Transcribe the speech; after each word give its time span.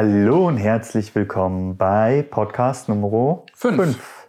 Hallo 0.00 0.46
und 0.46 0.58
herzlich 0.58 1.12
willkommen 1.16 1.76
bei 1.76 2.24
Podcast 2.30 2.88
Nummer 2.88 3.42
Fünf. 3.52 3.74
5. 3.82 4.28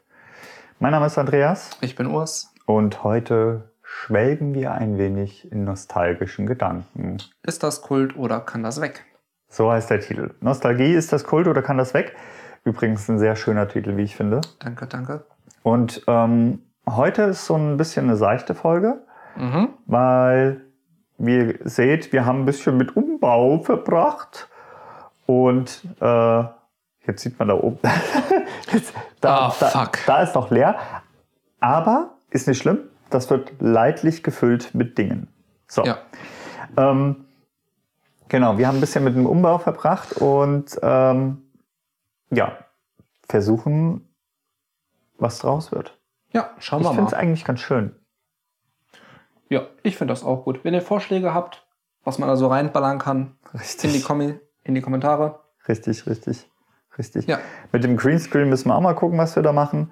Mein 0.80 0.94
Name 0.94 1.06
ist 1.06 1.20
Andreas 1.20 1.78
Ich 1.82 1.96
bin 1.96 2.08
Urs. 2.08 2.52
und 2.66 3.04
heute 3.04 3.70
schwelgen 3.84 4.56
wir 4.56 4.72
ein 4.72 4.98
wenig 4.98 5.52
in 5.52 5.66
nostalgischen 5.66 6.48
Gedanken. 6.48 7.18
Ist 7.44 7.62
das 7.62 7.84
Kult 7.84 8.18
oder 8.18 8.40
kann 8.40 8.64
das 8.64 8.82
weg? 8.82 9.06
So 9.48 9.72
heißt 9.72 9.92
der 9.92 10.00
Titel. 10.00 10.34
Nostalgie 10.42 10.92
ist 10.92 11.14
das 11.14 11.24
Kult 11.24 11.46
oder 11.48 11.62
kann 11.62 11.78
das 11.78 11.94
weg? 11.94 12.16
Übrigens 12.64 13.08
ein 13.08 13.20
sehr 13.20 13.36
schöner 13.36 13.68
Titel, 13.68 13.96
wie 13.96 14.02
ich 14.06 14.16
finde. 14.16 14.42
Danke, 14.58 14.88
danke. 14.88 15.24
Und 15.62 16.02
ähm, 16.08 16.64
heute 16.90 17.22
ist 17.26 17.46
so 17.46 17.54
ein 17.54 17.78
bisschen 17.78 18.06
eine 18.08 18.16
seichte 18.16 18.56
Folge, 18.56 19.04
Mhm. 19.36 19.70
weil, 19.86 20.62
wie 21.20 21.38
ihr 21.38 21.60
seht, 21.66 22.12
wir 22.12 22.26
haben 22.26 22.40
ein 22.40 22.46
bisschen 22.46 22.76
mit 22.76 22.96
Umbau 22.98 23.60
verbracht. 23.60 24.48
Und 25.30 25.84
äh, 26.02 26.44
jetzt 27.06 27.22
sieht 27.22 27.38
man 27.38 27.50
da 27.50 27.54
oben. 27.54 27.78
jetzt, 28.74 28.96
da, 29.22 29.50
Ah, 29.50 29.56
da, 29.60 29.68
fuck. 29.68 30.00
da 30.08 30.24
ist 30.24 30.34
noch 30.34 30.50
leer. 30.50 30.80
Aber 31.60 32.16
ist 32.32 32.48
nicht 32.48 32.58
schlimm. 32.60 32.80
Das 33.12 33.30
wird 33.30 33.52
leidlich 33.60 34.24
gefüllt 34.24 34.74
mit 34.74 34.98
Dingen. 34.98 35.28
So. 35.68 35.84
Ja. 35.84 36.00
Ähm, 36.78 37.26
genau, 38.28 38.58
wir 38.58 38.68
haben 38.68 38.78
ein 38.78 38.82
bisschen 38.82 39.04
mit 39.04 39.16
dem 39.16 39.28
Umbau 39.28 39.60
verbracht 39.60 40.14
und 40.14 40.80
ähm, 40.82 41.44
ja, 42.32 42.58
versuchen, 43.28 44.10
was 45.20 45.38
draus 45.38 45.72
wird. 45.72 45.96
Ja, 46.34 46.50
schauen 46.58 46.82
Ich 46.82 46.88
wir 46.88 46.94
finde 46.94 47.06
es 47.06 47.12
mal. 47.12 47.18
eigentlich 47.20 47.46
ganz 47.46 47.60
schön. 47.60 47.96
Ja, 49.50 49.68
ich 49.84 49.96
finde 49.96 50.12
das 50.12 50.24
auch 50.24 50.44
gut. 50.44 50.64
Wenn 50.64 50.74
ihr 50.74 50.82
Vorschläge 50.82 51.36
habt, 51.36 51.68
was 52.04 52.18
man 52.18 52.28
da 52.30 52.36
so 52.36 52.48
reinballern 52.48 52.98
kann, 52.98 53.36
in 53.84 53.94
die, 53.94 54.02
Kommi 54.02 54.40
in 54.70 54.76
die 54.76 54.82
Kommentare. 54.82 55.40
Richtig, 55.68 56.08
richtig, 56.08 56.48
richtig. 56.98 57.28
Ja. 57.28 57.40
Mit 57.72 57.84
dem 57.84 57.98
Greenscreen 57.98 58.50
müssen 58.50 58.70
wir 58.70 58.76
auch 58.76 58.82
mal 58.82 58.94
gucken, 58.96 59.18
was 59.18 59.36
wir 59.36 59.44
da 59.44 59.52
machen. 59.52 59.92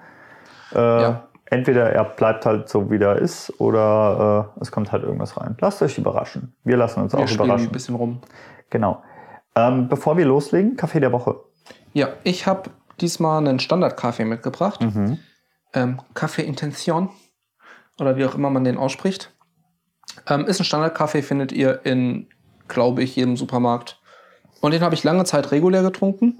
Äh, 0.73 0.77
Ja. 1.01 1.23
Entweder 1.49 1.89
er 1.93 2.03
bleibt 2.03 2.45
halt 2.45 2.67
so, 2.67 2.91
wie 2.91 2.97
er 2.97 3.15
ist, 3.19 3.53
oder 3.61 4.53
äh, 4.57 4.59
es 4.61 4.69
kommt 4.69 4.91
halt 4.91 5.03
irgendwas 5.03 5.37
rein. 5.37 5.55
Lasst 5.61 5.81
euch 5.81 5.97
überraschen. 5.97 6.53
Wir 6.65 6.75
lassen 6.75 7.01
uns 7.01 7.13
Wir 7.13 7.19
auch 7.19 7.31
überraschen. 7.31 7.67
ein 7.67 7.71
bisschen 7.71 7.95
rum. 7.95 8.19
Genau. 8.69 9.01
Ähm, 9.55 9.87
bevor 9.87 10.17
wir 10.17 10.25
loslegen, 10.25 10.75
Kaffee 10.75 10.99
der 10.99 11.13
Woche. 11.13 11.39
Ja, 11.93 12.09
ich 12.25 12.47
habe 12.47 12.69
diesmal 12.99 13.37
einen 13.37 13.59
Standard-Kaffee 13.59 14.25
mitgebracht. 14.25 14.81
Mhm. 14.81 15.19
Ähm, 15.73 16.01
Kaffee 16.13 16.41
Intention 16.43 17.09
oder 17.97 18.17
wie 18.17 18.25
auch 18.25 18.35
immer 18.35 18.49
man 18.49 18.65
den 18.65 18.77
ausspricht. 18.77 19.33
Ähm, 20.27 20.45
ist 20.47 20.59
ein 20.59 20.65
Standardkaffee, 20.65 21.21
findet 21.21 21.53
ihr 21.53 21.85
in, 21.85 22.27
glaube 22.67 23.03
ich, 23.03 23.15
jedem 23.15 23.37
Supermarkt. 23.37 23.96
Und 24.61 24.71
den 24.73 24.81
habe 24.81 24.95
ich 24.95 25.03
lange 25.03 25.23
Zeit 25.25 25.51
regulär 25.51 25.83
getrunken. 25.83 26.37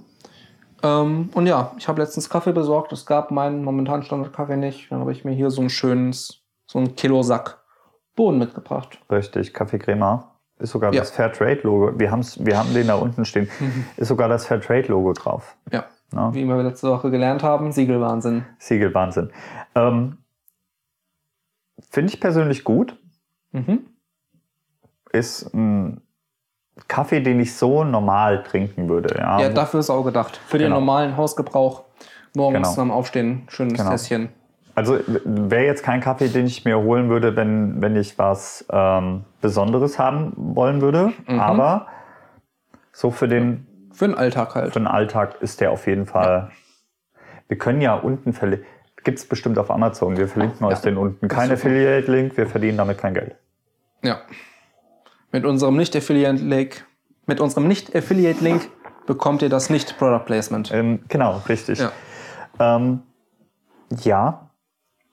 Ähm, 0.84 1.30
und 1.34 1.48
ja, 1.48 1.73
ich 1.78 1.88
habe 1.88 2.02
letztens 2.02 2.30
Kaffee 2.30 2.52
besorgt. 2.54 2.92
Es 2.92 3.06
gab 3.06 3.32
meinen 3.32 3.64
momentanen 3.64 4.04
Standardkaffee 4.04 4.58
nicht. 4.58 4.92
Dann 4.92 5.00
habe 5.00 5.12
ich 5.12 5.26
mir 5.26 5.32
hier 5.34 5.50
so 5.50 5.62
ein 5.62 5.70
schönes, 5.70 6.42
so 6.68 6.80
ein 6.80 6.95
Kilo-Sack 6.95 7.64
Bohnen 8.16 8.40
mitgebracht. 8.40 9.00
Richtig, 9.12 9.54
Kaffee 9.54 9.78
Crema. 9.80 10.34
Ist 10.60 10.72
sogar 10.72 10.92
Ja. 10.92 11.02
das 11.02 11.12
Fairtrade-Logo. 11.12 12.00
Wir, 12.00 12.10
haben's- 12.12 12.44
wir 12.44 12.58
haben 12.58 12.73
den 12.73 12.88
da 12.88 12.95
unten 12.95 13.26
stehen. 13.26 13.48
Ist 13.95 14.08
sogar 14.08 14.28
das 14.28 14.48
Fairtrade-Logo 14.48 15.14
drauf. 15.14 15.56
Ja, 15.72 15.86
Ja. 16.14 16.34
wie 16.34 16.45
wir 16.45 16.64
letzte 16.64 16.90
Woche 16.90 17.12
gelernt 17.12 17.44
haben, 17.44 17.72
Siegelwahnsinn. 17.72 18.44
Siegelwahnsinn. 18.58 19.32
Ähm, 19.76 20.18
Finde 21.90 22.12
ich 22.14 22.20
persönlich 22.20 22.64
gut. 22.64 22.98
Mhm. 23.52 23.86
Ist 25.12 25.54
ein 25.54 26.02
Kaffee, 26.88 27.20
den 27.22 27.39
ich 27.39 27.56
so 27.56 27.83
normal 27.83 28.44
trinken 28.44 28.88
würde. 28.89 29.16
Ja, 29.17 29.39
Ja, 29.39 29.50
dafür 29.50 29.80
ist 29.80 29.89
auch 29.89 30.03
gedacht. 30.03 30.39
Für 30.47 30.58
den 30.58 30.67
Genau. 30.67 30.80
normalen 30.80 31.17
Hausgebrauch. 31.17 31.83
Morgens 32.36 32.70
Genau. 32.75 32.81
dem 32.88 32.92
Aufstehen, 32.92 33.44
schönes 33.50 33.78
Genau. 33.78 33.89
Tässchen. 33.92 34.30
Also 34.75 35.00
wäre 35.25 35.66
jetzt 35.66 35.83
kein 35.83 36.02
Kaffee, 36.02 36.28
den 36.28 36.45
ich 36.45 36.64
mir 36.64 36.78
holen 36.80 37.09
würde, 37.09 37.36
wenn, 37.36 37.82
wenn 37.82 37.95
ich 37.95 38.20
was 38.20 38.64
ähm, 38.71 39.23
Besonderes 39.42 39.98
haben 39.98 40.33
wollen 40.36 40.82
würde. 40.82 41.14
Mhm. 41.27 41.39
Aber 41.39 41.87
so 42.92 43.10
für 43.10 43.27
den, 43.27 43.66
Für 43.92 44.08
den 44.08 44.16
Alltag 44.16 44.54
halt. 44.54 44.73
für 44.73 44.80
den 44.80 44.86
Alltag 44.87 45.42
ist 45.42 45.61
der 45.61 45.71
auf 45.71 45.87
jeden 45.87 46.05
Fall. 46.05 46.52
Wir 47.48 47.58
können 47.58 47.82
ja 47.82 47.95
unten 47.95 48.33
verlinken. 48.33 48.67
Gibt 49.04 49.17
es 49.20 49.27
bestimmt 49.27 49.58
auf 49.58 49.71
Amazon. 49.71 50.16
Wir 50.17 50.27
verlinken 50.27 50.66
euch 50.66 50.80
den 50.80 50.98
unten. 50.98 51.27
Kein. 51.27 51.52
Affiliate-Link, 51.52 52.36
wir 52.37 52.45
verdienen 52.45 52.77
damit 52.77 52.98
kein 52.99 53.14
Geld. 53.14 53.36
Ja. 54.04 54.17
Mit 55.32 55.45
unserem 55.45 55.76
Nicht-Affiliate-Link, 55.76 56.86
mit 57.26 57.39
unserem 57.39 57.67
Nicht-Affiliate-Link 57.67 58.70
bekommt 59.05 59.42
ihr 59.42 59.49
das 59.49 59.70
Nicht-Product-Placement. 59.70 60.71
Ähm, 60.71 61.04
genau, 61.08 61.42
richtig. 61.49 61.80
Ja. 61.80 61.92
Ähm, 62.60 63.02
ja. 64.04 64.49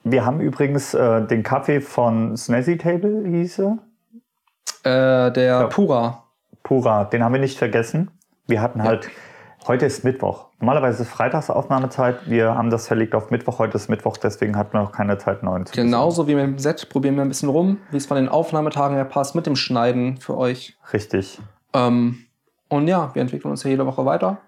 Wir 0.04 0.26
haben 0.26 0.40
übrigens 0.40 0.94
äh, 0.94 1.26
den 1.26 1.42
Kaffee 1.42 1.80
von 1.80 2.36
Snazzy 2.36 2.76
Table, 2.76 3.24
hieße. 3.26 3.78
Äh, 4.84 5.32
der 5.32 5.68
Pura. 5.68 6.24
Pura, 6.62 7.04
den 7.04 7.24
haben 7.24 7.32
wir 7.32 7.40
nicht 7.40 7.58
vergessen. 7.58 8.10
Wir 8.46 8.60
hatten 8.60 8.82
halt, 8.82 9.08
heute 9.66 9.86
ist 9.86 10.04
Mittwoch. 10.04 10.48
Normalerweise 10.64 11.02
ist 11.02 11.10
Freitagsaufnahmezeit. 11.10 12.20
Wir 12.30 12.54
haben 12.54 12.70
das 12.70 12.86
verlegt 12.88 13.14
auf 13.14 13.30
Mittwoch. 13.30 13.58
Heute 13.58 13.76
ist 13.76 13.90
Mittwoch, 13.90 14.16
deswegen 14.16 14.56
hatten 14.56 14.72
wir 14.72 14.80
noch 14.80 14.92
keine 14.92 15.18
Zeit, 15.18 15.42
neuen 15.42 15.66
zu 15.66 15.74
Genauso 15.74 16.26
wie 16.26 16.34
mit 16.34 16.42
dem 16.44 16.58
Set 16.58 16.88
probieren 16.88 17.16
wir 17.16 17.22
ein 17.22 17.28
bisschen 17.28 17.50
rum, 17.50 17.80
wie 17.90 17.98
es 17.98 18.06
von 18.06 18.16
den 18.16 18.30
Aufnahmetagen 18.30 18.96
her 18.96 19.04
passt, 19.04 19.34
mit 19.34 19.44
dem 19.44 19.56
Schneiden 19.56 20.16
für 20.16 20.38
euch. 20.38 20.78
Richtig, 20.94 21.38
Ähm, 21.74 22.20
und 22.70 22.88
ja, 22.88 23.14
wir 23.14 23.20
entwickeln 23.20 23.50
uns 23.50 23.62
ja 23.62 23.68
jede 23.68 23.84
Woche 23.84 24.06
weiter. 24.06 24.38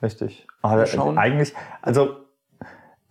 richtig. 0.00 0.46
Aber 0.62 0.86
schauen. 0.86 1.18
eigentlich, 1.18 1.52
also 1.82 2.18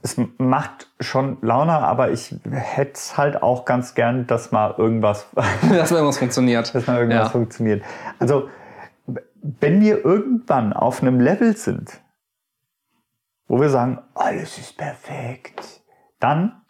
es 0.01 0.15
macht 0.37 0.87
schon 1.01 1.39
Laune, 1.41 1.73
aber 1.73 2.11
ich 2.11 2.33
hätte 2.49 2.93
es 2.93 3.17
halt 3.17 3.43
auch 3.43 3.65
ganz 3.65 3.93
gern, 3.93 4.25
dass 4.25 4.53
mal 4.53 4.73
irgendwas 4.77 5.27
Dass 5.69 5.91
irgendwas 5.91 6.17
funktioniert. 6.17 6.73
dass 6.73 6.87
mal 6.87 6.99
irgendwas 6.99 7.25
Ja. 7.25 7.29
funktioniert. 7.29 7.83
Also, 8.19 8.47
wenn 9.41 9.81
wir 9.81 10.05
irgendwann 10.05 10.71
auf 10.71 11.01
einem 11.01 11.19
Level 11.19 11.57
sind, 11.57 11.99
wo 13.47 13.59
wir 13.59 13.69
sagen, 13.69 13.99
alles 14.15 14.57
ist 14.57 14.77
perfekt, 14.77 15.81
dann, 16.19 16.61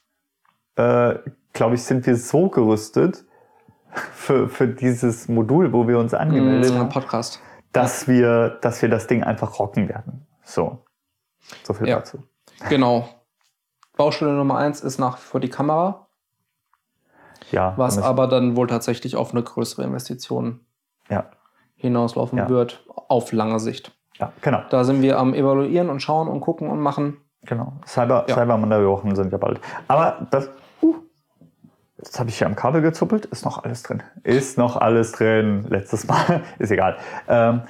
äh, 0.75 1.15
glaube 1.53 1.75
ich, 1.75 1.83
sind 1.83 2.05
wir 2.05 2.15
so 2.17 2.49
gerüstet 2.49 3.25
für, 3.93 4.49
für 4.49 4.67
dieses 4.67 5.27
Modul, 5.27 5.71
wo 5.71 5.87
wir 5.87 5.99
uns 5.99 6.13
angemeldet 6.13 6.73
Mhm, 6.73 6.77
haben, 6.79 6.89
Podcast. 6.89 7.39
dass 7.71 8.07
wir, 8.07 8.49
dass 8.61 8.81
wir 8.81 8.89
das 8.89 9.07
Ding 9.07 9.23
einfach 9.23 9.59
rocken 9.59 9.87
werden. 9.87 10.25
So. 10.43 10.83
So 11.63 11.73
viel 11.73 11.87
Ja. 11.87 11.97
dazu. 11.97 12.23
Genau. 12.69 13.07
Baustelle 13.95 14.31
Nummer 14.33 14.57
eins 14.57 14.81
ist 14.81 14.97
nach 14.97 15.17
wie 15.17 15.21
vor 15.21 15.39
die 15.39 15.49
Kamera, 15.49 16.07
Ja. 17.51 17.73
was 17.77 17.99
aber 17.99 18.27
dann 18.27 18.55
wohl 18.55 18.65
tatsächlich 18.67 19.15
auf 19.15 19.31
eine 19.31 19.43
größere 19.43 19.83
Investition 19.83 20.65
ja, 21.09 21.29
hinauslaufen 21.75 22.39
Ja. 22.39 22.49
wird, 22.49 22.83
auf 22.87 23.31
lange 23.31 23.59
Sicht. 23.59 23.95
Ja, 24.19 24.31
genau. 24.41 24.61
Da 24.69 24.83
sind 24.83 25.01
wir 25.01 25.17
am 25.19 25.33
Evaluieren 25.33 25.89
und 25.89 26.01
schauen 26.01 26.27
und 26.27 26.39
gucken 26.41 26.69
und 26.69 26.79
machen. 26.79 27.17
Genau. 27.45 27.73
Cyber, 27.85 28.25
Ja. 28.27 28.35
Cyber 28.35 28.85
Wochen 28.87 29.15
sind 29.15 29.31
ja 29.31 29.37
bald. 29.37 29.59
Aber 29.87 30.27
das. 30.31 30.49
Uh, 30.81 30.95
jetzt 31.97 32.19
habe 32.19 32.29
ich 32.29 32.37
hier 32.37 32.47
am 32.47 32.55
Kabel 32.55 32.81
gezuppelt. 32.81 33.25
Ist 33.25 33.43
noch 33.43 33.63
alles 33.63 33.83
drin. 33.83 34.01
Ist 34.23 34.57
noch 34.57 34.77
alles 34.77 35.11
drin. 35.11 35.65
Letztes 35.69 36.07
Mal. 36.07 36.41
Ist 36.59 36.71
egal. 36.71 36.95
Ähm, 37.27 37.61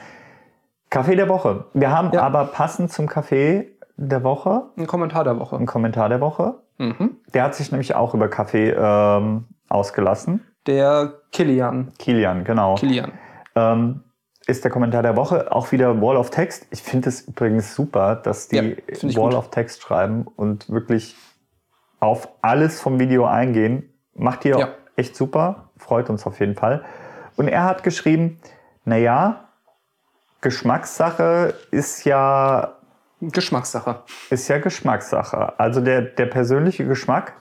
Kaffee 0.90 1.16
der 1.16 1.28
Woche. 1.30 1.66
Wir 1.74 1.90
haben 1.92 2.12
Ja. 2.12 2.22
aber 2.22 2.46
passend 2.46 2.92
zum 2.92 3.08
Kaffee 3.08 3.76
der 3.98 4.24
Woche 4.24 4.64
Ein 4.78 4.86
Kommentar 4.88 5.24
der 5.24 5.40
Woche. 5.40 5.56
einen 5.56 5.66
Kommentar 5.66 6.10
der 6.10 6.22
Woche. 6.22 6.56
Mhm. 6.78 7.18
Der 7.34 7.44
hat 7.44 7.56
sich 7.56 7.72
nämlich 7.72 7.96
auch 7.96 8.14
über 8.14 8.28
Kaffee 8.28 8.70
ähm, 8.78 9.46
ausgelassen. 9.70 10.42
Der 10.68 11.14
Kilian. 11.32 11.92
Kilian, 11.98 12.44
genau. 12.44 12.76
Kilian. 12.76 13.12
Ähm, 13.56 14.03
ist 14.46 14.64
der 14.64 14.72
Kommentar 14.72 15.04
der 15.04 15.16
Woche 15.16 15.52
auch 15.52 15.72
wieder 15.72 16.02
Wall 16.02 16.18
of 16.18 16.30
Text. 16.30 16.68
Ich 16.72 16.82
finde 16.84 17.10
es 17.10 17.22
übrigens 17.22 17.76
super, 17.76 18.16
dass 18.16 18.48
die 18.50 18.56
Ja, 18.58 18.64
Wall 19.16 19.30
gut. 19.30 19.34
of 19.36 19.50
Text 19.52 19.82
schreiben 19.82 20.26
und 20.36 20.70
wirklich 20.70 21.16
auf 22.00 22.28
alles 22.42 22.82
vom 22.82 23.00
Video 23.00 23.26
eingehen. 23.26 23.90
Macht 24.14 24.44
ihr 24.46 24.58
Ja. 24.60 24.68
echt 24.98 25.16
super, 25.16 25.70
freut 25.78 26.10
uns 26.10 26.26
auf 26.28 26.40
jeden 26.40 26.56
Fall. 26.56 26.84
Und 27.38 27.48
er 27.48 27.64
hat 27.64 27.84
geschrieben, 27.84 28.40
naja, 28.86 29.46
Geschmackssache 30.42 31.54
ist 31.72 32.04
ja, 32.04 32.76
Geschmackssache. 33.22 34.04
ist 34.30 34.48
ja 34.50 34.58
Geschmackssache. 34.60 35.58
Also 35.58 35.80
der, 35.80 36.02
der 36.02 36.26
persönliche 36.26 36.86
Geschmack, 36.86 37.34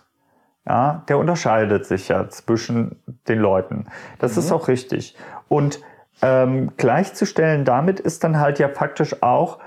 ja, 0.67 1.03
der 1.09 1.19
unterscheidet 1.19 1.85
sich 1.85 2.07
ja 2.09 2.29
zwischen 2.29 3.03
den 3.29 3.41
Leuten. 3.41 3.87
Das 4.21 4.37
ist 4.37 4.53
auch 4.53 4.69
richtig. 4.69 5.17
Und 5.49 5.81
ähm, 6.21 6.73
gleichzustellen 6.77 7.65
damit 7.65 8.01
ist 8.01 8.23
dann 8.25 8.39
halt 8.39 8.59
ja 8.59 8.69
faktisch 8.69 9.23
auch 9.23 9.59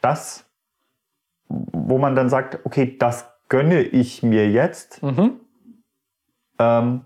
das, 0.00 0.44
wo 1.48 1.98
man 1.98 2.14
dann 2.16 2.28
sagt, 2.28 2.60
okay, 2.64 2.96
das 2.98 3.28
gönne 3.48 3.80
ich 3.82 4.22
mir 4.22 4.48
jetzt, 4.50 5.02
Mhm. 5.02 5.40
ähm, 6.58 7.02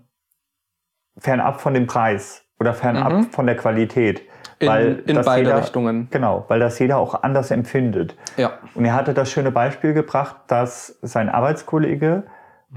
fernab 1.17 1.59
von 1.61 1.73
dem 1.73 1.87
Preis 1.87 2.43
oder 2.59 2.73
fernab 2.73 3.11
Mhm. 3.13 3.23
von 3.31 3.45
der 3.45 3.57
Qualität. 3.57 4.21
In, 4.59 4.67
weil 4.67 5.03
in 5.05 5.15
das 5.15 5.25
beide 5.25 5.49
jeder, 5.49 5.59
Richtungen. 5.61 6.07
Genau, 6.09 6.45
weil 6.47 6.59
das 6.59 6.79
jeder 6.79 6.97
auch 6.97 7.21
anders 7.21 7.51
empfindet. 7.51 8.15
Ja. 8.37 8.53
Und 8.73 8.85
er 8.85 8.93
hatte 8.95 9.13
das 9.13 9.29
schöne 9.31 9.51
Beispiel 9.51 9.93
gebracht, 9.93 10.35
dass 10.47 10.97
sein 11.03 11.29
Arbeitskollege 11.29 12.23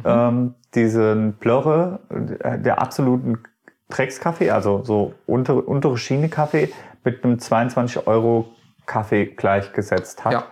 ähm, 0.05 0.55
diesen 0.75 1.39
Plörre 1.39 2.01
äh, 2.41 2.59
der 2.59 2.83
absoluten 2.83 3.43
Dreckskaffee, 3.91 4.51
also 4.51 4.83
so 4.85 5.15
untere, 5.27 5.61
untere 5.63 5.99
Schiene 5.99 6.29
Kaffee, 6.29 6.73
mit 7.05 7.25
einem 7.25 7.39
22 7.39 8.07
Euro 8.07 8.53
Kaffee 8.87 9.27
gleichgesetzt 9.27 10.25
hat. 10.25 10.33
Ja. 10.33 10.47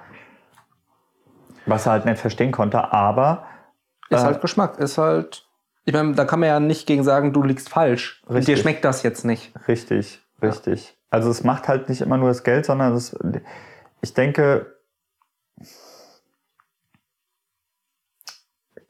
Was 1.67 1.87
er 1.87 1.93
halt 1.93 2.05
nicht 2.05 2.19
verstehen 2.19 2.53
konnte, 2.53 2.93
aber 2.93 3.47
Ist 4.11 4.21
Äh, 4.23 4.25
halt 4.25 4.41
Geschmack. 4.41 4.79
Ist 4.79 4.97
halt. 4.99 5.47
Ich 5.85 5.93
meine, 5.95 6.15
da 6.15 6.25
kann 6.25 6.41
man 6.41 6.49
ja 6.49 6.61
nicht 6.61 6.87
gegen 6.87 7.03
sagen, 7.05 7.33
du 7.33 7.43
liegst 7.43 7.69
falsch. 7.69 8.23
Richtig. 8.29 8.47
Dir 8.47 8.57
schmeckt 8.63 8.85
das 8.85 9.03
jetzt 9.03 9.25
nicht. 9.25 9.53
Richtig, 9.69 10.21
richtig. 10.43 10.97
Also 11.11 11.31
es 11.31 11.45
macht 11.45 11.69
halt 11.69 11.89
nicht 11.89 12.01
immer 12.03 12.19
nur 12.19 12.29
das 12.29 12.45
Geld, 12.45 12.67
sondern 12.67 12.93
es, 12.95 13.17
ich 14.03 14.13
denke, 14.15 14.77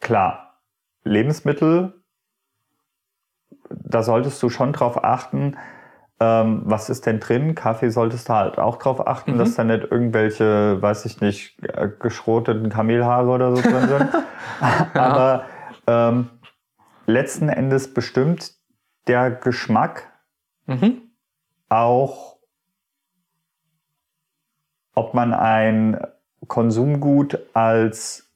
klar, 0.00 0.60
Lebensmittel, 1.04 1.97
da 3.70 4.02
solltest 4.02 4.42
du 4.42 4.48
schon 4.50 4.72
drauf 4.72 5.02
achten, 5.04 5.56
ähm, 6.20 6.62
was 6.64 6.90
ist 6.90 7.06
denn 7.06 7.20
drin? 7.20 7.54
Kaffee 7.54 7.90
solltest 7.90 8.28
du 8.28 8.32
halt 8.34 8.58
auch 8.58 8.76
drauf 8.76 9.06
achten, 9.06 9.34
Mhm. 9.34 9.38
dass 9.38 9.54
da 9.54 9.64
nicht 9.64 9.84
irgendwelche, 9.90 10.80
weiß 10.82 11.04
ich 11.04 11.20
nicht, 11.20 11.62
äh, 11.62 11.88
geschroteten 12.00 12.70
Kamelhaare 12.70 13.28
oder 13.28 13.54
so 13.54 13.62
drin 13.62 13.88
sind. 13.88 14.10
Aber 14.94 15.44
ähm, 15.86 16.30
letzten 17.06 17.48
Endes 17.48 17.94
bestimmt 17.94 18.52
der 19.06 19.30
Geschmack 19.30 20.10
Mhm. 20.66 21.02
auch, 21.68 22.36
ob 24.94 25.14
man 25.14 25.32
ein 25.32 26.00
Konsumgut 26.46 27.38
als 27.54 28.28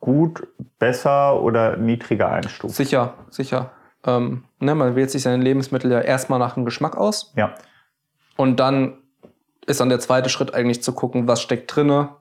gut, 0.00 0.48
besser 0.78 1.42
oder 1.42 1.76
niedriger 1.76 2.30
einstuft. 2.30 2.74
Sicher, 2.74 3.14
sicher. 3.28 3.70
Ähm, 4.06 4.44
ne, 4.58 4.74
man 4.74 4.96
wählt 4.96 5.10
sich 5.10 5.22
seine 5.22 5.42
Lebensmittel 5.42 5.90
ja 5.90 6.00
erstmal 6.00 6.38
nach 6.38 6.54
dem 6.54 6.64
Geschmack 6.64 6.96
aus. 6.96 7.32
Ja, 7.36 7.54
Und 8.36 8.58
dann 8.60 8.98
ist 9.66 9.80
dann 9.80 9.88
der 9.90 10.00
zweite 10.00 10.30
Schritt 10.30 10.54
eigentlich 10.54 10.82
zu 10.82 10.92
gucken, 10.92 11.28
was 11.28 11.42
steckt 11.42 11.74
drinne 11.74 12.16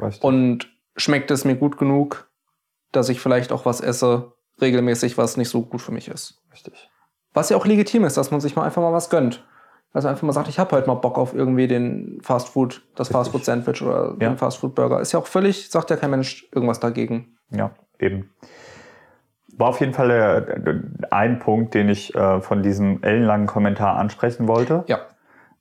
richtig. 0.00 0.22
und 0.22 0.68
schmeckt 0.96 1.30
es 1.30 1.44
mir 1.44 1.56
gut 1.56 1.78
genug, 1.78 2.30
dass 2.92 3.08
ich 3.08 3.20
vielleicht 3.20 3.52
auch 3.52 3.66
was 3.66 3.80
esse, 3.80 4.32
regelmäßig, 4.60 5.18
was 5.18 5.36
nicht 5.36 5.48
so 5.50 5.62
gut 5.62 5.82
für 5.82 5.92
mich 5.92 6.08
ist. 6.08 6.40
richtig. 6.52 6.88
Was 7.34 7.50
ja 7.50 7.56
auch 7.58 7.66
legitim 7.66 8.04
ist, 8.04 8.16
dass 8.16 8.30
man 8.30 8.40
sich 8.40 8.56
mal 8.56 8.64
einfach 8.64 8.80
mal 8.80 8.92
was 8.94 9.10
gönnt. 9.10 9.44
Also 9.92 10.08
einfach 10.08 10.22
mal 10.22 10.32
sagt, 10.32 10.48
ich 10.48 10.58
habe 10.58 10.74
heute 10.76 10.86
mal 10.88 10.94
Bock 10.94 11.18
auf 11.18 11.34
irgendwie 11.34 11.66
den 11.68 12.18
Fastfood, 12.22 12.86
das 12.94 13.08
Richtig. 13.08 13.12
Fastfood-Sandwich 13.16 13.82
oder 13.82 14.10
Ja. 14.20 14.30
den 14.30 14.38
Fastfood-Burger. 14.38 15.00
Ist 15.00 15.12
ja 15.12 15.18
auch 15.20 15.26
völlig, 15.26 15.68
sagt 15.70 15.90
ja 15.90 15.96
kein 15.96 16.10
Mensch 16.10 16.48
irgendwas 16.52 16.80
dagegen. 16.80 17.36
Ja, 17.50 17.74
eben. 17.98 18.32
War 19.58 19.68
auf 19.68 19.80
jeden 19.80 19.94
Fall 19.94 20.10
äh, 20.10 21.06
ein 21.10 21.38
Punkt, 21.38 21.74
den 21.74 21.88
ich 21.88 22.14
äh, 22.14 22.40
von 22.40 22.62
diesem 22.62 23.02
ellenlangen 23.02 23.46
Kommentar 23.46 23.96
ansprechen 23.96 24.48
wollte. 24.48 24.84
Ja. 24.86 24.98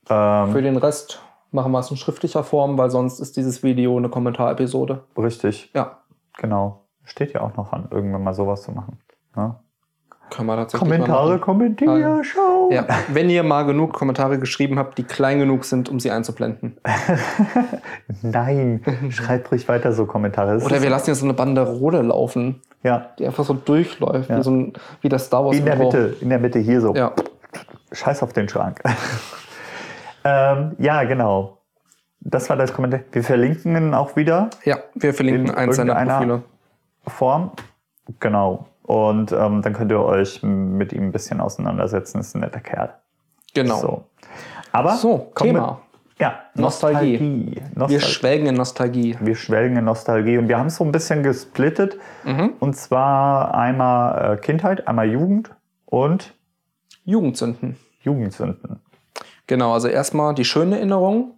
Ähm, 0.09 0.51
Für 0.51 0.62
den 0.62 0.77
Rest 0.77 1.21
machen 1.51 1.71
wir 1.71 1.80
es 1.80 1.89
in 1.89 1.97
schriftlicher 1.97 2.44
Form, 2.44 2.77
weil 2.77 2.89
sonst 2.89 3.19
ist 3.19 3.38
dieses 3.38 3.63
Video 3.63 3.97
eine 3.97 4.09
Kommentarepisode. 4.09 5.03
richtig, 5.18 5.71
Ja, 5.74 6.00
genau. 6.38 6.81
Steht 7.03 7.33
ja 7.33 7.42
auch 7.42 7.56
noch 7.56 7.71
an, 7.71 7.88
irgendwann 7.92 8.24
mal 8.24 8.33
sowas 8.33 8.63
zu 8.63 8.71
machen. 8.71 9.00
Ja? 9.36 9.62
Können 10.30 10.48
wir 10.48 10.56
tatsächlich 10.56 10.89
Kommentare, 10.89 11.30
machen. 11.31 11.42
kommentier, 11.42 12.22
schau. 12.24 12.69
Ja, 12.72 12.86
wenn 13.10 13.30
ihr 13.30 13.44
mal 13.44 13.63
genug 13.63 13.94
Kommentare 13.94 14.39
geschrieben 14.39 14.77
habt, 14.80 14.98
die 14.98 15.04
klein 15.04 15.39
genug 15.39 15.66
sind, 15.66 15.88
um 15.89 16.00
sie 16.00 16.12
einzublenden. 16.12 16.77
Nein, 18.22 18.81
schreibt 19.10 19.51
ruhig 19.51 19.68
weiter 19.68 19.92
so 19.94 20.06
Kommentare. 20.06 20.56
Das 20.56 20.66
Oder 20.66 20.81
wir 20.81 20.89
lassen 20.89 21.10
jetzt 21.12 21.19
so 21.19 21.25
eine 21.25 21.33
Banderole 21.33 22.01
laufen, 22.01 22.62
ja, 22.83 23.10
die 23.19 23.25
einfach 23.25 23.45
so 23.45 23.54
durchläuft, 23.54 24.30
Ja. 24.30 24.38
wie, 24.39 24.44
so 24.44 24.51
ein, 24.51 24.74
wie 25.01 25.10
das 25.10 25.25
Star 25.27 25.45
Wars 25.45 25.57
in 25.57 25.66
der. 25.66 25.75
Mitte, 25.75 26.16
in 26.19 26.30
der 26.30 26.39
Mitte 26.39 26.60
hier 26.60 26.81
so. 26.81 26.94
Ja, 26.95 27.13
Scheiß 27.92 28.24
auf 28.24 28.33
den 28.33 28.50
Schrank. 28.50 28.81
ähm, 30.24 30.75
ja, 30.80 31.04
genau. 31.04 31.60
Das 32.19 32.50
war 32.50 32.57
das 32.57 32.74
Kommentar. 32.74 33.01
Wir 33.12 33.24
verlinken 33.24 33.75
ihn 33.75 33.94
auch 33.94 34.16
wieder. 34.16 34.50
ja, 34.63 34.78
wir 34.95 35.13
verlinken 35.13 35.48
In 35.48 35.56
eins 35.56 35.75
seiner 35.75 35.95
Profile. 35.95 36.44
Form. 37.07 37.51
Genau. 38.19 38.66
Und 38.85 39.31
ähm, 39.31 39.63
dann 39.63 39.73
könnt 39.73 39.91
ihr 39.91 39.99
euch 39.99 40.43
mit 40.43 40.93
ihm 40.93 41.05
ein 41.05 41.11
bisschen 41.11 41.41
auseinandersetzen. 41.41 42.19
Ist 42.19 42.35
ein 42.35 42.41
netter 42.41 42.59
Kerl. 42.59 42.93
Genau. 43.55 43.79
So. 43.79 44.03
Aber 44.71 44.95
So, 44.95 45.31
Thema. 45.35 45.79
Wir, 46.17 46.27
ja, 46.27 46.39
Nostalgie. 46.53 47.17
Nostalgie. 47.17 47.55
Wir 47.55 47.63
Nostalgie. 47.73 47.99
schwelgen 48.05 48.47
in 48.47 48.55
Nostalgie. 48.55 49.17
Wir 49.19 49.35
schwelgen 49.35 49.77
in 49.77 49.85
Nostalgie 49.85 50.37
und 50.37 50.47
wir 50.47 50.59
haben 50.59 50.67
es 50.67 50.75
so 50.75 50.83
ein 50.83 50.91
bisschen 50.91 51.23
gesplittet. 51.23 51.97
Mhm. 52.23 52.53
Und 52.59 52.75
zwar 52.75 53.55
einmal 53.55 54.33
äh, 54.33 54.37
Kindheit, 54.37 54.87
einmal 54.87 55.09
Jugend 55.09 55.49
und 55.85 56.33
Jugendzünden. 57.05 57.77
Jugendsünden. 58.01 58.81
Genau, 59.47 59.73
also 59.73 59.87
erstmal 59.87 60.35
die 60.35 60.45
schönen 60.45 60.73
Erinnerungen 60.73 61.31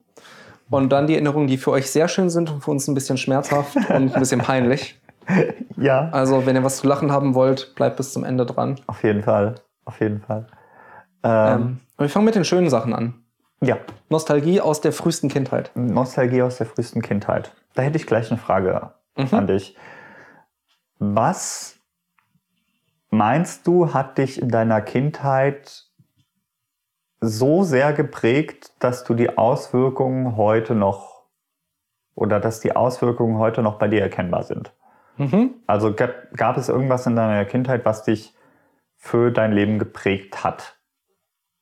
und 0.69 0.89
dann 0.89 1.07
die 1.07 1.13
Erinnerungen, 1.13 1.47
die 1.47 1.57
für 1.57 1.71
euch 1.71 1.89
sehr 1.89 2.07
schön 2.09 2.29
sind 2.29 2.51
und 2.51 2.61
für 2.63 2.71
uns 2.71 2.88
ein 2.88 2.94
bisschen 2.94 3.17
schmerzhaft 3.17 3.75
und 3.75 4.13
ein 4.13 4.19
bisschen 4.19 4.41
peinlich. 4.41 4.99
Ja, 5.77 6.09
Also, 6.12 6.45
wenn 6.45 6.56
ihr 6.56 6.63
was 6.63 6.77
zu 6.77 6.88
lachen 6.88 7.12
haben 7.12 7.35
wollt, 7.35 7.75
bleibt 7.75 7.97
bis 7.97 8.12
zum 8.13 8.24
Ende 8.24 8.45
dran. 8.45 8.79
auf 8.88 9.03
jeden 9.03 9.21
Fall. 9.24 9.56
Auf 9.85 10.00
jeden 10.00 10.21
Fall. 10.21 10.47
Ähm, 11.24 11.31
Ähm, 11.62 11.79
wir 11.97 12.09
fangen 12.09 12.25
mit 12.25 12.35
den 12.35 12.45
schönen 12.45 12.69
Sachen 12.69 12.94
an. 12.94 13.13
ja, 13.62 13.77
Nostalgie 14.09 14.59
aus 14.62 14.81
der 14.81 14.91
frühesten 14.91 15.29
Kindheit. 15.29 15.71
Nostalgie 15.75 16.41
aus 16.41 16.57
der 16.57 16.65
frühesten 16.68 17.01
Kindheit. 17.01 17.53
Da 17.75 17.81
hätte 17.83 17.97
ich 17.97 18.07
gleich 18.07 18.31
eine 18.31 18.39
Frage 18.39 18.91
Mhm. 19.18 19.27
an 19.31 19.47
dich. 19.47 19.75
Was 21.00 21.80
meinst 23.09 23.68
du, 23.68 23.94
hat 23.94 24.18
dich 24.18 24.41
in 24.41 24.50
deiner 24.50 24.81
Kindheit 24.81 25.85
so 27.19 27.63
sehr 27.63 27.94
geprägt, 27.94 28.71
dass 28.80 29.03
du 29.03 29.13
die 29.13 29.38
Auswirkungen 29.38 30.38
heute 30.38 30.75
noch 30.75 31.23
oder 32.15 32.39
dass 32.39 32.59
die 32.59 32.75
Auswirkungen 32.75 33.38
heute 33.38 33.62
noch 33.63 33.77
bei 33.80 33.88
dir 33.88 34.01
erkennbar 34.01 34.44
sind? 34.44 34.73
Mhm. 35.18 35.56
Also 35.68 35.94
gab, 35.94 36.31
gab 36.36 36.58
es 36.58 36.69
irgendwas 36.69 37.06
in 37.06 37.16
deiner 37.16 37.46
Kindheit, 37.46 37.86
was 37.86 38.04
dich 38.04 38.34
für 38.96 39.31
dein 39.31 39.52
Leben 39.52 39.80
geprägt 39.80 40.44
hat? 40.44 40.78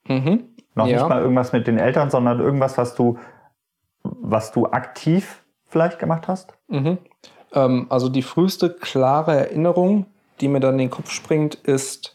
Mhm. 0.08 0.56
Noch 0.76 0.88
Ja. 0.88 0.98
nicht 0.98 1.10
mal 1.10 1.22
irgendwas 1.22 1.54
mit 1.54 1.68
den 1.68 1.78
Eltern, 1.78 2.10
sondern 2.10 2.40
irgendwas, 2.40 2.78
was 2.78 2.96
du, 2.96 3.18
was 4.04 4.52
du 4.52 4.68
aktiv 4.68 5.44
vielleicht 5.68 6.00
gemacht 6.00 6.28
hast? 6.28 6.54
Mhm. 6.68 6.98
Ähm, 7.54 7.88
also 7.90 8.10
die 8.10 8.22
früheste 8.22 8.74
klare 8.74 9.36
Erinnerung, 9.36 10.06
die 10.42 10.48
mir 10.48 10.60
dann 10.60 10.74
in 10.74 10.80
den 10.80 10.90
Kopf 10.90 11.12
springt, 11.12 11.56
ist, 11.56 12.14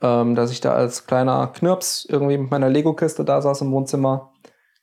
ähm, 0.00 0.34
dass 0.34 0.52
ich 0.52 0.60
da 0.60 0.74
als 0.74 1.06
kleiner 1.06 1.48
Knirps 1.48 2.06
irgendwie 2.08 2.38
mit 2.38 2.50
meiner 2.50 2.68
Lego-Kiste 2.68 3.24
da 3.24 3.40
saß 3.42 3.62
im 3.62 3.72
Wohnzimmer, 3.72 4.32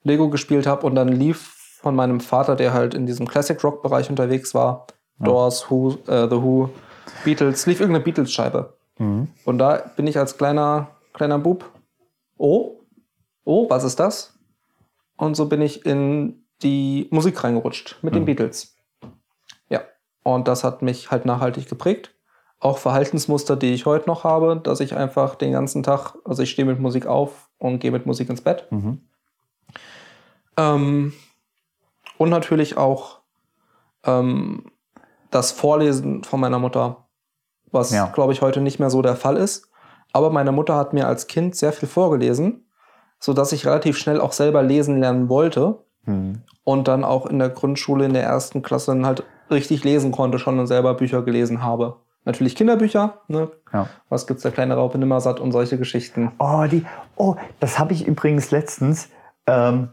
Lego 0.04 0.30
gespielt 0.30 0.68
habe 0.68 0.86
und 0.86 0.96
dann 0.96 1.08
lief 1.08 1.56
von 1.82 1.96
meinem 1.96 2.20
Vater, 2.20 2.56
der 2.56 2.74
halt 2.74 2.94
in 2.94 3.06
diesem 3.06 3.28
Classic-Rock-Bereich 3.28 4.10
unterwegs 4.10 4.54
war. 4.54 4.88
Doors, 5.20 5.70
Who, 5.70 5.98
äh, 6.08 6.28
The 6.30 6.42
Who, 6.42 6.70
Beatles, 7.24 7.66
lief 7.66 7.80
irgendeine 7.80 8.04
Beatles-Scheibe. 8.04 8.74
Mhm. 8.98 9.28
Und 9.46 9.58
da 9.58 9.78
bin 9.96 10.08
ich 10.08 10.18
als 10.18 10.38
kleiner, 10.38 10.92
kleiner 11.14 11.40
Bub, 11.40 11.70
oh, 12.38 12.80
oh, 13.44 13.70
was 13.70 13.84
ist 13.84 14.00
das? 14.00 14.38
Und 15.18 15.36
so 15.36 15.48
bin 15.48 15.62
ich 15.62 15.86
in 15.86 16.44
die 16.62 17.08
Musik 17.12 17.44
reingerutscht 17.44 18.00
mit 18.02 18.16
den 18.16 18.24
Mhm. 18.24 18.28
Beatles. 18.28 18.76
Ja, 19.70 19.82
und 20.24 20.48
das 20.48 20.64
hat 20.64 20.82
mich 20.82 21.12
halt 21.12 21.26
nachhaltig 21.26 21.68
geprägt. 21.68 22.14
Auch 22.60 22.78
Verhaltensmuster, 22.78 23.56
die 23.58 23.74
ich 23.74 23.86
heute 23.86 24.08
noch 24.08 24.24
habe, 24.24 24.60
dass 24.64 24.80
ich 24.80 24.96
einfach 24.96 25.36
den 25.36 25.52
ganzen 25.52 25.84
Tag, 25.84 26.16
also 26.24 26.44
ich 26.44 26.52
stehe 26.52 26.66
mit 26.66 26.80
Musik 26.80 27.06
auf 27.06 27.50
und 27.58 27.80
gehe 27.80 27.92
mit 27.92 28.06
Musik 28.06 28.30
ins 28.30 28.42
Bett. 28.42 28.66
Mhm. 28.72 29.02
Ähm, 30.56 31.14
und 32.18 32.30
natürlich 32.30 32.78
auch 32.78 33.20
ähm, 34.06 34.72
das 35.34 35.52
Vorlesen 35.52 36.24
von 36.24 36.40
meiner 36.40 36.60
Mutter, 36.60 37.08
was, 37.72 37.92
Ja. 37.92 38.08
glaube 38.08 38.34
ich, 38.34 38.42
heute 38.42 38.62
nicht 38.62 38.80
mehr 38.80 38.90
so 38.90 39.02
der 39.02 39.16
Fall 39.16 39.38
ist. 39.38 39.70
Aber 40.12 40.30
meine 40.30 40.52
Mutter 40.52 40.76
hat 40.76 40.94
mir 40.94 41.08
als 41.08 41.28
Kind 41.28 41.56
sehr 41.56 41.74
viel 41.74 41.90
vorgelesen, 41.90 42.68
sodass 43.20 43.52
ich 43.52 43.66
relativ 43.66 43.98
schnell 43.98 44.22
auch 44.22 44.32
selber 44.34 44.62
lesen 44.62 45.00
lernen 45.00 45.28
wollte 45.30 45.84
Mhm. 46.06 46.44
und 46.64 46.88
dann 46.88 47.04
auch 47.04 47.26
in 47.26 47.40
der 47.40 47.50
Grundschule 47.50 48.06
in 48.06 48.14
der 48.14 48.24
ersten 48.24 48.62
Klasse 48.62 48.92
dann 48.92 49.06
halt 49.06 49.24
richtig 49.50 49.84
lesen 49.84 50.12
konnte 50.12 50.38
schon 50.40 50.60
und 50.60 50.68
selber 50.68 50.94
Bücher 50.94 51.22
gelesen 51.24 51.64
habe. 51.64 51.98
Natürlich 52.26 52.56
Kinderbücher, 52.56 53.22
ne? 53.28 53.50
Ja. 53.74 53.88
Was 54.10 54.28
gibt's 54.28 54.44
der 54.44 54.52
kleine 54.52 54.76
Raupe 54.76 54.98
Nimmersatt 54.98 55.40
und 55.40 55.52
solche 55.52 55.78
Geschichten. 55.78 56.32
Oh, 56.40 56.66
die, 56.70 56.86
oh, 57.16 57.36
das 57.60 57.80
habe 57.80 57.94
ich 57.94 58.08
übrigens 58.08 58.52
letztens. 58.52 59.10
Ähm, 59.48 59.90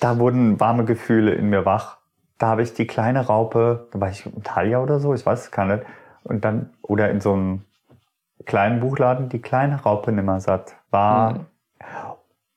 da 0.00 0.18
wurden 0.18 0.58
warme 0.58 0.84
Gefühle 0.84 1.34
in 1.34 1.50
mir 1.50 1.64
wach. 1.64 1.98
Da 2.42 2.48
habe 2.48 2.62
ich 2.62 2.74
die 2.74 2.88
kleine 2.88 3.24
Raupe, 3.26 3.86
da 3.92 4.00
war 4.00 4.10
ich 4.10 4.26
in 4.26 4.42
Talia 4.42 4.80
oder 4.80 4.98
so, 4.98 5.14
ich 5.14 5.24
weiß 5.24 5.42
es 5.42 5.50
gar 5.52 5.64
nicht. 5.64 5.84
Und 6.24 6.44
dann, 6.44 6.70
oder 6.82 7.08
in 7.08 7.20
so 7.20 7.34
einem 7.34 7.62
kleinen 8.46 8.80
Buchladen, 8.80 9.28
die 9.28 9.40
kleine 9.40 9.80
Raupe 9.80 10.10
Nimmersatt 10.10 10.74
war. 10.90 11.34
Mhm. 11.34 11.46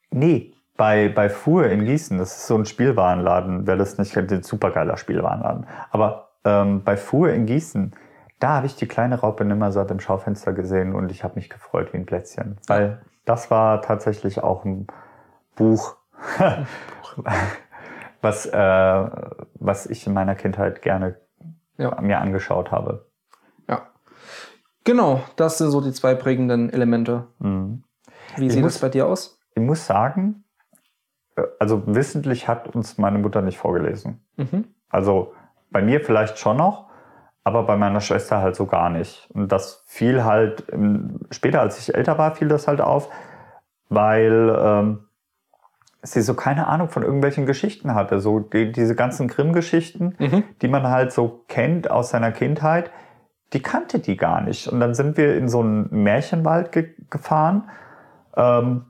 Nee, 0.10 0.54
bei, 0.76 1.10
bei 1.10 1.30
Fuhr 1.30 1.68
in 1.68 1.86
Gießen, 1.86 2.18
das 2.18 2.36
ist 2.36 2.48
so 2.48 2.56
ein 2.56 2.66
Spielwarenladen, 2.66 3.68
wer 3.68 3.78
das 3.78 4.00
nicht 4.00 4.12
kennt, 4.12 4.32
ein 4.32 4.42
supergeiler 4.42 4.98
Spielwarenladen. 4.98 5.68
Aber 5.92 6.30
ähm, 6.46 6.82
bei 6.84 6.98
Fuhr 6.98 7.30
in 7.30 7.46
Gießen, 7.46 7.94
da 8.40 8.56
habe 8.56 8.66
ich 8.66 8.76
die 8.76 8.88
kleine 8.88 9.20
Raupe 9.20 9.46
Nimmersatt 9.46 9.92
im 9.92 10.00
Schaufenster 10.00 10.54
gesehen 10.54 10.96
und 10.96 11.12
ich 11.12 11.24
habe 11.24 11.36
mich 11.36 11.48
gefreut 11.48 11.94
wie 11.94 11.98
ein 11.98 12.08
Plätzchen. 12.08 12.58
Weil 12.66 13.04
das 13.26 13.52
war 13.52 13.84
tatsächlich 13.84 14.42
auch 14.42 14.66
ein 14.66 14.88
Buch, 15.56 15.96
was, 18.22 18.46
äh, 18.46 19.10
was 19.60 19.86
ich 19.88 20.06
in 20.08 20.14
meiner 20.14 20.36
Kindheit 20.36 20.82
gerne 20.82 21.18
Ja. 21.78 22.00
mir 22.02 22.20
angeschaut 22.20 22.72
habe. 22.72 23.06
Ja. 23.68 23.88
Genau, 24.84 25.22
das 25.36 25.58
sind 25.58 25.72
so 25.72 25.82
die 25.82 25.92
zwei 25.92 26.16
prägenden 26.16 26.70
Elemente. 26.72 27.28
Mhm. 27.40 27.84
Wie 28.38 28.48
Ich 28.48 28.54
sieht 28.54 28.66
es 28.66 28.80
bei 28.80 28.90
dir 28.90 29.08
aus? 29.08 29.40
Ich 29.56 29.62
muss 29.62 29.86
sagen, 29.86 30.44
äh, 31.36 31.44
also 31.60 31.84
wissentlich 31.88 32.48
hat 32.48 32.74
uns 32.76 32.98
meine 32.98 33.20
Mutter 33.20 33.42
nicht 33.42 33.58
vorgelesen. 33.58 34.26
Mhm. 34.38 34.66
Also 34.90 35.34
bei 35.72 35.82
mir 35.82 36.02
vielleicht 36.02 36.38
schon 36.40 36.58
noch, 36.58 36.90
aber 37.44 37.64
bei 37.64 37.76
meiner 37.78 38.02
Schwester 38.02 38.42
halt 38.42 38.56
so 38.56 38.66
gar 38.66 38.90
nicht. 38.90 39.30
Und 39.34 39.52
das 39.52 39.84
fiel 39.88 40.24
halt, 40.24 40.64
später 41.32 41.62
als 41.62 41.78
ich 41.80 41.94
älter 41.94 42.18
war, 42.18 42.34
fiel 42.36 42.48
das 42.48 42.68
halt 42.68 42.82
auf, 42.82 43.10
weil 43.90 44.56
ähm, 44.58 45.08
sie 46.06 46.22
so 46.22 46.34
keine 46.36 46.68
Ahnung 46.68 46.90
von 46.90 47.04
irgendwelchen 47.04 47.46
Geschichten 47.46 47.96
hatte. 47.96 48.20
So 48.20 48.40
die, 48.40 48.72
diese 48.72 48.96
ganzen 48.96 49.28
Grimm-Geschichten, 49.28 50.16
Mhm. 50.20 50.44
die 50.62 50.68
man 50.68 50.88
halt 50.88 51.12
so 51.12 51.44
kennt 51.48 51.90
aus 51.90 52.10
seiner 52.12 52.32
Kindheit, 52.32 52.92
die 53.54 53.62
kannte 53.62 54.00
die 54.00 54.16
gar 54.18 54.42
nicht. 54.42 54.68
Und 54.68 54.80
dann 54.80 54.94
sind 54.94 55.18
wir 55.18 55.36
in 55.36 55.50
so 55.50 55.62
einen 55.62 55.90
Märchenwald 56.04 56.72
ge 56.72 56.90
gefahren 57.10 57.64
ähm, 58.38 58.86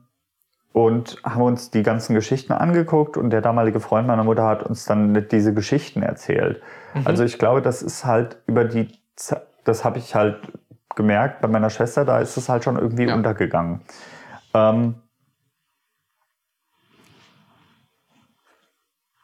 und 0.72 1.18
haben 1.24 1.42
uns 1.42 1.70
die 1.70 1.82
ganzen 1.82 2.14
Geschichten 2.14 2.52
angeguckt 2.52 3.16
und 3.16 3.30
der 3.30 3.40
damalige 3.40 3.80
Freund 3.80 4.06
meiner 4.06 4.24
Mutter 4.24 4.44
hat 4.44 4.62
uns 4.62 4.84
dann 4.84 5.26
diese 5.30 5.54
Geschichten 5.54 6.02
erzählt. 6.02 6.60
Also 7.04 7.24
ich 7.24 7.38
glaube, 7.38 7.62
das 7.62 7.82
ist 7.82 8.04
halt 8.04 8.38
über 8.46 8.64
die, 8.64 8.88
Ze- 9.16 9.42
das 9.64 9.84
habe 9.84 9.98
ich 9.98 10.14
halt 10.14 10.36
gemerkt 10.94 11.40
bei 11.42 11.48
meiner 11.48 11.70
Schwester, 11.70 12.04
da 12.04 12.18
ist 12.20 12.36
es 12.36 12.48
halt 12.48 12.64
schon 12.64 12.76
irgendwie 12.78 13.04
Ja. 13.04 13.14
untergegangen. 13.14 13.80
Ähm, 14.54 14.96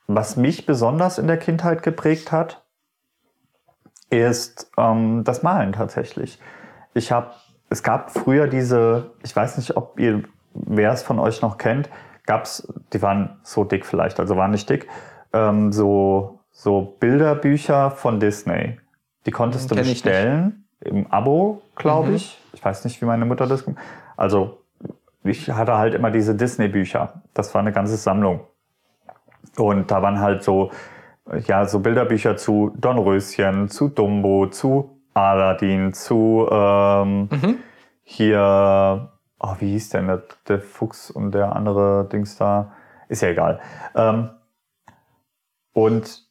was 0.07 0.37
mich 0.37 0.67
besonders 0.67 1.19
in 1.19 1.27
der 1.27 1.39
Kindheit 1.39 1.83
geprägt 1.83 2.33
hat, 2.33 2.63
ist 4.11 4.71
ähm, 4.77 5.25
das 5.25 5.43
Malen 5.43 5.73
tatsächlich. 5.73 6.39
Ich 6.95 7.13
habe, 7.13 7.31
es 7.71 7.83
gab 7.83 8.11
früher 8.11 8.47
diese, 8.47 9.11
ich 9.23 9.35
weiß 9.35 9.57
nicht, 9.57 9.77
ob 9.77 9.99
ihr, 9.99 10.23
wer 10.53 10.93
es 10.93 11.03
von 11.03 11.19
euch 11.19 11.41
noch 11.41 11.57
kennt, 11.57 11.89
gab's, 12.27 12.67
die 12.93 13.01
waren 13.01 13.39
so 13.43 13.65
dick 13.65 13.87
vielleicht, 13.87 14.21
also 14.21 14.37
waren 14.37 14.51
nicht 14.51 14.69
dick, 14.69 14.87
ähm, 15.33 15.73
so, 15.73 16.41
so 16.51 16.97
Bilderbücher 17.01 17.91
von 17.91 18.21
Disney. 18.21 18.79
Die 19.25 19.31
konntest 19.31 19.71
du 19.71 19.77
ich 19.77 19.89
nicht. 19.89 20.05
bestellen 20.05 20.67
im 20.81 21.07
Abo, 21.11 21.63
glaube 21.77 22.09
Mhm. 22.11 22.17
ich. 22.17 22.39
Ich 22.53 22.63
weiß 22.63 22.85
nicht, 22.85 23.01
wie 23.01 23.07
meine 23.07 23.25
Mutter 23.25 23.47
das. 23.47 23.65
Also 24.17 24.59
ich 25.25 25.49
hatte 25.51 25.79
halt 25.79 25.95
immer 25.95 26.11
diese 26.11 26.35
Disney-Bücher. 26.35 27.23
Das 27.33 27.55
war 27.55 27.61
eine 27.61 27.73
ganze 27.73 27.97
Sammlung. 27.97 28.41
Und 29.57 29.91
da 29.91 30.03
waren 30.03 30.21
halt 30.21 30.43
so, 30.43 30.71
ja, 31.47 31.67
so 31.67 31.81
Bilderbücher 31.81 32.37
zu 32.37 32.73
Dornröschen, 32.77 33.69
zu 33.69 33.89
Dumbo, 33.89 34.47
zu 34.49 34.99
Aladdin, 35.15 35.93
zu 35.93 36.49
ähm, 36.51 37.29
Mhm. 37.31 37.59
hier, 38.03 39.13
oh, 39.39 39.55
wie 39.59 39.73
hieß 39.73 39.91
denn 39.91 40.07
der, 40.07 40.23
der 40.49 40.61
Fuchs 40.61 41.11
und 41.11 41.33
der 41.33 41.55
andere 41.55 42.09
Dings 42.11 42.37
da? 42.37 42.73
Ist 43.09 43.23
ja 43.23 43.29
egal. 43.29 43.61
Ähm, 43.95 44.31
und 45.75 46.23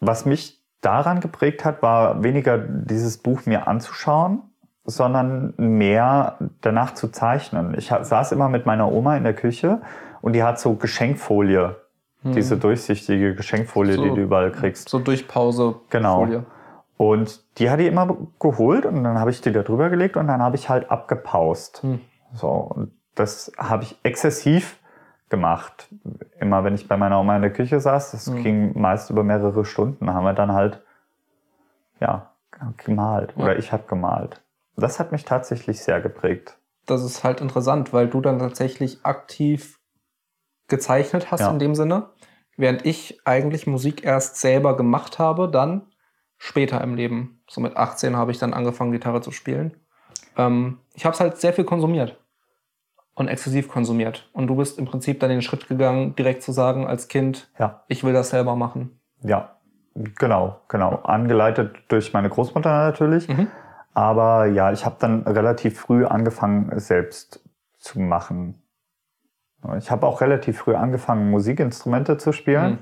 was 0.00 0.26
mich 0.26 0.62
daran 0.82 1.20
geprägt 1.20 1.64
hat, 1.64 1.82
war 1.82 2.22
weniger 2.22 2.58
dieses 2.58 3.18
Buch 3.18 3.46
mir 3.46 3.66
anzuschauen, 3.66 4.42
sondern 4.86 5.52
mehr 5.56 6.36
danach 6.60 6.94
zu 6.94 7.08
zeichnen. 7.08 7.74
Ich 7.76 7.88
saß 7.88 8.32
immer 8.32 8.48
mit 8.48 8.66
meiner 8.66 8.90
Oma 8.90 9.16
in 9.16 9.24
der 9.24 9.34
Küche 9.34 9.80
und 10.22 10.32
die 10.32 10.42
hat 10.42 10.58
so 10.58 10.74
Geschenkfolie, 10.74 11.76
diese 12.22 12.56
durchsichtige 12.56 13.34
Geschenkfolie, 13.34 13.94
So. 13.94 14.02
die 14.02 14.08
du 14.10 14.16
überall 14.22 14.50
kriegst. 14.50 14.88
So 14.88 14.98
durch 14.98 15.28
Pause. 15.28 15.76
Genau. 15.90 16.20
Folie. 16.24 16.44
Und 16.96 17.42
die 17.58 17.68
hat 17.70 17.78
die 17.78 17.86
immer 17.86 18.16
geholt 18.40 18.86
und 18.86 19.04
dann 19.04 19.18
habe 19.20 19.30
ich 19.30 19.40
die 19.42 19.52
da 19.52 19.62
drüber 19.62 19.90
gelegt 19.90 20.16
und 20.16 20.26
dann 20.28 20.40
habe 20.42 20.56
ich 20.56 20.68
halt 20.68 20.90
abgepaust. 20.90 21.82
Hm. 21.82 22.00
So, 22.32 22.48
und 22.48 22.90
das 23.14 23.52
habe 23.58 23.82
ich 23.82 23.98
exzessiv 24.02 24.78
gemacht. 25.28 25.88
Immer 26.40 26.64
wenn 26.64 26.74
ich 26.74 26.88
bei 26.88 26.96
meiner 26.96 27.20
Oma 27.20 27.36
in 27.36 27.42
der 27.42 27.52
Küche 27.52 27.80
saß, 27.80 28.12
das 28.12 28.28
Mhm. 28.28 28.42
ging 28.42 28.80
meist 28.80 29.10
über 29.10 29.24
mehrere 29.24 29.64
Stunden, 29.64 30.12
haben 30.12 30.24
wir 30.24 30.32
dann 30.32 30.52
halt, 30.52 30.82
ja, 32.00 32.30
gemalt. 32.78 33.34
Ja. 33.36 33.42
Oder 33.44 33.58
ich 33.58 33.72
habe 33.72 33.84
gemalt. 33.86 34.40
Das 34.76 34.98
hat 34.98 35.12
mich 35.12 35.24
tatsächlich 35.24 35.80
sehr 35.80 36.00
geprägt. 36.00 36.58
Das 36.86 37.02
ist 37.02 37.24
halt 37.24 37.40
interessant, 37.40 37.92
weil 37.92 38.08
du 38.08 38.20
dann 38.20 38.38
tatsächlich 38.38 39.04
aktiv 39.04 39.80
gezeichnet 40.68 41.30
hast 41.30 41.40
Ja. 41.40 41.50
in 41.50 41.58
dem 41.58 41.74
Sinne, 41.74 42.10
während 42.56 42.84
ich 42.86 43.20
eigentlich 43.24 43.66
Musik 43.66 44.04
erst 44.04 44.36
selber 44.36 44.76
gemacht 44.76 45.18
habe, 45.18 45.48
dann 45.48 45.86
später 46.38 46.80
im 46.82 46.94
Leben. 46.94 47.42
So 47.48 47.60
mit 47.60 47.76
18 47.76 48.16
habe 48.16 48.30
ich 48.30 48.38
dann 48.38 48.52
angefangen, 48.52 48.92
Gitarre 48.92 49.20
zu 49.20 49.30
spielen. 49.30 49.76
Ähm, 50.36 50.78
ich 50.94 51.04
habe 51.04 51.14
es 51.14 51.20
halt 51.20 51.38
sehr 51.38 51.52
viel 51.52 51.64
konsumiert 51.64 52.20
und 53.14 53.28
exzessiv 53.28 53.68
konsumiert. 53.68 54.28
Und 54.32 54.46
du 54.48 54.56
bist 54.56 54.78
im 54.78 54.84
Prinzip 54.84 55.20
dann 55.20 55.30
den 55.30 55.42
Schritt 55.42 55.68
gegangen, 55.68 56.14
direkt 56.16 56.42
zu 56.42 56.52
sagen 56.52 56.86
als 56.86 57.08
Kind, 57.08 57.50
Ja, 57.58 57.84
ich 57.88 58.04
will 58.04 58.12
das 58.12 58.30
selber 58.30 58.54
machen. 58.56 59.00
ja, 59.22 59.56
genau, 59.94 60.60
genau. 60.68 60.96
Angeleitet 61.04 61.74
durch 61.88 62.12
meine 62.12 62.28
Großmutter 62.28 62.70
natürlich. 62.70 63.28
Mhm. 63.28 63.48
Aber 63.96 64.44
ja, 64.44 64.72
ich 64.72 64.84
habe 64.84 64.96
dann 64.98 65.22
relativ 65.22 65.80
früh 65.80 66.04
angefangen, 66.04 66.70
es 66.70 66.88
selbst 66.88 67.40
zu 67.78 67.98
machen. 67.98 68.62
Ich 69.78 69.90
habe 69.90 70.06
auch 70.06 70.20
relativ 70.20 70.58
früh 70.58 70.74
angefangen, 70.74 71.30
Musikinstrumente 71.30 72.18
zu 72.18 72.32
spielen. 72.32 72.72
Mhm. 72.72 72.78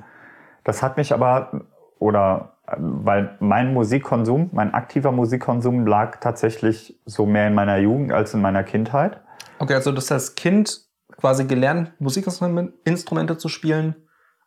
Das 0.65 0.83
hat 0.83 0.97
mich 0.97 1.15
aber, 1.15 1.67
oder 2.01 2.57
weil 2.67 3.37
mein 3.39 3.73
Musikkonsum, 3.73 4.51
mein 4.53 4.75
aktiver 4.75 5.13
Musikkonsum 5.13 5.87
lag 5.87 6.17
tatsächlich 6.17 7.01
so 7.05 7.27
mehr 7.27 7.47
in 7.47 7.55
meiner 7.55 7.77
Jugend 7.77 8.11
als 8.11 8.35
in 8.35 8.41
meiner 8.41 8.65
Kindheit. 8.65 9.21
Okay, 9.61 9.75
also 9.75 9.95
hast 9.95 10.11
als 10.11 10.35
Kind 10.35 10.81
quasi 11.17 11.45
gelernt, 11.45 11.93
Musikinstrumente 12.01 13.39
zu 13.39 13.49
spielen, 13.49 13.95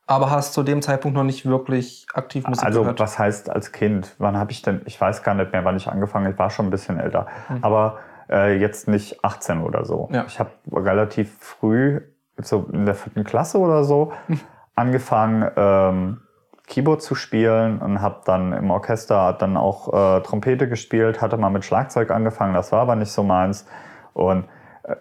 aber 0.07 0.31
hast 0.31 0.53
zu 0.53 0.63
dem 0.63 0.81
Zeitpunkt 0.81 1.15
noch 1.15 1.25
nicht 1.25 1.45
wirklich 1.45 2.07
aktiv 2.13 2.47
Musik 2.47 2.65
also 2.65 2.81
gehört. 2.81 2.99
was 2.99 3.19
heißt 3.19 3.49
als 3.49 3.73
Kind? 3.73 4.15
Wann 4.17 4.37
habe 4.37 4.51
ich 4.53 4.61
denn, 4.61 4.81
ich 4.85 4.99
weiß 4.99 5.21
gar 5.21 5.35
nicht 5.35 5.51
mehr, 5.51 5.65
wann 5.65 5.75
ich 5.75 5.87
angefangen 5.87 6.25
habe. 6.25 6.33
Ich 6.33 6.39
war 6.39 6.49
schon 6.49 6.67
ein 6.67 6.69
bisschen 6.71 6.97
älter. 6.97 7.27
Mhm. 7.49 7.57
Aber 7.61 7.99
äh, 8.29 8.57
jetzt 8.57 8.87
nicht 8.87 9.23
18 9.23 9.61
oder 9.61 9.85
so. 9.85 10.09
Ja. 10.11 10.23
Ich 10.25 10.39
habe 10.39 10.51
relativ 10.71 11.37
früh, 11.39 12.01
so 12.41 12.69
in 12.71 12.85
der 12.85 12.95
vierten 12.95 13.25
Klasse 13.25 13.59
oder 13.59 13.83
so, 13.83 14.13
angefangen, 14.75 15.51
ähm, 15.57 16.21
Keyboard 16.67 17.01
zu 17.01 17.15
spielen 17.15 17.79
und 17.79 18.01
habe 18.01 18.21
dann 18.25 18.53
im 18.53 18.71
Orchester 18.71 19.33
dann 19.33 19.57
auch 19.57 19.93
äh, 19.93 20.21
Trompete 20.21 20.69
gespielt, 20.69 21.21
hatte 21.21 21.37
mal 21.37 21.49
mit 21.49 21.65
Schlagzeug 21.65 22.11
angefangen, 22.11 22.53
das 22.53 22.71
war 22.71 22.81
aber 22.81 22.95
nicht 22.95 23.11
so 23.11 23.23
meins. 23.23 23.65
Und 24.13 24.45
äh, 24.83 24.95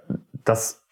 das 0.44 0.85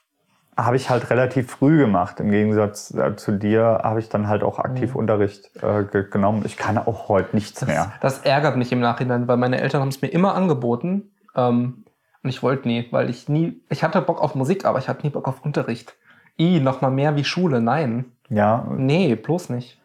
habe 0.56 0.76
ich 0.76 0.90
halt 0.90 1.11
relativ 1.11 1.50
früh 1.50 1.78
gemacht. 1.78 2.20
Im 2.20 2.30
Gegensatz 2.30 2.92
äh, 2.94 3.16
zu 3.16 3.32
dir 3.32 3.80
habe 3.82 4.00
ich 4.00 4.08
dann 4.08 4.28
halt 4.28 4.42
auch 4.42 4.58
aktiv 4.58 4.94
Unterricht 4.94 5.50
äh, 5.62 5.84
ge 5.84 6.08
genommen. 6.08 6.42
Ich 6.44 6.56
kann 6.56 6.78
auch 6.78 7.08
heute 7.08 7.34
nichts 7.34 7.66
mehr. 7.66 7.92
Das 8.00 8.20
ärgert 8.20 8.56
mich 8.56 8.70
im 8.73 8.80
Nachhinein, 8.80 9.26
weil 9.26 9.37
meine 9.37 9.61
Eltern 9.61 9.80
haben 9.80 9.88
es 9.88 10.02
mir 10.02 10.08
immer 10.08 10.34
angeboten. 10.34 11.11
Ähm, 11.34 11.84
und 12.23 12.30
ich 12.30 12.42
wollte 12.42 12.68
nie, 12.68 12.88
weil 12.90 13.11
ich 13.11 13.28
nie, 13.28 13.61
ich 13.68 13.82
hatte 13.84 14.00
Bock 14.00 14.20
auf 14.20 14.34
Musik, 14.34 14.64
aber 14.64 14.78
ich 14.78 14.88
hatte 14.88 15.06
nie 15.06 15.11
Bock 15.11 15.28
auf 15.28 15.44
Unterricht. 15.44 15.94
I, 16.38 16.61
noch 16.61 16.80
mal 16.80 16.90
mehr 16.90 17.16
wie 17.16 17.25
Schule, 17.25 17.61
nein. 17.61 18.06
Ja, 18.28 18.66
Nee, 18.70 19.14
bloß 19.14 19.50
nicht. 19.50 19.78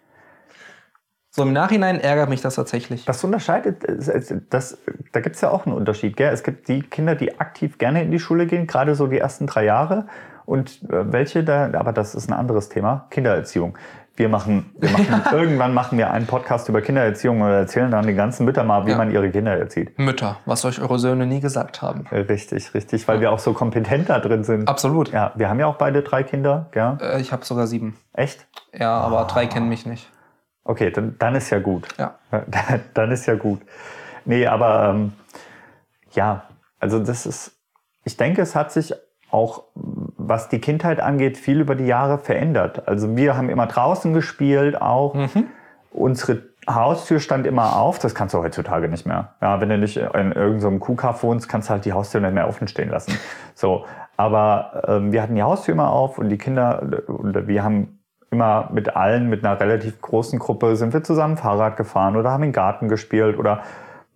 So 1.31 1.43
im 1.43 1.53
Nachhinein 1.53 1.99
ärgert 1.99 2.29
mich 2.29 2.41
das 2.41 2.55
tatsächlich. 2.55 3.05
Das 3.05 3.23
unterscheidet, 3.23 3.83
das, 3.87 4.33
das, 4.49 4.77
da 5.11 5.19
gibt 5.19 5.35
es 5.35 5.41
ja 5.41 5.51
auch 5.51 5.65
einen 5.65 5.75
Unterschied. 5.75 6.17
Gell? 6.17 6.33
Es 6.33 6.43
gibt 6.43 6.67
die 6.67 6.81
Kinder, 6.81 7.15
die 7.15 7.39
aktiv 7.39 7.77
gerne 7.77 8.01
in 8.01 8.09
die 8.11 8.19
Schule 8.19 8.47
gehen, 8.47 8.65
gerade 8.65 8.95
so 8.95 9.05
die 9.05 9.19
ersten 9.19 9.45
drei 9.45 9.63
Jahre. 9.63 10.07
Und 10.49 10.81
äh, 10.89 11.11
welche 11.13 11.43
da, 11.43 11.69
aber 11.73 11.93
das 11.93 12.15
ist 12.15 12.27
ein 12.27 12.33
anderes 12.33 12.69
Thema, 12.69 13.05
Kindererziehung. 13.11 13.77
Wir 14.15 14.29
machen, 14.29 14.71
wir 14.79 14.89
machen 14.89 15.21
irgendwann 15.31 15.75
machen 15.75 15.99
wir 15.99 16.09
einen 16.11 16.25
Podcast 16.25 16.67
über 16.69 16.81
Kindererziehung 16.81 17.39
und 17.41 17.49
erzählen 17.49 17.91
dann 17.91 18.07
den 18.07 18.15
ganzen 18.17 18.45
Müttern 18.45 18.65
mal, 18.65 18.83
wie 18.87 18.89
Ja. 18.91 18.97
man 18.97 19.11
ihre 19.11 19.29
Kinder 19.29 19.55
erzieht. 19.55 19.97
Mütter, 19.99 20.37
was 20.45 20.65
euch 20.65 20.81
eure 20.81 20.97
Söhne 20.97 21.27
nie 21.27 21.39
gesagt 21.39 21.83
haben. 21.83 22.07
Äh, 22.09 22.21
Richtig, 22.21 22.73
richtig, 22.73 23.07
weil 23.07 23.21
wir 23.21 23.31
auch 23.31 23.37
so 23.37 23.53
kompetent 23.53 24.09
da 24.09 24.17
drin 24.19 24.43
sind. 24.43 24.67
Absolut. 24.67 25.11
Ja, 25.11 25.33
wir 25.35 25.49
haben 25.49 25.59
ja 25.59 25.67
auch 25.67 25.75
beide 25.75 26.01
drei 26.01 26.23
Kinder, 26.23 26.65
gell? 26.71 26.97
Äh, 26.99 27.21
ich 27.21 27.31
habe 27.31 27.45
sogar 27.45 27.67
sieben. 27.67 27.95
Echt? 28.13 28.47
Ja, 28.73 28.97
aber 29.01 29.25
drei 29.25 29.45
kennen 29.45 29.69
mich 29.69 29.85
nicht. 29.85 30.09
Okay, 30.63 30.89
dann, 30.89 31.15
dann 31.19 31.35
ist 31.35 31.51
ja 31.51 31.59
gut. 31.59 31.87
Ja. 31.99 32.15
Dann 32.95 33.11
ist 33.11 33.27
ja 33.27 33.35
gut. 33.35 33.61
Nee, 34.25 34.47
aber 34.47 34.89
ähm, 34.95 35.13
ja, 36.13 36.43
also 36.79 36.97
das 36.99 37.27
ist, 37.27 37.51
ich 38.03 38.17
denke, 38.17 38.41
es 38.41 38.55
hat 38.55 38.71
sich 38.71 38.93
auch 39.31 39.63
was 40.29 40.47
die 40.47 40.61
Kindheit 40.61 41.01
angeht, 41.01 41.37
viel 41.37 41.59
über 41.59 41.75
die 41.75 41.85
Jahre 41.85 42.19
verändert. 42.19 42.87
Also 42.87 43.17
wir 43.17 43.35
haben 43.35 43.49
immer 43.49 43.67
draußen 43.67 44.13
gespielt 44.13 44.81
auch. 44.81 45.15
Unsere 45.91 46.43
Haustür 46.69 47.19
stand 47.19 47.47
immer 47.47 47.75
auf. 47.77 47.99
Das 47.99 48.15
kannst 48.15 48.33
du 48.33 48.39
heutzutage 48.39 48.87
nicht 48.87 49.05
mehr. 49.05 49.33
Ja, 49.41 49.59
wenn 49.59 49.69
du 49.69 49.77
nicht 49.77 49.97
in 49.97 50.31
irgendeinem 50.31 50.79
Kuhkaff 50.79 51.23
wohnst, 51.23 51.49
kannst 51.49 51.69
du 51.69 51.73
halt 51.73 51.85
die 51.85 51.93
Haustür 51.93 52.21
nicht 52.21 52.33
mehr 52.33 52.47
offen 52.47 52.67
stehen 52.67 52.89
lassen. 52.89 53.13
So. 53.55 53.85
Aber 54.15 54.83
ähm, 54.87 55.11
wir 55.11 55.21
hatten 55.21 55.35
die 55.35 55.43
Haustür 55.43 55.73
immer 55.73 55.91
auf 55.91 56.17
und 56.17 56.29
die 56.29 56.37
Kinder, 56.37 56.81
wir 57.07 57.63
haben 57.63 57.99
immer 58.31 58.69
mit 58.71 58.95
allen, 58.95 59.29
mit 59.29 59.45
einer 59.45 59.59
relativ 59.59 59.99
großen 60.01 60.39
Gruppe, 60.39 60.75
sind 60.75 60.93
wir 60.93 61.03
zusammen 61.03 61.35
Fahrrad 61.35 61.77
gefahren 61.77 62.15
oder 62.15 62.31
haben 62.31 62.43
im 62.43 62.51
Garten 62.51 62.87
gespielt 62.87 63.37
oder 63.37 63.61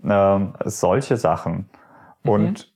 ähm, 0.03 0.53
solche 0.65 1.17
Sachen. 1.17 1.69
Und 2.25 2.72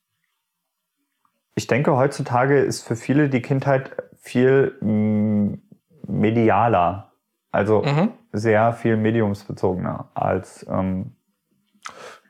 ich 1.57 1.65
denke, 1.65 1.97
heutzutage 1.97 2.59
ist 2.59 2.83
für 2.87 2.95
viele 2.95 3.29
die 3.29 3.41
Kindheit 3.41 3.91
viel 4.15 4.77
mm, 4.79 5.55
medialer, 6.07 7.11
also 7.51 7.81
Mhm. 7.81 8.11
sehr 8.31 8.73
viel 8.73 8.95
mediumsbezogener 8.95 10.07
als 10.13 10.65
ähm, 10.69 11.15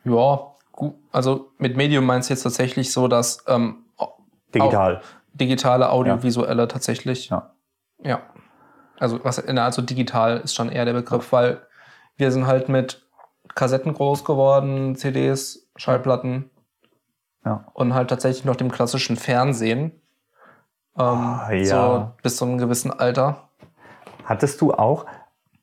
Ja, 0.05 0.55
gut. 0.71 0.95
Also 1.11 1.51
mit 1.57 1.75
Medium 1.75 2.05
meinst 2.05 2.29
du 2.29 2.33
jetzt 2.33 2.43
tatsächlich 2.43 2.93
so, 2.93 3.09
dass 3.09 3.43
ähm, 3.47 3.83
digital. 4.55 5.01
digitale, 5.33 5.89
audiovisuelle 5.89 6.69
tatsächlich. 6.69 7.27
Ja. 7.27 7.51
Ja. 8.01 8.21
Also, 8.97 9.21
was, 9.25 9.45
also 9.45 9.81
digital 9.81 10.37
ist 10.37 10.55
schon 10.55 10.69
eher 10.69 10.85
der 10.85 10.93
Begriff, 10.93 11.33
weil 11.33 11.61
wir 12.15 12.31
sind 12.31 12.47
halt 12.47 12.69
mit 12.69 13.05
Kassetten 13.55 13.93
groß 13.93 14.23
geworden, 14.23 14.95
CDs, 14.95 15.69
Schallplatten 15.75 16.49
Ja. 17.45 17.65
und 17.73 17.93
halt 17.93 18.09
tatsächlich 18.09 18.43
noch 18.45 18.55
dem 18.57 18.71
klassischen 18.71 19.15
Fernsehen. 19.15 19.91
Ähm, 20.97 21.05
Ah, 21.05 21.51
ja. 21.51 21.65
So 21.65 22.11
bis 22.23 22.37
zu 22.37 22.45
einem 22.45 22.57
gewissen 22.57 22.91
Alter. 22.91 23.49
Hattest 24.25 24.59
du 24.61 24.73
auch, 24.73 25.05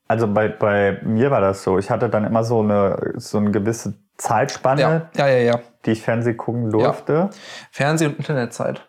also 0.07 0.27
bei, 0.27 0.47
bei 0.47 0.99
mir 1.03 1.29
war 1.31 1.41
das 1.41 1.63
so, 1.63 1.77
ich 1.77 1.89
hatte 1.91 2.09
dann 2.09 2.23
immer 2.25 2.43
so 2.43 2.61
eine, 2.61 3.13
so 3.17 3.37
eine 3.37 3.51
gewisse 3.51 3.93
Zeitspanne, 4.17 5.09
Ja, 5.15 5.27
ja, 5.27 5.59
die 5.85 5.91
ich 5.91 6.01
Fernsehen 6.01 6.37
gucken 6.37 6.69
durfte. 6.71 7.29
Fernseh- 7.71 8.07
und 8.07 8.17
Internetzeit. 8.17 8.87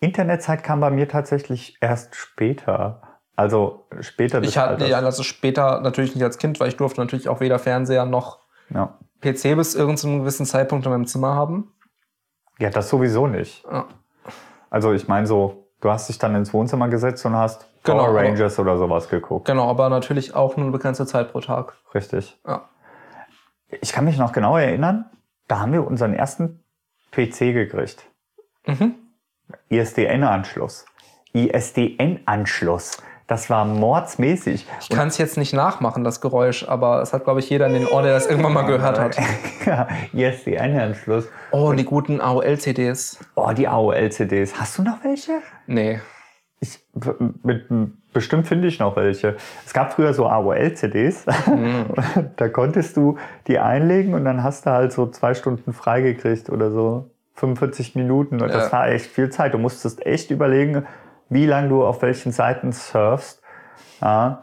Internetzeit 0.00 0.62
kam 0.64 0.80
bei 0.80 0.90
mir 0.90 1.08
tatsächlich 1.08 1.76
erst 1.80 2.16
später. 2.16 3.02
Also 3.36 3.86
später 4.00 4.42
Ich 4.42 4.58
hatte, 4.58 4.86
ja, 4.86 4.98
also 4.98 5.22
später 5.22 5.80
natürlich 5.80 6.14
nicht 6.14 6.24
als 6.24 6.38
Kind, 6.38 6.60
weil 6.60 6.68
ich 6.68 6.76
durfte 6.76 7.00
natürlich 7.00 7.28
auch 7.28 7.40
weder 7.40 7.58
Fernseher 7.58 8.04
noch 8.04 8.40
Ja. 8.70 8.98
PC 9.20 9.56
bis 9.56 9.74
irgendeinem 9.74 10.20
gewissen 10.20 10.46
Zeitpunkt 10.46 10.86
in 10.86 10.92
meinem 10.92 11.06
Zimmer 11.06 11.34
haben. 11.34 11.72
ja, 12.58 12.70
das 12.70 12.88
sowieso 12.88 13.26
nicht. 13.26 13.64
Ja. 13.64 13.86
Also 14.70 14.92
ich 14.92 15.08
meine 15.08 15.26
so, 15.26 15.66
du 15.80 15.90
hast 15.90 16.08
dich 16.08 16.18
dann 16.18 16.34
ins 16.34 16.52
Wohnzimmer 16.52 16.88
gesetzt 16.88 17.24
und 17.26 17.34
hast 17.34 17.66
Genau, 17.82 17.98
Power 18.04 18.08
aber- 18.10 18.22
Rangers 18.22 18.58
oder 18.58 18.76
sowas 18.78 19.08
geguckt. 19.08 19.46
Genau, 19.46 19.68
aber 19.70 19.88
natürlich 19.88 20.34
auch 20.34 20.56
nur 20.56 20.64
eine 20.66 20.72
begrenzte 20.72 21.06
Zeit 21.06 21.32
pro 21.32 21.40
Tag. 21.40 21.74
Richtig. 21.94 22.38
Ja. 22.46 22.68
Ich 23.80 23.92
kann 23.92 24.04
mich 24.04 24.18
noch 24.18 24.32
genau 24.32 24.56
erinnern, 24.58 25.08
da 25.48 25.60
haben 25.60 25.72
wir 25.72 25.86
unseren 25.86 26.12
ersten 26.12 26.62
PC 27.12 27.52
gekriegt. 27.54 28.04
Mhm. 28.66 28.94
ISDN-Anschluss. 29.70 30.84
ISDN-Anschluss. 31.32 33.02
Das 33.30 33.48
war 33.48 33.64
mordsmäßig. 33.64 34.66
Ich 34.80 34.88
kann 34.88 35.06
es 35.06 35.16
jetzt 35.16 35.36
nicht 35.38 35.52
nachmachen, 35.52 36.02
das 36.02 36.20
Geräusch, 36.20 36.66
aber 36.68 37.00
es 37.00 37.12
hat, 37.12 37.22
glaube 37.22 37.38
ich, 37.38 37.48
jeder 37.48 37.68
in 37.68 37.74
den 37.74 37.86
Ohren, 37.86 38.02
der 38.02 38.12
das 38.14 38.26
irgendwann 38.26 38.52
mal 38.52 38.62
gehört 38.66 38.98
hat. 38.98 39.16
ja, 39.64 39.86
ISDN-Anschluss. 40.12 41.28
Oh, 41.52 41.72
die 41.72 41.84
guten 41.84 42.20
AOL-CDs. 42.20 43.20
Oh, 43.36 43.52
die 43.56 43.68
AOL-CDs. 43.68 44.58
Hast 44.58 44.78
du 44.78 44.82
noch 44.82 45.04
welche? 45.04 45.34
Nee. 45.68 46.00
Ich, 46.58 46.80
mit, 47.44 47.66
bestimmt 48.12 48.48
finde 48.48 48.66
ich 48.66 48.80
noch 48.80 48.96
welche. 48.96 49.36
Es 49.64 49.72
gab 49.72 49.92
früher 49.92 50.12
so 50.12 50.26
AOL-CDs. 50.26 51.26
Mhm. 51.46 51.84
da 52.36 52.48
konntest 52.48 52.96
du 52.96 53.16
die 53.46 53.60
einlegen 53.60 54.14
und 54.14 54.24
dann 54.24 54.42
hast 54.42 54.66
du 54.66 54.70
halt 54.70 54.92
so 54.92 55.06
zwei 55.06 55.34
Stunden 55.34 55.72
freigekriegt 55.72 56.50
oder 56.50 56.72
so 56.72 57.08
45 57.34 57.94
Minuten. 57.94 58.42
Und 58.42 58.52
das 58.52 58.72
Ja. 58.72 58.72
war 58.72 58.88
echt 58.88 59.06
viel 59.06 59.30
Zeit. 59.30 59.54
Du 59.54 59.58
musstest 59.58 60.04
echt 60.04 60.32
überlegen, 60.32 60.84
wie 61.30 61.46
lange 61.46 61.68
du 61.68 61.84
auf 61.84 62.02
welchen 62.02 62.32
Seiten 62.32 62.72
surfst. 62.72 63.42
Ja, 64.02 64.42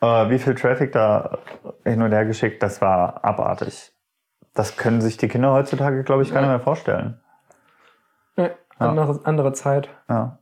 äh, 0.00 0.30
wie 0.30 0.38
viel 0.38 0.54
Traffic 0.54 0.92
da 0.92 1.38
hin 1.84 2.00
und 2.02 2.12
her 2.12 2.24
geschickt. 2.24 2.62
Das 2.62 2.80
war 2.80 3.24
abartig. 3.24 3.92
Das 4.54 4.76
können 4.76 5.00
sich 5.00 5.16
die 5.16 5.28
Kinder 5.28 5.52
heutzutage, 5.52 6.02
glaube 6.04 6.22
ich, 6.22 6.32
gar 6.32 6.40
nicht 6.40 6.50
mehr 6.50 6.60
vorstellen. 6.60 7.20
Nee, 8.36 8.50
andere, 8.78 9.20
andere 9.24 9.52
Zeit. 9.52 9.88
Ja. 10.08 10.38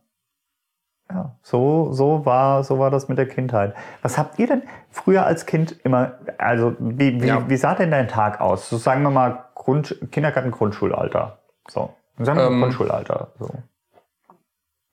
Ja, 1.09 1.37
so, 1.41 1.93
so, 1.93 2.25
war, 2.25 2.65
so 2.65 2.79
war 2.79 2.91
das 2.91 3.07
mit 3.07 3.17
der 3.17 3.29
Kindheit. 3.29 3.73
Was 4.01 4.17
habt 4.17 4.37
ihr 4.39 4.47
denn 4.47 4.63
früher 4.89 5.25
als 5.25 5.45
Kind 5.45 5.71
immer, 5.85 6.15
also 6.37 6.75
wie, 6.79 7.21
wie, 7.21 7.27
Ja. 7.27 7.49
wie 7.49 7.55
sah 7.55 7.75
denn 7.75 7.91
dein 7.91 8.09
Tag 8.09 8.41
aus? 8.41 8.69
So 8.69 8.75
sagen 8.75 9.03
wir 9.03 9.09
mal 9.09 9.45
Grund, 9.55 9.97
Kindergarten, 10.11 10.51
Grundschulalter. 10.51 11.37
So. 11.69 11.93
Sagen 12.19 12.37
wir 12.39 12.47
Ähm, 12.47 12.59
Grundschulalter. 12.59 13.29
So. 13.39 13.49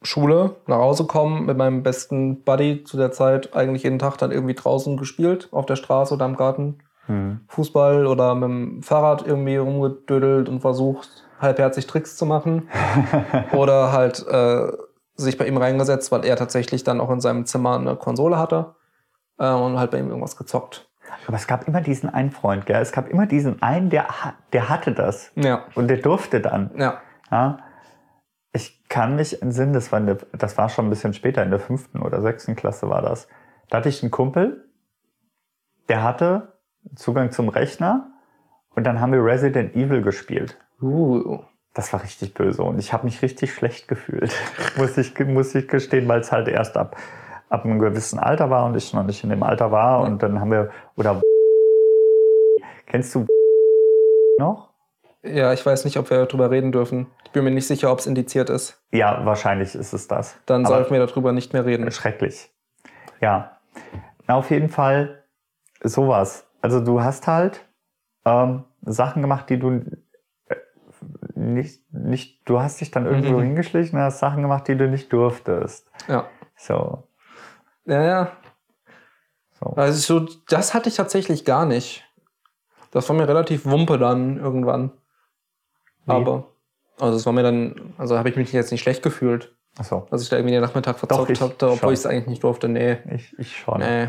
Schule, 0.04 0.56
nach 0.66 0.78
Hause 0.78 1.04
kommen, 1.06 1.46
mit 1.46 1.56
meinem 1.56 1.82
besten 1.82 2.42
Buddy 2.42 2.84
zu 2.84 2.96
der 2.96 3.10
Zeit 3.10 3.54
eigentlich 3.56 3.82
jeden 3.82 3.98
Tag 3.98 4.16
dann 4.18 4.30
irgendwie 4.30 4.54
draußen 4.54 4.96
gespielt, 4.96 5.48
auf 5.50 5.66
der 5.66 5.76
Straße 5.76 6.14
oder 6.14 6.26
im 6.26 6.36
Garten. 6.36 6.78
Hm. 7.06 7.40
Fußball 7.48 8.06
oder 8.06 8.34
mit 8.34 8.48
dem 8.48 8.82
Fahrrad 8.82 9.26
irgendwie 9.26 9.56
rumgedödelt 9.56 10.48
und 10.48 10.60
versucht, 10.60 11.08
halbherzig 11.40 11.86
Tricks 11.86 12.16
zu 12.16 12.26
machen. 12.26 12.68
oder 13.52 13.92
halt 13.92 14.26
äh, 14.26 14.68
sich 15.16 15.36
bei 15.36 15.46
ihm 15.46 15.56
reingesetzt, 15.56 16.12
weil 16.12 16.24
er 16.24 16.36
tatsächlich 16.36 16.84
dann 16.84 17.00
auch 17.00 17.10
in 17.10 17.20
seinem 17.20 17.46
Zimmer 17.46 17.76
eine 17.78 17.96
Konsole 17.96 18.38
hatte 18.38 18.74
äh, 19.38 19.50
und 19.50 19.78
halt 19.78 19.90
bei 19.90 19.98
ihm 19.98 20.08
irgendwas 20.08 20.36
gezockt. 20.36 20.88
Aber 21.26 21.36
es 21.36 21.46
gab 21.46 21.66
immer 21.68 21.80
diesen 21.80 22.10
einen 22.10 22.30
Freund, 22.30 22.66
gell? 22.66 22.80
Es 22.80 22.92
gab 22.92 23.08
immer 23.08 23.26
diesen 23.26 23.62
einen, 23.62 23.88
der, 23.90 24.06
der 24.52 24.68
hatte 24.68 24.92
das. 24.92 25.30
Ja, 25.36 25.64
Und 25.74 25.88
der 25.88 25.98
durfte 25.98 26.40
dann. 26.40 26.70
ja. 26.76 26.98
Ja. 27.30 27.58
Kann 28.94 29.16
mich 29.16 29.42
entsinnen, 29.42 29.72
das 29.72 29.90
war, 29.90 29.98
der, 29.98 30.18
das 30.38 30.57
war 30.57 30.68
schon 30.68 30.87
ein 30.87 30.90
bisschen 30.90 31.14
später, 31.14 31.42
in 31.42 31.50
der 31.50 31.59
fünften 31.59 32.00
oder 32.00 32.22
sechsten 32.22 32.54
Klasse 32.54 32.88
war 32.88 33.02
das. 33.02 33.26
Da 33.68 33.78
hatte 33.78 33.88
ich 33.88 34.04
einen 34.04 34.12
Kumpel, 34.12 34.68
der 35.88 36.04
hatte 36.04 36.61
Zugang 36.94 37.33
zum 37.33 37.48
Rechner 37.48 38.12
und 38.76 38.87
dann 38.87 39.00
haben 39.00 39.12
wir 39.12 39.24
Resident 39.24 39.74
Evil 39.74 40.00
gespielt. 40.00 40.59
Uh. 40.80 41.40
Das 41.72 41.92
war 41.92 42.04
richtig 42.04 42.35
böse 42.35 42.62
und 42.62 42.78
ich 42.78 42.92
habe 42.92 43.07
mich 43.07 43.20
richtig 43.20 43.52
schlecht 43.52 43.88
gefühlt, 43.88 44.33
muss, 44.76 44.96
ich, 44.96 45.18
muss 45.26 45.52
ich 45.57 45.66
gestehen, 45.66 46.07
weil 46.07 46.20
es 46.20 46.30
halt 46.30 46.46
erst 46.46 46.76
ab, 46.76 46.96
ab 47.48 47.64
einem 47.64 47.80
gewissen 47.80 48.20
Alter 48.20 48.48
war 48.48 48.64
und 48.64 48.76
ich 48.76 48.94
noch 48.94 49.02
nicht 49.02 49.24
in 49.24 49.30
dem 49.30 49.42
Alter 49.42 49.72
war. 49.72 50.02
Und 50.02 50.22
dann 50.22 50.38
haben 50.38 50.52
wir, 50.52 50.70
oder 50.94 51.20
kennst 52.87 53.12
du 53.16 53.26
noch? 54.38 54.63
Ja, 55.24 55.52
ich 55.54 55.64
weiß 55.64 55.84
nicht, 55.87 55.96
ob 55.96 56.10
wir 56.10 56.26
darüber 56.26 56.50
reden 56.50 56.70
dürfen. 56.70 57.06
Ich 57.24 57.30
bin 57.32 57.44
mir 57.44 57.50
nicht 57.50 57.66
sicher, 57.66 57.90
ob 57.90 57.98
es 57.98 58.06
indiziert 58.06 58.50
ist. 58.50 58.82
Ja, 58.92 59.24
wahrscheinlich 59.24 59.74
ist 59.74 59.92
es 59.94 60.06
das. 60.06 60.37
Dann 60.46 60.66
Aber- 60.66 60.76
sollten 60.76 60.92
wir 60.94 61.04
darüber 61.06 61.32
nicht 61.32 61.52
mehr 61.52 61.64
reden. 61.64 61.90
Schrecklich. 61.90 62.50
Ja. 63.20 63.58
Na, 64.26 64.34
auf 64.34 64.50
jeden 64.50 64.68
Fall 64.68 65.24
sowas. 65.82 66.46
Also 66.60 66.80
du 66.80 67.02
hast 67.02 67.26
halt 67.26 67.64
ähm, 68.26 68.64
Sachen 68.82 69.22
gemacht, 69.22 69.48
die 69.50 69.58
du 69.58 69.70
äh, 70.48 70.56
nicht, 71.34 71.82
nicht, 71.92 72.48
du 72.48 72.60
hast 72.60 72.80
dich 72.80 72.90
dann 72.90 73.06
irgendwo 73.06 73.38
Mhm. 73.38 73.42
hingeschlichen 73.44 73.98
und 73.98 74.04
hast 74.04 74.18
Sachen 74.18 74.42
gemacht, 74.42 74.68
die 74.68 74.76
du 74.76 74.88
nicht 74.88 75.12
durftest. 75.12 75.90
Ja. 76.08 76.26
So. 76.56 77.04
Ja, 77.87 78.02
ja. 78.02 78.32
so. 79.60 79.70
Also 79.76 80.20
so, 80.20 80.28
das 80.48 80.74
hatte 80.74 80.88
ich 80.90 80.96
tatsächlich 80.96 81.44
gar 81.44 81.64
nicht. 81.66 82.04
Das 82.90 83.08
war 83.08 83.16
mir 83.16 83.26
relativ 83.28 83.64
wumpe 83.66 83.98
dann 83.98 84.37
irgendwann. 84.38 84.92
Aber, 86.06 86.48
also 86.98 87.16
es 87.16 87.26
war 87.26 87.32
mir 87.32 87.42
dann, 87.42 87.94
also 87.98 88.18
habe 88.18 88.28
ich 88.28 88.36
mich 88.36 88.52
jetzt 88.52 88.72
nicht 88.72 88.82
schlecht 88.82 89.02
gefühlt, 89.02 89.54
Achso, 89.76 90.06
dass 90.10 90.22
ich 90.22 90.28
da 90.28 90.36
irgendwie 90.36 90.52
den 90.52 90.62
Nachmittag 90.62 90.98
verzockt 90.98 91.40
hatte, 91.40 91.70
obwohl 91.70 91.92
ich 91.92 91.98
es 91.98 92.06
eigentlich 92.06 92.28
nicht 92.28 92.44
durfte. 92.44 92.68
Nee, 92.68 92.98
ich, 93.10 93.36
ich 93.38 93.56
schon. 93.56 93.80
nee. 93.80 94.08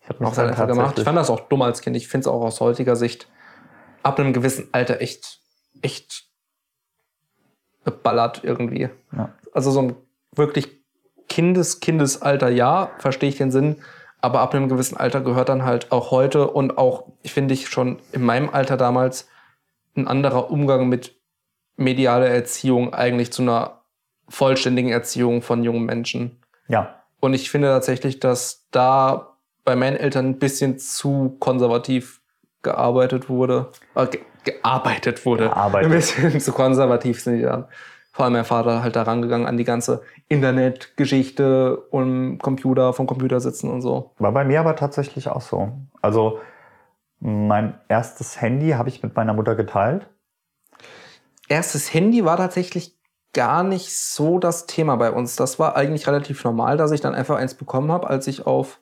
Ich 0.00 0.08
habe 0.08 0.24
mich 0.24 0.38
einfach 0.38 0.66
gemacht. 0.68 0.98
Ich 0.98 1.04
fand 1.04 1.18
das 1.18 1.30
auch 1.30 1.40
dumm 1.48 1.62
als 1.62 1.80
Kind. 1.80 1.96
Ich 1.96 2.08
finde 2.08 2.22
es 2.22 2.26
auch 2.28 2.40
aus 2.40 2.60
heutiger 2.60 2.94
Sicht 2.96 3.28
ab 4.04 4.20
einem 4.20 4.32
gewissen 4.32 4.68
Alter 4.70 5.00
echt, 5.00 5.40
echt 5.82 6.28
geballert 7.84 8.42
irgendwie. 8.44 8.88
Ja. 9.12 9.34
Also 9.52 9.72
so 9.72 9.80
ein 9.82 9.96
wirklich 10.32 10.68
Kindes, 11.28 11.80
Kindesalter, 11.80 12.48
ja, 12.48 12.92
verstehe 12.98 13.28
ich 13.28 13.36
den 13.36 13.50
Sinn. 13.50 13.82
Aber 14.20 14.40
ab 14.40 14.54
einem 14.54 14.68
gewissen 14.68 14.96
Alter 14.96 15.20
gehört 15.20 15.48
dann 15.48 15.64
halt 15.64 15.90
auch 15.90 16.12
heute 16.12 16.48
und 16.48 16.78
auch, 16.78 17.08
ich 17.22 17.32
finde 17.32 17.54
ich 17.54 17.68
schon 17.68 17.98
in 18.12 18.22
meinem 18.22 18.48
Alter 18.48 18.76
damals, 18.76 19.28
ein 19.96 20.08
anderer 20.08 20.50
Umgang 20.50 20.88
mit 20.88 21.14
medialer 21.76 22.28
Erziehung 22.28 22.94
eigentlich 22.94 23.32
zu 23.32 23.42
einer 23.42 23.82
vollständigen 24.28 24.90
Erziehung 24.90 25.42
von 25.42 25.62
jungen 25.62 25.84
Menschen. 25.84 26.42
Ja, 26.68 27.02
Und 27.20 27.34
ich 27.34 27.50
finde 27.50 27.68
tatsächlich, 27.68 28.18
dass 28.18 28.66
da 28.70 29.36
bei 29.64 29.76
meinen 29.76 29.96
Eltern 29.96 30.26
ein 30.26 30.38
bisschen 30.38 30.78
zu 30.78 31.36
konservativ 31.38 32.20
gearbeitet 32.62 33.28
wurde. 33.28 33.68
Äh, 33.94 34.06
ge 34.06 34.20
gearbeitet 34.44 35.26
wurde. 35.26 35.44
Gearbeitet. 35.48 35.90
Ein 35.90 35.96
bisschen 35.96 36.40
zu 36.40 36.52
konservativ 36.52 37.20
sind 37.20 37.38
die 37.38 37.42
dann. 37.42 37.66
vor 38.12 38.24
allem 38.24 38.34
mein 38.34 38.44
Vater 38.44 38.82
halt 38.82 38.94
da 38.94 39.02
rangegangen 39.02 39.46
an 39.46 39.56
die 39.56 39.64
ganze 39.64 40.02
Internetgeschichte 40.28 41.76
und 41.90 42.38
Computer, 42.38 42.92
vom 42.92 43.06
Computer 43.06 43.40
sitzen 43.40 43.70
und 43.70 43.82
so. 43.82 44.12
War 44.18 44.32
bei 44.32 44.44
mir 44.44 44.60
aber 44.60 44.76
tatsächlich 44.76 45.28
auch 45.28 45.40
so. 45.40 45.72
Also 46.00 46.38
mein 47.20 47.78
erstes 47.88 48.40
Handy 48.40 48.70
habe 48.70 48.88
ich 48.88 49.02
mit 49.02 49.14
meiner 49.16 49.32
Mutter 49.34 49.54
geteilt. 49.54 50.08
Erstes 51.48 51.92
Handy 51.94 52.24
war 52.24 52.36
tatsächlich 52.36 52.96
gar 53.32 53.62
nicht 53.62 53.96
so 53.96 54.38
das 54.38 54.66
Thema 54.66 54.96
bei 54.96 55.10
uns. 55.12 55.36
Das 55.36 55.58
war 55.58 55.76
eigentlich 55.76 56.06
relativ 56.06 56.42
normal, 56.44 56.76
dass 56.76 56.90
ich 56.92 57.00
dann 57.00 57.14
einfach 57.14 57.36
eins 57.36 57.54
bekommen 57.54 57.92
habe, 57.92 58.08
als 58.08 58.26
ich 58.26 58.46
auf 58.46 58.80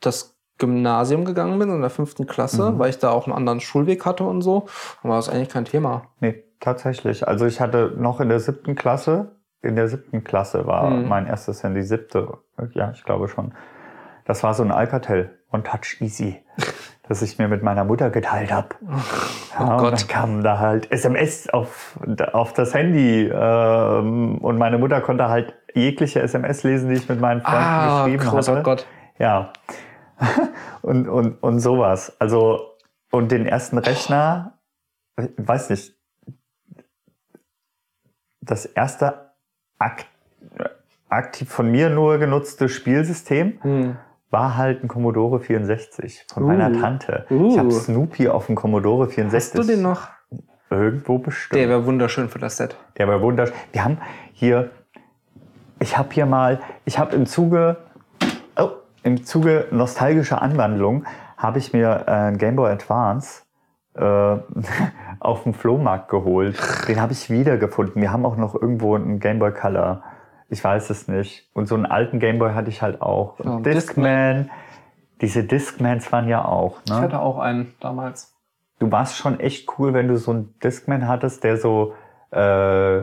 das 0.00 0.36
Gymnasium 0.58 1.24
gegangen 1.24 1.58
bin, 1.58 1.68
in 1.70 1.80
der 1.80 1.90
fünften 1.90 2.26
Klasse, 2.26 2.72
Mhm. 2.72 2.78
weil 2.78 2.90
ich 2.90 2.98
da 2.98 3.10
auch 3.10 3.26
einen 3.26 3.34
anderen 3.36 3.60
Schulweg 3.60 4.04
hatte 4.06 4.24
und 4.24 4.42
so. 4.42 4.66
Dann 5.02 5.10
war 5.10 5.16
das 5.18 5.28
eigentlich 5.28 5.48
kein 5.48 5.64
Thema. 5.64 6.06
Nee, 6.20 6.44
tatsächlich. 6.60 7.26
Also 7.26 7.44
ich 7.46 7.60
hatte 7.60 7.92
noch 7.96 8.20
in 8.20 8.28
der 8.28 8.40
siebten 8.40 8.74
Klasse, 8.76 9.36
in 9.62 9.76
der 9.76 9.88
siebten 9.88 10.22
Klasse 10.24 10.66
war 10.66 10.90
Hm. 10.90 11.08
mein 11.08 11.26
erstes 11.26 11.62
Handy, 11.62 11.82
siebte, 11.82 12.38
ja, 12.72 12.90
ich 12.92 13.02
glaube 13.04 13.28
schon. 13.28 13.54
Das 14.26 14.42
war 14.42 14.54
so 14.54 14.62
ein 14.62 14.70
Alcatel, 14.72 15.38
One 15.52 15.64
Touch 15.64 16.00
Easy, 16.00 16.42
das 17.08 17.22
ich 17.22 17.38
mir 17.38 17.48
mit 17.48 17.62
meiner 17.62 17.84
Mutter 17.84 18.10
geteilt 18.10 18.52
habe. 18.52 18.68
Ja, 19.56 19.60
Oh 19.60 19.70
und 19.74 19.78
Gott. 19.78 19.92
dann 20.00 20.08
kamen 20.08 20.42
da 20.42 20.58
halt 20.58 20.90
SMS 20.90 21.48
auf, 21.48 21.96
auf 22.32 22.52
das 22.54 22.74
Handy 22.74 23.30
ähm, 23.32 24.38
und 24.38 24.58
meine 24.58 24.78
Mutter 24.78 25.00
konnte 25.00 25.28
halt 25.28 25.54
jegliche 25.74 26.20
SMS 26.22 26.64
lesen, 26.64 26.88
die 26.88 26.96
ich 26.96 27.08
mit 27.08 27.20
meinen 27.20 27.40
Freunden 27.40 27.62
Ah, 27.62 28.02
geschrieben 28.04 28.24
großer 28.24 28.52
hatte. 28.54 28.62
Gott. 28.64 28.86
Ja. 29.20 29.52
und, 30.82 31.08
und, 31.08 31.40
und 31.40 31.60
sowas. 31.60 32.16
Also, 32.18 32.74
und 33.12 33.30
den 33.30 33.46
ersten 33.46 33.78
Rechner, 33.78 34.58
ich 35.16 35.28
weiß 35.36 35.70
nicht, 35.70 35.94
das 38.40 38.66
erste 38.66 39.30
ak 39.78 40.06
aktiv 41.08 41.48
von 41.48 41.70
mir 41.70 41.90
nur 41.90 42.18
genutzte 42.18 42.68
Spielsystem 42.68 43.58
Hm. 43.62 43.96
War 44.34 44.56
halt 44.56 44.82
ein 44.82 44.88
Commodore 44.88 45.38
64 45.38 46.26
von 46.34 46.42
Uh. 46.42 46.46
meiner 46.48 46.72
Tante. 46.72 47.24
Uh. 47.30 47.52
Ich 47.52 47.58
habe 47.58 47.70
Snoopy 47.70 48.28
auf 48.28 48.46
dem 48.46 48.56
Commodore 48.56 49.06
Hast 49.06 49.14
64. 49.14 49.60
du 49.60 49.66
den 49.66 49.82
noch? 49.82 50.08
Irgendwo 50.70 51.18
bestimmt. 51.18 51.60
Der 51.60 51.68
wäre 51.68 51.86
wunderschön 51.86 52.28
für 52.28 52.40
das 52.40 52.56
Set. 52.56 52.76
Der 52.98 53.06
war 53.06 53.22
wunderschön. 53.22 53.54
Wir 53.70 53.84
haben 53.84 53.98
hier, 54.32 54.70
ich 55.78 55.96
habe 55.96 56.08
hier 56.12 56.26
mal, 56.26 56.60
ich 56.84 56.98
habe 56.98 57.14
im 57.14 57.26
Zuge, 57.26 57.76
oh, 58.58 58.70
im 59.04 59.24
Zuge 59.24 59.68
nostalgischer 59.70 60.42
Anwandlung 60.42 61.04
habe 61.36 61.58
ich 61.58 61.72
mir 61.72 62.04
äh, 62.08 62.10
einen 62.10 62.38
Game 62.38 62.56
Boy 62.56 62.72
Advance 62.72 63.42
äh, 63.94 64.02
auf 65.20 65.44
dem 65.44 65.54
Flohmarkt 65.54 66.08
geholt. 66.08 66.58
Den 66.88 67.00
habe 67.00 67.12
ich 67.12 67.30
wiedergefunden. 67.30 68.02
Wir 68.02 68.10
haben 68.10 68.26
auch 68.26 68.36
noch 68.36 68.60
irgendwo 68.60 68.96
einen 68.96 69.20
Game 69.20 69.38
Boy 69.38 69.52
Color. 69.52 70.02
Ich 70.48 70.62
weiß 70.62 70.90
es 70.90 71.08
nicht. 71.08 71.48
Und 71.54 71.66
so 71.66 71.74
einen 71.74 71.86
alten 71.86 72.20
Game 72.20 72.38
Boy 72.38 72.52
hatte 72.52 72.68
ich 72.68 72.82
halt 72.82 73.00
auch. 73.00 73.38
Ja, 73.40 73.50
Und 73.52 73.66
Discman. 73.66 74.50
Diese 75.20 75.44
Discmans 75.44 76.10
waren 76.12 76.28
ja 76.28 76.44
auch. 76.44 76.80
Ich 76.84 76.90
Ne? 76.90 76.98
hatte 76.98 77.20
auch 77.20 77.38
einen 77.38 77.74
damals. 77.80 78.34
Du 78.78 78.90
warst 78.90 79.16
schon 79.16 79.40
echt 79.40 79.68
cool, 79.78 79.94
wenn 79.94 80.08
du 80.08 80.16
so 80.18 80.32
einen 80.32 80.54
Discman 80.60 81.06
hattest, 81.08 81.44
der 81.44 81.56
so 81.56 81.94
äh, 82.30 83.02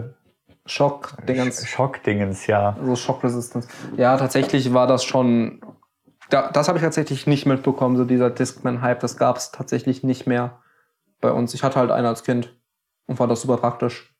Schock, 0.65 1.17
Dingens. 1.27 1.67
Schockdingens, 1.67 2.45
ja. 2.47 2.75
So 2.83 2.95
Shock 2.95 3.23
Resistance. 3.23 3.67
Ja, 3.97 4.17
tatsächlich 4.17 4.73
war 4.73 4.87
das 4.87 5.03
schon. 5.03 5.61
Da, 6.29 6.49
das 6.51 6.67
habe 6.67 6.77
ich 6.77 6.83
tatsächlich 6.83 7.27
nicht 7.27 7.45
mitbekommen, 7.45 7.97
so 7.97 8.05
dieser 8.05 8.29
Discman-Hype. 8.29 8.99
Das 8.99 9.17
gab 9.17 9.37
es 9.37 9.51
tatsächlich 9.51 10.03
nicht 10.03 10.27
mehr 10.27 10.59
bei 11.19 11.31
uns. 11.31 11.53
Ich 11.53 11.63
hatte 11.63 11.79
halt 11.79 11.91
einen 11.91 12.05
als 12.07 12.23
Kind 12.23 12.55
und 13.07 13.15
fand 13.17 13.31
das 13.31 13.41
super 13.41 13.57
praktisch. 13.57 14.10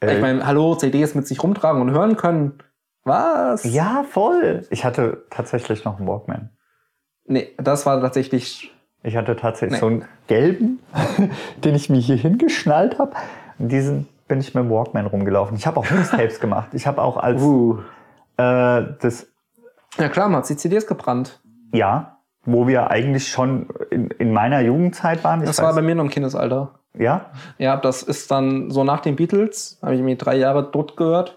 Äh, 0.00 0.14
Ich 0.16 0.20
meine, 0.20 0.46
hallo, 0.46 0.74
CDs 0.74 1.14
mit 1.14 1.26
sich 1.26 1.42
rumtragen 1.42 1.80
und 1.82 1.90
hören 1.90 2.16
können. 2.16 2.58
Was? 3.04 3.62
ja, 3.64 4.04
voll. 4.08 4.66
Ich 4.70 4.84
hatte 4.84 5.24
tatsächlich 5.30 5.84
noch 5.84 5.98
einen 5.98 6.08
Walkman. 6.08 6.50
Nee, 7.26 7.54
das 7.58 7.86
war 7.86 8.00
tatsächlich. 8.00 8.72
Ich 9.02 9.16
hatte 9.16 9.36
tatsächlich 9.36 9.80
Nee. 9.80 9.80
so 9.80 9.86
einen 9.86 10.04
gelben, 10.26 10.80
den 11.64 11.74
ich 11.76 11.88
mir 11.88 11.98
hier 12.00 12.16
hingeschnallt 12.16 12.98
habe. 12.98 13.12
Und 13.58 13.70
diesen 13.70 14.08
bin 14.26 14.40
ich 14.40 14.54
mit 14.54 14.64
dem 14.64 14.70
Walkman 14.70 15.06
rumgelaufen. 15.06 15.56
Ich 15.56 15.66
habe 15.68 15.78
auch 15.78 15.88
Mixtapes 15.90 16.40
gemacht. 16.40 16.70
Ich 16.72 16.86
habe 16.88 17.00
auch 17.00 17.16
als 17.16 17.40
Uh. 17.40 17.78
äh, 18.38 18.82
das 19.00 19.28
Ja 19.98 20.08
klar, 20.08 20.28
man 20.28 20.38
hat 20.42 20.48
die 20.48 20.56
CDs 20.56 20.86
gebrannt. 20.86 21.40
ja, 21.72 22.18
wo 22.44 22.66
wir 22.68 22.90
eigentlich 22.90 23.28
schon 23.28 23.68
in, 23.90 24.08
in 24.08 24.32
meiner 24.32 24.60
Jugendzeit 24.60 25.22
waren. 25.24 25.44
Das 25.44 25.60
war 25.62 25.74
bei 25.74 25.82
mir 25.82 25.94
noch 25.96 26.04
im 26.04 26.10
Kindesalter. 26.10 26.78
Ja, 26.98 27.26
Ja, 27.58 27.76
das 27.76 28.02
ist 28.02 28.30
dann 28.30 28.70
so 28.70 28.84
nach 28.84 29.00
den 29.00 29.16
Beatles, 29.16 29.78
habe 29.82 29.94
ich 29.94 30.00
mir 30.02 30.16
drei 30.16 30.36
Jahre 30.36 30.68
dort 30.70 30.96
gehört. 30.96 31.36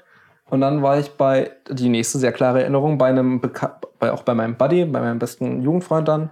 Und 0.50 0.62
dann 0.62 0.82
war 0.82 0.98
ich 0.98 1.12
bei, 1.12 1.52
die 1.69 1.89
nächste 1.89 2.17
sehr 2.17 2.32
klare 2.32 2.62
Erinnerung, 2.62 2.98
bei 2.98 3.08
einem, 3.08 3.39
Beka 3.39 3.80
bei, 4.00 4.12
auch 4.12 4.24
bei 4.24 4.34
meinem 4.34 4.56
Buddy, 4.56 4.86
bei 4.86 5.00
meinem 5.00 5.19
besten 5.19 5.62
Jugendfreund 5.62 6.08
dann, 6.08 6.32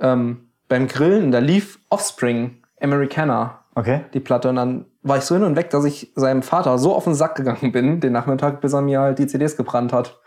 ähm, 0.00 0.48
beim 0.68 0.86
Grillen, 0.86 1.32
da 1.32 1.38
lief 1.38 1.78
Offspring, 1.88 2.58
Americana, 2.80 3.60
okay. 3.74 4.02
die 4.14 4.20
Platte. 4.20 4.48
Und 4.50 4.56
dann 4.56 4.84
war 5.02 5.16
ich 5.16 5.24
so 5.24 5.34
hin 5.34 5.44
und 5.44 5.56
weg, 5.56 5.70
dass 5.70 5.84
ich 5.84 6.12
seinem 6.14 6.42
Vater 6.42 6.78
so 6.78 6.94
auf 6.94 7.04
den 7.04 7.14
Sack 7.14 7.34
gegangen 7.36 7.72
bin, 7.72 8.00
den 8.00 8.12
Nachmittag, 8.12 8.60
bis 8.60 8.72
er 8.72 8.82
mir 8.82 9.00
halt 9.00 9.18
die 9.18 9.26
CDs 9.26 9.56
gebrannt 9.56 9.92
hat 9.92 10.20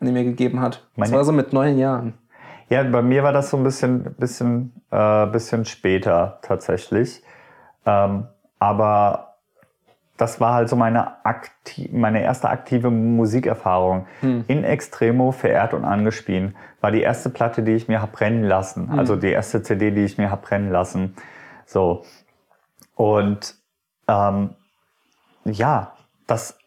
und 0.00 0.06
die 0.06 0.12
mir 0.12 0.24
gegeben 0.24 0.60
hat. 0.60 0.86
Das 0.96 1.08
Meine- 1.08 1.16
war 1.16 1.24
so 1.24 1.32
mit 1.32 1.52
neun 1.52 1.78
Jahren. 1.78 2.14
Ja, 2.68 2.82
bei 2.82 3.00
mir 3.02 3.22
war 3.22 3.32
das 3.32 3.50
so 3.50 3.56
ein 3.56 3.62
bisschen, 3.62 4.14
bisschen, 4.18 4.72
äh, 4.90 5.26
bisschen 5.26 5.64
später 5.64 6.40
tatsächlich. 6.42 7.22
Ähm, 7.86 8.26
aber 8.58 9.36
das 10.16 10.40
war 10.40 10.54
halt 10.54 10.68
so 10.68 10.76
meine, 10.76 11.24
akti 11.24 11.90
meine 11.92 12.22
erste 12.22 12.48
aktive 12.48 12.90
Musikerfahrung. 12.90 14.06
Hm. 14.20 14.44
In 14.48 14.64
Extremo, 14.64 15.32
verehrt 15.32 15.74
und 15.74 15.84
angespien, 15.84 16.56
war 16.80 16.90
die 16.90 17.02
erste 17.02 17.30
Platte, 17.30 17.62
die 17.62 17.72
ich 17.72 17.88
mir 17.88 18.02
hab 18.02 18.12
brennen 18.12 18.44
lassen. 18.44 18.90
Hm. 18.90 18.98
Also 18.98 19.16
die 19.16 19.30
erste 19.30 19.62
CD, 19.62 19.90
die 19.90 20.04
ich 20.04 20.18
mir 20.18 20.30
hab 20.30 20.42
brennen 20.42 20.70
lassen. 20.70 21.14
So. 21.66 22.04
Und 22.94 23.54
ähm, 24.08 24.50
ja, 25.44 25.92
das, 26.26 26.58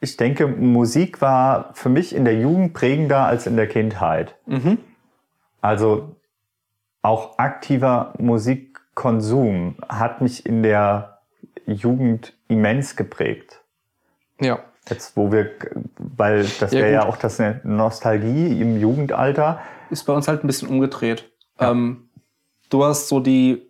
ich 0.00 0.16
denke, 0.16 0.46
Musik 0.46 1.20
war 1.20 1.70
für 1.74 1.88
mich 1.88 2.14
in 2.14 2.24
der 2.24 2.38
Jugend 2.38 2.74
prägender 2.74 3.24
als 3.24 3.46
in 3.46 3.56
der 3.56 3.66
Kindheit. 3.66 4.36
Mhm. 4.46 4.78
Also 5.60 6.16
auch 7.02 7.38
aktiver 7.38 8.12
Musikkonsum 8.94 9.76
hat 9.88 10.20
mich 10.20 10.44
in 10.46 10.62
der 10.62 11.18
Jugend 11.66 12.34
immens 12.48 12.96
geprägt. 12.96 13.60
Ja. 14.40 14.58
Jetzt, 14.88 15.16
wo 15.16 15.30
wir, 15.30 15.50
weil 15.98 16.44
das 16.60 16.72
Ja, 16.72 16.80
wäre 16.80 16.92
ja 16.92 17.06
auch 17.06 17.16
das 17.16 17.38
eine 17.40 17.60
Nostalgie 17.64 18.60
im 18.60 18.78
Jugendalter. 18.80 19.60
ist 19.90 20.04
bei 20.04 20.12
uns 20.12 20.26
halt 20.26 20.42
ein 20.42 20.46
bisschen 20.46 20.68
umgedreht. 20.68 21.30
Ähm, 21.58 22.08
du 22.68 22.84
hast 22.84 23.08
so 23.08 23.20
die, 23.20 23.62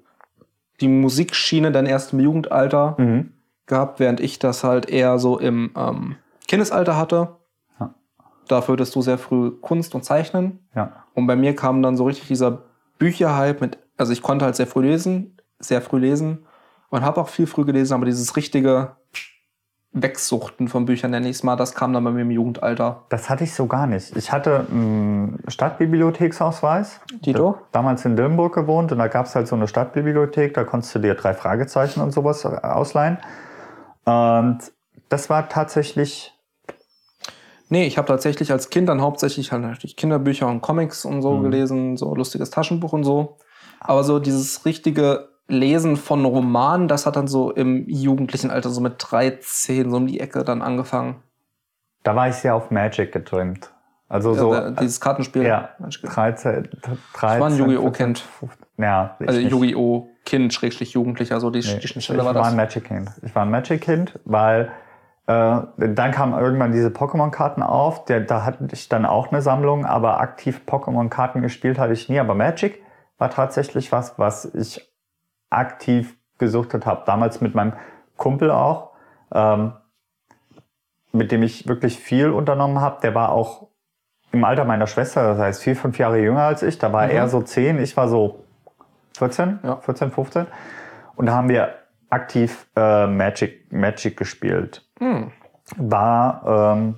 die 0.81 0.89
Musikschiene 0.89 1.71
dann 1.71 1.85
erst 1.87 2.13
im 2.15 2.21
Jugendalter 2.21 2.95
Mhm. 2.99 3.33
gehabt, 3.67 4.01
während 4.01 4.21
ich 4.21 4.39
das 4.39 4.65
halt 4.65 4.89
eher 4.89 5.19
so 5.19 5.39
im 5.39 5.71
ähm, 5.77 6.17
Kindesalter 6.49 6.97
hatte. 6.97 7.37
Ja. 7.79 7.95
Dafür 8.49 8.75
hattest 8.75 8.95
du 8.95 9.03
sehr 9.03 9.19
früh 9.19 9.51
Kunst 9.51 9.95
und 9.95 10.05
Zeichnen. 10.05 10.61
Ja. 10.75 11.05
Und 11.15 11.27
bei 11.27 11.37
mir 11.37 11.55
kam 11.55 11.83
dann 11.83 11.97
so 11.97 12.05
richtig 12.07 12.29
dieser 12.29 12.63
Bücherhype 12.99 13.61
mit, 13.61 13.79
also 13.97 14.13
ich 14.13 14.23
konnte 14.23 14.45
halt 14.45 14.57
sehr 14.57 14.67
früh 14.67 14.83
lesen, 14.83 15.37
sehr 15.59 15.83
früh 15.83 15.99
lesen 15.99 16.47
und 16.91 17.03
habe 17.03 17.21
auch 17.21 17.29
viel 17.29 17.47
früh 17.47 17.65
gelesen, 17.65 17.95
aber 17.95 18.07
dieses 18.07 18.37
richtige 18.37 18.97
Wegsuchten 19.95 20.69
von 20.69 20.87
Büchern, 20.87 21.11
nenne 21.11 21.29
ich 21.29 21.37
es 21.37 21.43
mal, 21.43 21.57
das 21.57 21.75
kam 21.75 21.93
dann 21.93 22.03
bei 22.05 22.11
mir 22.11 22.23
im 22.23 22.31
Jugendalter. 22.31 23.05
Das 23.11 23.29
hatte 23.29 23.45
ich 23.45 23.55
so 23.55 23.67
gar 23.67 23.87
nicht. 23.87 24.17
Ich 24.17 24.33
hatte 24.33 24.67
einen 24.71 25.39
Stadtbibliotheksausweis. 25.49 27.01
Tito? 27.23 27.59
Damals 27.73 28.05
in 28.07 28.17
Dillenburg 28.17 28.55
gewohnt 28.55 28.91
und 28.93 28.99
da 28.99 29.09
gab 29.09 29.27
es 29.27 29.35
halt 29.35 29.49
so 29.49 29.55
eine 29.55 29.69
Stadtbibliothek, 29.69 30.55
da 30.55 30.65
konntest 30.65 30.95
du 30.95 30.99
dir 30.99 31.15
drei 31.15 31.35
Fragezeichen 31.35 32.01
und 32.01 32.13
sowas 32.13 32.45
ausleihen. 32.47 33.19
Und 34.05 34.59
das 35.09 35.29
war 35.31 35.49
tatsächlich, 35.49 36.33
Nee, 37.69 37.87
ich 37.87 37.97
habe 37.97 38.07
tatsächlich 38.07 38.53
als 38.53 38.69
Kind 38.69 38.91
dann 38.91 39.01
hauptsächlich 39.01 39.51
halt 39.51 39.63
natürlich 39.63 39.97
Kinderbücher 39.97 40.47
und 40.47 40.61
Comics 40.61 41.07
und 41.07 41.23
so 41.23 41.39
Mhm. 41.39 41.43
gelesen, 41.45 41.97
so 41.97 42.15
lustiges 42.15 42.51
Taschenbuch 42.51 42.93
und 42.93 43.05
so. 43.05 43.39
Aber 43.85 44.05
so 44.05 44.19
dieses 44.19 44.65
richtige 44.65 45.29
Lesen 45.49 45.97
von 45.97 46.25
Romanen, 46.25 46.89
das 46.89 47.05
hat 47.07 47.17
dann 47.17 47.27
so 47.29 47.51
im 47.51 47.89
jugendlichen 47.89 48.51
Alter, 48.51 48.71
so 48.71 48.81
mit 48.81 48.95
13, 48.99 49.91
so 49.91 49.97
um 49.97 50.07
die 50.07 50.21
Ecke 50.21 50.45
dann 50.45 50.63
angefangen. 50.63 51.17
da 52.05 52.17
war 52.17 52.29
ich 52.29 52.37
sehr 52.37 52.55
auf 52.55 52.71
Magic 52.71 53.13
getrimmt. 53.13 53.71
Also 54.09 54.35
so 54.35 54.55
äh, 54.55 54.73
dieses 54.79 55.01
Kartenspiel. 55.01 55.43
ja, 55.45 55.71
Ich 55.89 56.01
13, 56.03 56.69
13 57.15 57.41
war 57.41 57.49
ein 57.49 57.57
Yu-Gi-Oh! 57.57 57.83
14, 57.85 57.93
Kind. 57.93 58.19
15, 58.19 58.67
Ja, 58.79 59.17
ich 59.19 59.29
Also. 59.29 59.41
Yu-Gi-Oh! 59.41 60.09
Kind, 60.25 60.53
Schrägstrich 60.55 60.93
Jugendlicher, 60.93 61.41
so 61.41 61.51
die, 61.51 61.61
Nee, 61.61 61.79
die 61.79 61.85
ich 61.85 61.91
Schnittstelle 61.91 62.19
war 62.21 62.27
war 62.27 62.35
das. 62.35 62.49
ein 62.49 62.57
Magic-Kind. 62.57 63.11
Ich 63.23 63.35
war 63.35 63.43
ein 63.43 63.51
Magic-Kind, 63.51 64.21
weil 64.25 64.71
äh, 65.27 65.61
dann 65.77 66.11
kamen 66.13 66.39
irgendwann 66.39 66.73
diese 66.73 66.89
Pokémon-Karten 66.89 67.63
auf. 67.63 68.05
Der, 68.05 68.21
da 68.21 68.45
hatte 68.45 68.69
ich 68.71 68.89
dann 68.89 69.05
auch 69.07 69.33
eine 69.33 69.41
Sammlung, 69.43 69.85
aber 69.87 70.21
aktiv 70.21 70.61
Pokémon-Karten 70.67 71.41
gespielt 71.43 71.79
hatte 71.79 71.93
ich 71.95 72.09
nie. 72.09 72.21
Aber 72.21 72.35
Magic 72.35 72.83
war 73.23 73.31
tatsächlich 73.31 73.93
was, 73.93 74.19
was 74.19 74.45
ich 74.53 74.93
aktiv 75.49 76.17
gesuchtet 76.39 76.87
habe. 76.87 77.05
Damals 77.07 77.41
mit 77.41 77.55
meinem 77.55 77.73
Kumpel 78.17 78.51
auch. 78.51 78.91
Ähm, 79.33 79.75
mit 81.13 81.31
dem 81.31 81.43
ich 81.45 81.69
wirklich 81.69 81.99
viel 82.01 82.31
unternommen 82.31 82.81
habe, 82.81 83.01
der 83.01 83.15
war 83.15 83.31
auch 83.31 83.69
im 84.33 84.43
Alter 84.45 84.65
meiner 84.65 84.87
Schwester, 84.89 85.23
das 85.23 85.39
heißt 85.39 85.63
vier, 85.63 85.77
fünf 85.77 85.99
Jahre 85.99 86.19
jünger 86.19 86.43
als 86.43 86.63
ich. 86.65 86.79
Da 86.79 86.93
war 86.93 87.05
Mhm. 87.05 87.11
er 87.13 87.29
so 87.29 87.43
zehn, 87.43 87.79
ich 87.81 87.97
war 87.97 88.09
so 88.09 88.43
14, 89.19 89.61
Ja. 89.63 89.77
14, 89.77 90.11
15. 90.11 90.47
Und 91.15 91.27
da 91.27 91.35
haben 91.35 91.49
wir 91.49 91.75
aktiv 92.11 92.67
äh, 92.75 93.07
Magic, 93.07 93.71
Magic 93.73 94.17
gespielt. 94.17 94.85
Hm. 94.99 95.31
War, 95.77 96.75
ähm, 96.77 96.97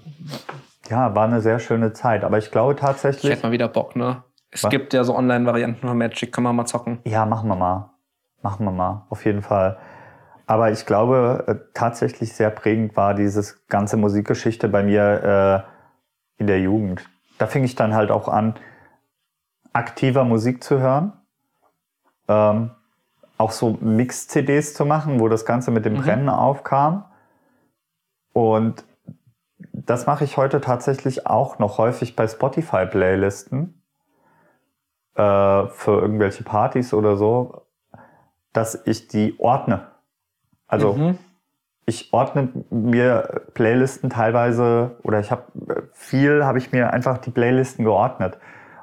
ja, 0.89 1.15
war 1.15 1.25
eine 1.25 1.41
sehr 1.43 1.59
schöne 1.59 1.93
Zeit. 1.93 2.25
Aber 2.25 2.39
ich 2.39 2.51
glaube 2.51 2.73
Ich 2.75 2.81
tatsächlich, 2.81 3.31
hätte 3.33 3.43
mal 3.47 3.53
wieder 3.53 3.69
Bock, 3.69 3.95
ne? 3.95 4.23
Es 4.55 4.63
Was? 4.65 4.71
gibt 4.71 4.93
ja 4.95 5.03
so 5.05 5.17
Online-Varianten 5.17 5.87
von 5.87 5.99
Magic, 5.99 6.33
kann 6.33 6.45
man 6.45 6.55
mal 6.57 6.65
zocken. 6.65 7.01
ja, 7.05 7.27
machen 7.27 7.49
wir 7.49 7.57
mal. 7.57 7.91
Machen 8.41 8.65
wir 8.65 8.71
mal, 8.73 9.05
auf 9.11 9.25
jeden 9.25 9.43
Fall. 9.43 9.79
Aber 10.47 10.71
ich 10.71 10.87
glaube, 10.87 11.45
äh, 11.47 11.55
tatsächlich 11.75 12.35
sehr 12.35 12.51
prägend 12.51 12.97
war 12.97 13.15
dieses 13.15 13.67
ganze 13.69 13.97
Musikgeschichte 13.97 14.69
bei 14.69 14.83
mir 14.83 15.65
äh, 16.39 16.41
in 16.41 16.47
der 16.47 16.61
Jugend. 16.61 17.09
Da 17.39 17.47
fing 17.47 17.65
ich 17.65 17.75
dann 17.75 17.95
halt 17.95 18.11
auch 18.11 18.29
an, 18.29 18.55
aktiver 19.73 20.25
Musik 20.25 20.63
zu 20.63 20.79
hören. 20.79 21.15
Ähm, 22.29 22.71
auch 23.39 23.51
so 23.51 23.77
Mix-CDs 23.81 24.75
zu 24.75 24.85
machen, 24.85 25.19
wo 25.19 25.29
das 25.29 25.45
Ganze 25.45 25.71
mit 25.73 25.85
dem 25.85 25.95
Mhm. 25.95 26.03
Brennen 26.03 26.29
aufkam. 26.29 27.07
Und 28.33 28.85
das 29.73 30.07
mache 30.07 30.25
ich 30.25 30.37
heute 30.37 30.61
tatsächlich 30.61 31.27
auch 31.27 31.59
noch 31.59 31.79
häufig 31.79 32.15
bei 32.15 32.29
Spotify-Playlisten 32.29 33.81
äh, 35.15 35.67
für 35.69 36.01
irgendwelche 36.01 36.45
Partys 36.45 36.93
oder 36.95 37.17
so, 37.17 37.63
dass 38.53 38.81
ich 38.87 39.09
die 39.09 39.35
ordne. 39.39 39.87
Also 40.67 40.95
Mhm. 40.95 41.19
ich 41.87 42.13
ordne 42.13 42.49
mir 42.71 43.43
Playlisten 43.55 44.11
teilweise 44.11 44.97
oder 45.03 45.21
ich 45.21 45.31
habe 45.31 45.43
viel 45.93 46.45
habe 46.45 46.59
ich 46.59 46.73
mir 46.73 46.93
einfach 46.93 47.19
die 47.19 47.31
Playlisten 47.31 47.85
geordnet 47.85 48.39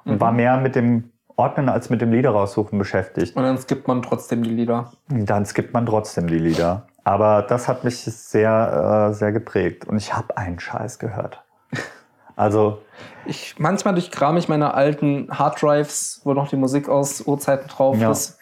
und 0.05 0.15
Mhm. 0.15 0.21
war 0.21 0.31
mehr 0.31 0.57
mit 0.57 0.75
dem 0.75 1.11
Ordnen 1.35 1.69
als 1.69 1.89
mit 1.89 2.01
dem 2.01 2.11
Lieder 2.11 2.29
raussuchen 2.31 2.77
beschäftigt. 2.77 3.35
Und 3.35 3.43
dann 3.43 3.57
skippt 3.57 3.87
man 3.87 4.01
trotzdem 4.03 4.43
die 4.43 4.51
Lieder. 4.51 4.91
Dann 5.07 5.45
skippt 5.45 5.73
man 5.73 5.85
trotzdem 5.85 6.27
die 6.27 6.37
Lieder. 6.37 6.85
Aber 7.03 7.41
das 7.41 7.67
hat 7.67 7.83
mich 7.83 8.03
sehr, 8.03 9.09
äh, 9.09 9.13
sehr 9.13 9.31
geprägt 9.31 9.85
und 9.87 9.97
ich 9.97 10.13
habe 10.15 10.37
einen 10.37 10.59
Scheiß 10.59 10.99
gehört. 10.99 11.43
Also 12.35 12.79
Ich, 13.25 13.55
manchmal 13.59 13.93
durchkram 13.93 14.37
ich 14.37 14.47
meine 14.49 14.73
alten 14.73 15.27
Harddrives, 15.31 16.21
wo 16.23 16.33
noch 16.33 16.47
die 16.49 16.55
Musik 16.55 16.89
aus 16.89 17.21
Urzeiten 17.21 17.67
drauf 17.67 17.97
Ja. 17.99 18.11
ist. 18.11 18.37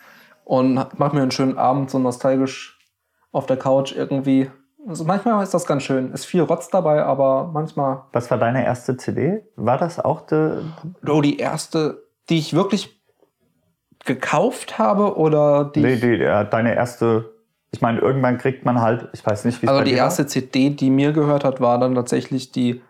Und 0.45 0.83
mach 0.97 1.13
mir 1.13 1.21
einen 1.21 1.31
schönen 1.31 1.57
Abend, 1.57 1.91
so 1.91 1.99
nostalgisch 1.99 2.79
auf 3.31 3.45
der 3.45 3.57
Couch 3.57 3.93
irgendwie. 3.95 4.49
Also 4.87 5.03
manchmal 5.03 5.43
ist 5.43 5.53
das 5.53 5.65
ganz 5.67 5.83
schön. 5.83 6.11
Ist 6.13 6.25
viel 6.25 6.41
Rotz 6.41 6.69
dabei, 6.69 7.03
aber 7.03 7.49
manchmal. 7.53 8.03
was 8.13 8.31
war 8.31 8.37
deine 8.39 8.65
erste 8.65 8.97
CD? 8.97 9.43
War 9.55 9.77
das 9.77 9.99
auch 9.99 10.21
die, 10.21 10.61
Oh, 11.07 11.21
die 11.21 11.37
erste, 11.37 12.01
die 12.29 12.39
ich 12.39 12.53
wirklich 12.55 12.99
gekauft 14.05 14.79
habe 14.79 15.17
oder 15.17 15.65
die. 15.65 15.81
die, 15.83 15.99
die, 15.99 16.23
äh, 16.23 16.49
deine 16.49 16.75
erste? 16.75 17.33
Ich 17.71 17.81
meine, 17.81 17.99
irgendwann 17.99 18.39
kriegt 18.39 18.65
man 18.65 18.81
halt, 18.81 19.09
ich 19.13 19.23
weiß 19.23 19.45
nicht, 19.45 19.61
wie 19.61 19.67
es 19.67 19.71
also 19.71 19.83
die 19.83 19.91
dir 19.91 19.97
war. 19.97 20.05
erste 20.05 20.25
CD, 20.25 20.71
die 20.71 20.89
mir 20.89 21.11
gehört 21.11 21.43
hat, 21.43 21.61
war 21.61 21.77
dann 21.79 21.93
tatsächlich 21.93 22.51
die. 22.51 22.81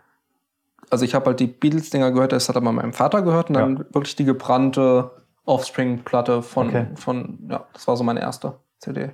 Also 0.89 1.05
ich 1.05 1.13
habe 1.13 1.27
halt 1.27 1.39
die 1.39 1.47
Beatles-Dinger 1.47 2.11
gehört, 2.11 2.31
das 2.31 2.49
hat 2.49 2.57
aber 2.57 2.71
meinem 2.71 2.93
Vater 2.93 3.21
gehört 3.21 3.49
und 3.49 3.55
dann 3.55 3.77
wirklich 3.93 4.15
die 4.15 4.25
gebrannte 4.25 5.11
Offspring-Platte 5.45 6.41
von, 6.41 6.67
Okay. 6.69 6.87
von, 6.95 7.47
ja, 7.49 7.65
das 7.73 7.87
war 7.87 7.95
so 7.97 8.03
meine 8.03 8.21
erste 8.21 8.59
CD. 8.79 9.11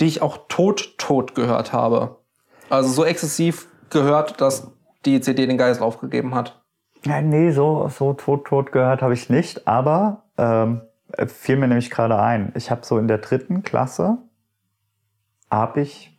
Die 0.00 0.06
ich 0.06 0.22
auch 0.22 0.38
tot, 0.48 0.94
tot 0.98 1.34
gehört 1.34 1.72
habe. 1.72 2.16
Also 2.68 2.88
so 2.88 3.04
exzessiv 3.04 3.68
gehört, 3.90 4.40
dass 4.40 4.70
die 5.04 5.20
CD 5.20 5.46
den 5.46 5.58
Geist 5.58 5.80
aufgegeben 5.82 6.34
hat. 6.34 6.62
Ja, 7.04 7.20
nee, 7.20 7.50
so, 7.50 7.88
so 7.88 8.12
tot, 8.14 8.46
tot 8.46 8.72
gehört 8.72 9.02
habe 9.02 9.12
ich 9.14 9.28
nicht, 9.28 9.66
aber 9.66 10.24
ähm, 10.38 10.82
äh, 11.12 11.26
fiel 11.26 11.56
mir 11.56 11.68
nämlich 11.68 11.90
gerade 11.90 12.18
ein. 12.18 12.52
Ich 12.56 12.70
habe 12.70 12.84
so 12.86 12.96
in 12.98 13.08
der 13.08 13.18
dritten 13.18 13.62
Klasse, 13.62 14.18
habe 15.50 15.80
ich 15.82 16.16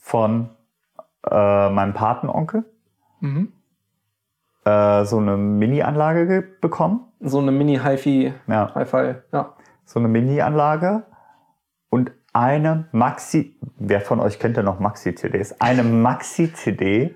von 0.00 0.48
äh, 1.30 1.68
meinem 1.70 1.94
Patenonkel 1.94 2.64
Mhm. 3.20 3.52
Äh, 4.64 5.04
so 5.04 5.18
eine 5.18 5.36
Mini-Anlage 5.36 6.26
ge- 6.26 6.44
bekommen. 6.60 7.00
So 7.20 7.38
eine 7.38 7.52
Mini-Hi-Fi, 7.52 8.32
Ja, 8.48 8.74
Hi-Fi, 8.74 9.14
ja. 9.32 9.52
so 9.84 9.98
eine 9.98 10.08
Mini-Anlage 10.08 11.04
und 11.90 12.12
eine 12.32 12.86
Maxi, 12.92 13.56
wer 13.76 14.00
von 14.00 14.18
euch 14.20 14.38
kennt 14.38 14.56
denn 14.56 14.64
noch 14.64 14.80
Maxi-CDs? 14.80 15.60
Eine 15.60 15.82
Maxi-CD 15.82 17.14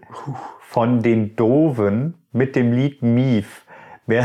von 0.61 1.03
den 1.03 1.37
Doven 1.37 2.15
mit 2.33 2.55
dem 2.55 2.73
Lied 2.73 3.03
Mief. 3.03 3.63
Wer, 4.09 4.25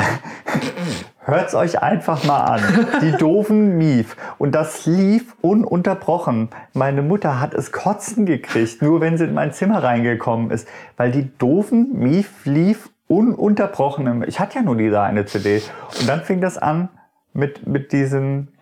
hört's 1.24 1.56
euch 1.56 1.82
einfach 1.82 2.24
mal 2.26 2.42
an. 2.44 2.62
Die 3.02 3.14
Doven 3.14 3.78
Mief. 3.78 4.16
Und 4.38 4.54
das 4.54 4.86
lief 4.86 5.36
ununterbrochen. 5.42 6.50
Meine 6.74 7.02
Mutter 7.02 7.40
hat 7.40 7.54
es 7.54 7.72
kotzen 7.72 8.26
gekriegt, 8.26 8.82
nur 8.82 9.02
wenn 9.02 9.18
sie 9.18 9.24
in 9.26 9.34
mein 9.34 9.54
Zimmer 9.54 9.82
reingekommen 9.82 10.52
ist. 10.52 10.68
Weil 10.98 11.12
die 11.12 11.36
Doven 11.38 11.98
Mief 11.98 12.46
lief 12.46 12.90
ununterbrochen. 13.12 14.24
Ich 14.28 14.40
hatte 14.40 14.56
ja 14.56 14.62
nur 14.62 14.78
diese 14.78 15.02
eine 15.02 15.26
CD. 15.26 15.62
Und 16.00 16.08
dann 16.08 16.24
fing 16.24 16.40
das 16.40 16.58
an 16.58 16.90
mit, 17.34 17.68
mit 17.68 17.92
diesen, 17.92 18.58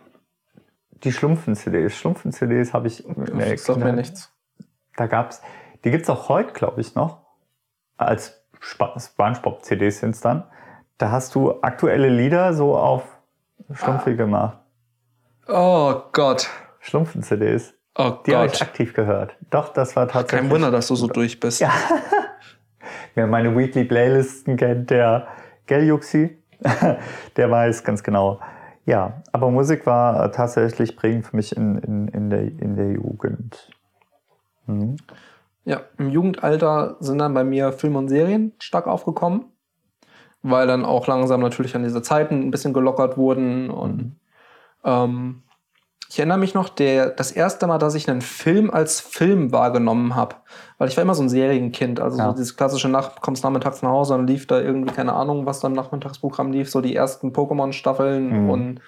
die 1.03 1.11
Schlumpfen-CDs. 1.11 1.95
Schlumpfen-CDs 1.95 2.73
habe 2.73 2.87
ich. 2.87 3.05
Nee, 3.07 3.51
Das 3.51 3.63
sagt 3.63 3.79
mir 3.79 3.93
nichts. 3.93 4.31
Da 4.97 5.05
gab's, 5.05 5.41
die 5.83 5.91
gibt's 5.91 6.09
auch 6.09 6.29
heute, 6.29 6.53
glaube 6.53 6.81
ich, 6.81 6.95
noch. 6.95 7.19
Als 7.97 8.43
Spongebob-CDs 8.59 9.99
sind's 9.99 10.21
dann. 10.21 10.43
Da 10.97 11.11
hast 11.11 11.35
du 11.35 11.61
aktuelle 11.61 12.09
Lieder 12.09 12.53
so 12.53 12.75
auf 12.75 13.03
Schlumpfi 13.71 14.15
gemacht. 14.15 14.57
Oh 15.47 15.93
Gott. 16.11 16.49
Schlumpfen-CDs. 16.79 17.73
Oh 17.95 18.13
Die 18.25 18.35
habe 18.35 18.47
ich 18.47 18.61
aktiv 18.61 18.93
gehört. 18.93 19.35
Doch, 19.49 19.69
das 19.69 19.95
war 19.95 20.07
tatsächlich. 20.07 20.41
Kein 20.41 20.49
Wunder, 20.49 20.71
dass 20.71 20.87
du 20.87 20.95
so 20.95 21.07
durch 21.07 21.39
bist. 21.39 21.59
Ja. 21.61 21.71
Wer 23.15 23.27
meine 23.27 23.55
Weekly 23.55 23.83
Playlisten 23.85 24.57
kennt, 24.57 24.89
der 24.89 25.27
Geljuxi, 25.65 26.37
der 27.37 27.51
weiß 27.51 27.83
ganz 27.83 28.03
genau. 28.03 28.39
Ja, 28.85 29.21
aber 29.31 29.51
Musik 29.51 29.85
war 29.85 30.25
äh, 30.25 30.31
tatsächlich 30.31 30.95
prägend 30.95 31.27
für 31.27 31.35
mich 31.35 31.55
in, 31.55 31.77
in, 31.77 32.07
in, 32.07 32.29
der, 32.29 32.41
in 32.41 32.75
der 32.75 32.91
Jugend. 32.91 33.69
Mhm. 34.65 34.95
Ja, 35.65 35.81
im 35.97 36.09
Jugendalter 36.09 36.97
sind 36.99 37.19
dann 37.19 37.33
bei 37.35 37.43
mir 37.43 37.71
Filme 37.71 37.99
und 37.99 38.07
Serien 38.09 38.53
stark 38.57 38.87
aufgekommen, 38.87 39.45
weil 40.41 40.65
dann 40.65 40.85
auch 40.85 41.05
langsam 41.05 41.41
natürlich 41.41 41.75
an 41.75 41.83
diese 41.83 42.01
Zeiten 42.01 42.41
ein 42.41 42.51
bisschen 42.51 42.73
gelockert 42.73 43.17
wurden. 43.17 43.69
Und 43.69 44.19
ähm, 44.83 45.43
ich 46.11 46.17
erinnere 46.19 46.39
mich 46.39 46.55
noch, 46.55 46.69
der, 46.69 47.11
das 47.11 47.31
erste 47.31 47.67
Mal, 47.67 47.77
dass 47.77 47.93
ich 47.93 48.09
einen 48.09 48.21
Film 48.21 48.71
als 48.71 48.99
Film 48.99 49.51
wahrgenommen 49.51 50.15
habe, 50.15 50.35
weil 50.79 50.89
ich 50.89 50.97
war 50.97 51.03
immer 51.03 51.13
so 51.13 51.21
ein 51.21 51.29
Serienkind, 51.29 51.99
also 51.99 52.17
Ja. 52.17 52.25
so 52.29 52.31
dieses 52.33 52.57
klassische 52.57 52.89
Nacht, 52.89 53.21
kommst 53.21 53.43
nachmittags 53.43 53.83
nach 53.83 53.91
Hause 53.91 54.15
und 54.15 54.25
lief 54.27 54.47
da 54.47 54.59
irgendwie, 54.59 54.91
keine 54.91 55.13
Ahnung, 55.13 55.45
was 55.45 55.59
da 55.59 55.67
im 55.67 55.73
Nachmittagsprogramm 55.75 56.51
lief, 56.51 56.69
so 56.71 56.81
die 56.81 56.95
ersten 56.95 57.31
Pokémon-Staffeln 57.31 58.43
Mhm. 58.45 58.49
und 58.49 58.81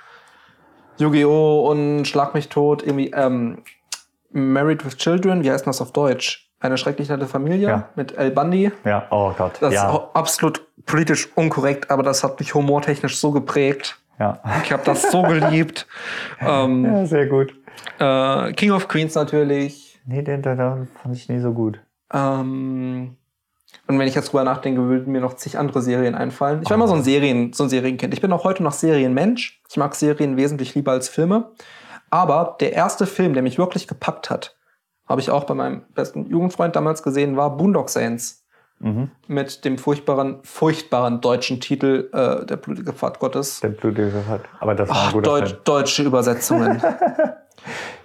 Yu-Gi-Oh! 0.98 1.68
und 1.70 2.06
Schlag 2.06 2.34
mich 2.34 2.50
tot, 2.50 2.84
irgendwie, 2.84 3.12
ähm, 3.12 3.60
Married 4.32 4.86
with 4.86 4.98
Children, 4.98 5.44
wie 5.44 5.52
heißt 5.52 5.68
das 5.68 5.82
auf 5.82 5.92
Deutsch? 5.92 6.50
Eine 6.60 6.78
schrecklich 6.78 7.10
nette 7.10 7.28
Familie 7.28 7.68
Ja. 7.68 7.90
mit 7.96 8.18
El 8.18 8.32
Bundy. 8.32 8.72
Ja, 8.86 9.08
oh 9.10 9.32
Gott. 9.38 9.54
Das 9.62 9.70
ist 9.74 9.76
ja, 9.82 9.90
auch 9.90 10.14
absolut 10.14 10.62
politisch 10.86 11.30
unkorrekt, 11.36 11.90
aber 11.92 12.04
das 12.04 12.24
hat 12.24 12.40
mich 12.40 12.54
humortechnisch 12.54 13.20
so 13.20 13.32
geprägt. 13.32 13.98
Ja. 14.20 14.40
Ich 14.64 14.72
habe 14.72 14.84
das 14.86 15.12
so 15.12 15.24
geliebt. 15.24 15.88
ähm, 16.40 16.86
ja, 16.86 17.06
sehr 17.06 17.28
gut. 17.28 17.54
äh, 18.00 18.54
King 18.54 18.72
of 18.72 18.88
Queens 18.88 19.16
natürlich. 19.16 20.00
Nee, 20.06 20.22
den, 20.22 20.42
den, 20.42 20.58
den 20.58 20.88
fand 21.02 21.16
ich 21.16 21.30
nie 21.30 21.40
so 21.40 21.54
gut. 21.54 21.80
Ähm, 22.14 23.18
und 23.88 24.00
wenn 24.00 24.08
ich 24.08 24.16
jetzt 24.16 24.32
drüber 24.32 24.44
nachdenke, 24.44 24.82
würden 24.82 25.12
mir 25.12 25.22
noch 25.22 25.36
zig 25.36 25.58
andere 25.58 25.82
Serien 25.82 26.16
einfallen. 26.16 26.62
Ich 26.64 26.70
war 26.70 26.76
immer 26.76 26.88
so 26.88 26.94
ein 26.94 27.04
Serien, 27.04 27.54
so 27.54 27.64
ein 27.64 27.70
Serienkind. 27.70 28.14
Ich 28.14 28.22
bin 28.22 28.32
auch 28.32 28.44
heute 28.44 28.64
noch 28.64 28.74
Serienmensch. 28.74 29.62
Ich 29.70 29.78
mag 29.78 29.96
Serien 29.96 30.38
wesentlich 30.38 30.76
lieber 30.76 30.92
als 30.92 31.10
Filme. 31.10 31.52
Aber 32.10 32.58
der 32.60 32.74
erste 32.74 33.06
Film, 33.06 33.34
der 33.34 33.44
mich 33.44 33.58
wirklich 33.58 33.88
gepackt 33.88 34.30
hat, 34.30 34.56
habe 35.08 35.22
ich 35.22 35.30
auch 35.30 35.46
bei 35.46 35.54
meinem 35.54 35.84
besten 35.94 36.26
Jugendfreund 36.26 36.76
damals 36.76 37.04
gesehen, 37.04 37.38
war 37.38 37.58
Boondock 37.58 37.90
Saints. 37.90 38.41
Mhm. 38.84 39.12
Mit 39.28 39.64
dem 39.64 39.78
furchtbaren, 39.78 40.40
furchtbaren 40.44 41.22
deutschen 41.22 41.60
Titel 41.62 42.10
äh, 42.14 42.46
Der 42.46 42.58
blutige 42.58 42.94
Pfad 42.94 43.20
Gottes. 43.20 43.60
Der 43.60 43.70
blutige 43.70 44.12
hat. 44.28 44.42
Aber 44.60 44.74
das 44.74 44.90
war 44.90 44.96
ein 44.96 45.02
Ach, 45.08 45.14
guter 45.14 45.30
Deut 45.30 45.48
Film. 45.50 45.62
deutsche 45.64 46.04
Übersetzungen. 46.04 46.82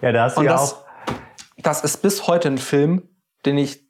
Ja, 0.02 0.12
da 0.12 0.24
hast 0.24 0.36
du 0.36 0.40
Und 0.40 0.46
ja 0.46 0.52
das, 0.52 0.74
auch. 0.74 0.84
das 1.56 1.82
ist 1.82 2.02
bis 2.02 2.26
heute 2.26 2.48
ein 2.48 2.58
Film, 2.58 3.08
den 3.46 3.56
ich 3.56 3.86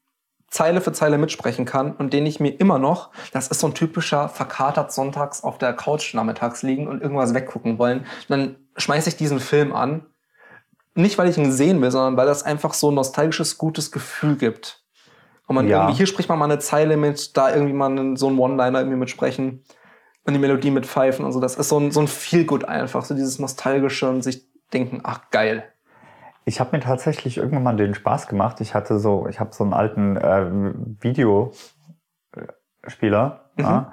Zeile 0.49 0.81
für 0.81 0.93
Zeile 0.93 1.19
mitsprechen 1.19 1.65
kann 1.65 1.97
und 1.97 2.13
den 2.13 2.25
ich 2.25 2.39
mir 2.39 2.51
immer 2.51 2.79
noch, 2.79 3.11
das 3.33 3.49
ist 3.49 3.59
so 3.59 3.67
ein 3.67 3.75
typischer 3.75 4.29
verkatert 4.29 4.93
sonntags 4.93 5.43
auf 5.43 5.59
der 5.59 5.73
Couch 5.73 6.15
nachmittags 6.15 6.63
liegen 6.63 6.87
und 6.87 7.03
irgendwas 7.03 7.35
weggucken 7.35 7.79
wollen. 7.81 8.07
Dann 8.29 8.57
schmeiße 8.77 9.09
ich 9.09 9.17
diesen 9.17 9.41
Film 9.41 9.75
an. 9.75 10.07
Nicht, 10.95 11.19
weil 11.19 11.29
ich 11.29 11.37
ihn 11.37 11.51
sehen 11.51 11.83
will, 11.83 11.91
sondern 11.91 12.17
weil 12.17 12.27
das 12.27 12.45
einfach 12.45 12.73
so 12.73 12.93
ein 12.93 12.95
nostalgisches, 12.95 13.59
gutes 13.59 13.91
Gefühl 13.91 14.37
gibt. 14.37 14.86
Und 15.47 15.55
man 15.55 15.69
Ja. 15.69 15.79
irgendwie, 15.79 15.97
hier 15.97 16.07
spricht 16.07 16.29
man 16.29 16.39
mal 16.39 16.47
eine 16.47 16.59
Zeile 16.59 16.97
mit, 16.97 17.37
da 17.37 17.53
irgendwie 17.53 17.73
mal 17.73 18.17
so 18.17 18.29
einen 18.29 18.39
One-Liner 18.39 18.81
irgendwie 18.81 18.99
mitsprechen 18.99 19.63
und 20.25 20.33
die 20.33 20.41
Melodie 20.41 20.71
mit 20.71 20.87
pfeifen 20.87 21.25
und 21.25 21.33
so. 21.33 21.41
Das 21.41 21.57
ist 21.57 21.69
so 21.69 21.79
ein, 21.79 21.93
so 21.93 22.01
ein 22.01 22.09
Feel-Good 22.09 22.65
einfach, 22.65 23.05
so 23.05 23.15
dieses 23.15 23.39
Nostalgische 23.39 24.09
und 24.09 24.23
sich 24.23 24.45
denken, 24.73 25.01
ach 25.05 25.31
geil. 25.31 25.65
Ich 26.45 26.61
habe 26.61 26.77
mir 26.77 26.83
tatsächlich 26.83 27.39
irgendwann 27.39 27.63
mal 27.63 27.77
den 27.77 27.95
Spaß 27.95 28.29
gemacht. 28.29 28.61
Ich 28.61 28.75
hatte 28.75 28.99
so, 28.99 29.27
ich 29.29 29.41
habe 29.41 29.53
so 29.53 29.65
einen 29.65 29.73
alten 29.73 30.17
äh, 30.17 30.47
Videospieler 31.01 33.51
ja, 33.59 33.93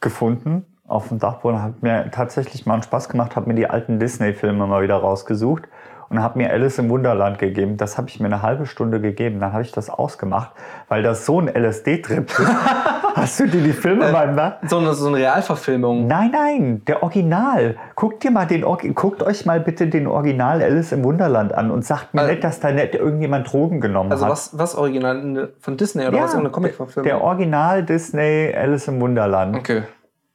gefunden 0.00 0.78
auf 0.86 1.08
dem 1.08 1.18
Dachboden. 1.18 1.62
Hat 1.62 1.82
mir 1.82 2.10
tatsächlich 2.10 2.66
mal 2.66 2.74
einen 2.74 2.82
Spaß 2.82 3.08
gemacht, 3.08 3.36
habe 3.36 3.48
mir 3.48 3.54
die 3.54 3.68
alten 3.68 4.00
Disney-Filme 4.00 4.66
mal 4.66 4.82
wieder 4.82 4.96
rausgesucht 4.96 5.68
und 6.10 6.22
habe 6.22 6.38
mir 6.38 6.50
Alice 6.50 6.78
im 6.78 6.88
Wunderland 6.88 7.38
gegeben. 7.38 7.76
Das 7.76 7.98
habe 7.98 8.08
ich 8.08 8.18
mir 8.20 8.26
eine 8.26 8.40
halbe 8.42 8.66
Stunde 8.66 9.00
gegeben. 9.00 9.40
Dann 9.40 9.52
habe 9.52 9.62
ich 9.62 9.72
das 9.72 9.90
ausgemacht, 9.90 10.50
weil 10.88 11.02
das 11.02 11.26
so 11.26 11.40
ein 11.40 11.48
LSD-Trip 11.48 12.28
ist. 12.30 12.38
Hast 13.14 13.40
du 13.40 13.46
dir 13.48 13.60
die 13.62 13.72
Filme 13.72 14.10
mal 14.12 14.32
nach? 14.32 14.54
So 14.68 14.78
eine, 14.78 14.94
so 14.94 15.08
eine 15.08 15.16
Realverfilmung. 15.18 16.06
Nein, 16.06 16.30
nein, 16.32 16.82
der 16.86 17.02
Original. 17.02 17.76
Guckt 17.96 18.22
dir 18.22 18.30
mal 18.30 18.46
den 18.46 18.62
guckt 18.94 19.22
euch 19.22 19.44
mal 19.44 19.60
bitte 19.60 19.88
den 19.88 20.06
Original 20.06 20.62
Alice 20.62 20.92
im 20.92 21.02
Wunderland 21.04 21.52
an 21.52 21.70
und 21.70 21.84
sagt 21.84 22.14
mir 22.14 22.20
Also- 22.20 22.32
nicht, 22.32 22.44
dass 22.44 22.60
da 22.60 22.70
nicht 22.70 22.94
irgendjemand 22.94 23.52
Drogen 23.52 23.80
genommen 23.80 24.12
Also 24.12 24.24
hat. 24.24 24.32
was, 24.32 24.56
was 24.58 24.74
original 24.76 25.18
Eine- 25.18 25.48
von 25.60 25.76
Disney 25.76 26.06
oder 26.06 26.16
Ja, 26.16 26.22
was? 26.24 26.30
Irgendeine 26.30 26.52
Comic-Verfilmung? 26.52 27.08
der 27.08 27.20
Original 27.22 27.82
Disney 27.84 28.54
Alice 28.56 28.88
im 28.88 29.00
Wunderland. 29.00 29.56
Okay. 29.56 29.82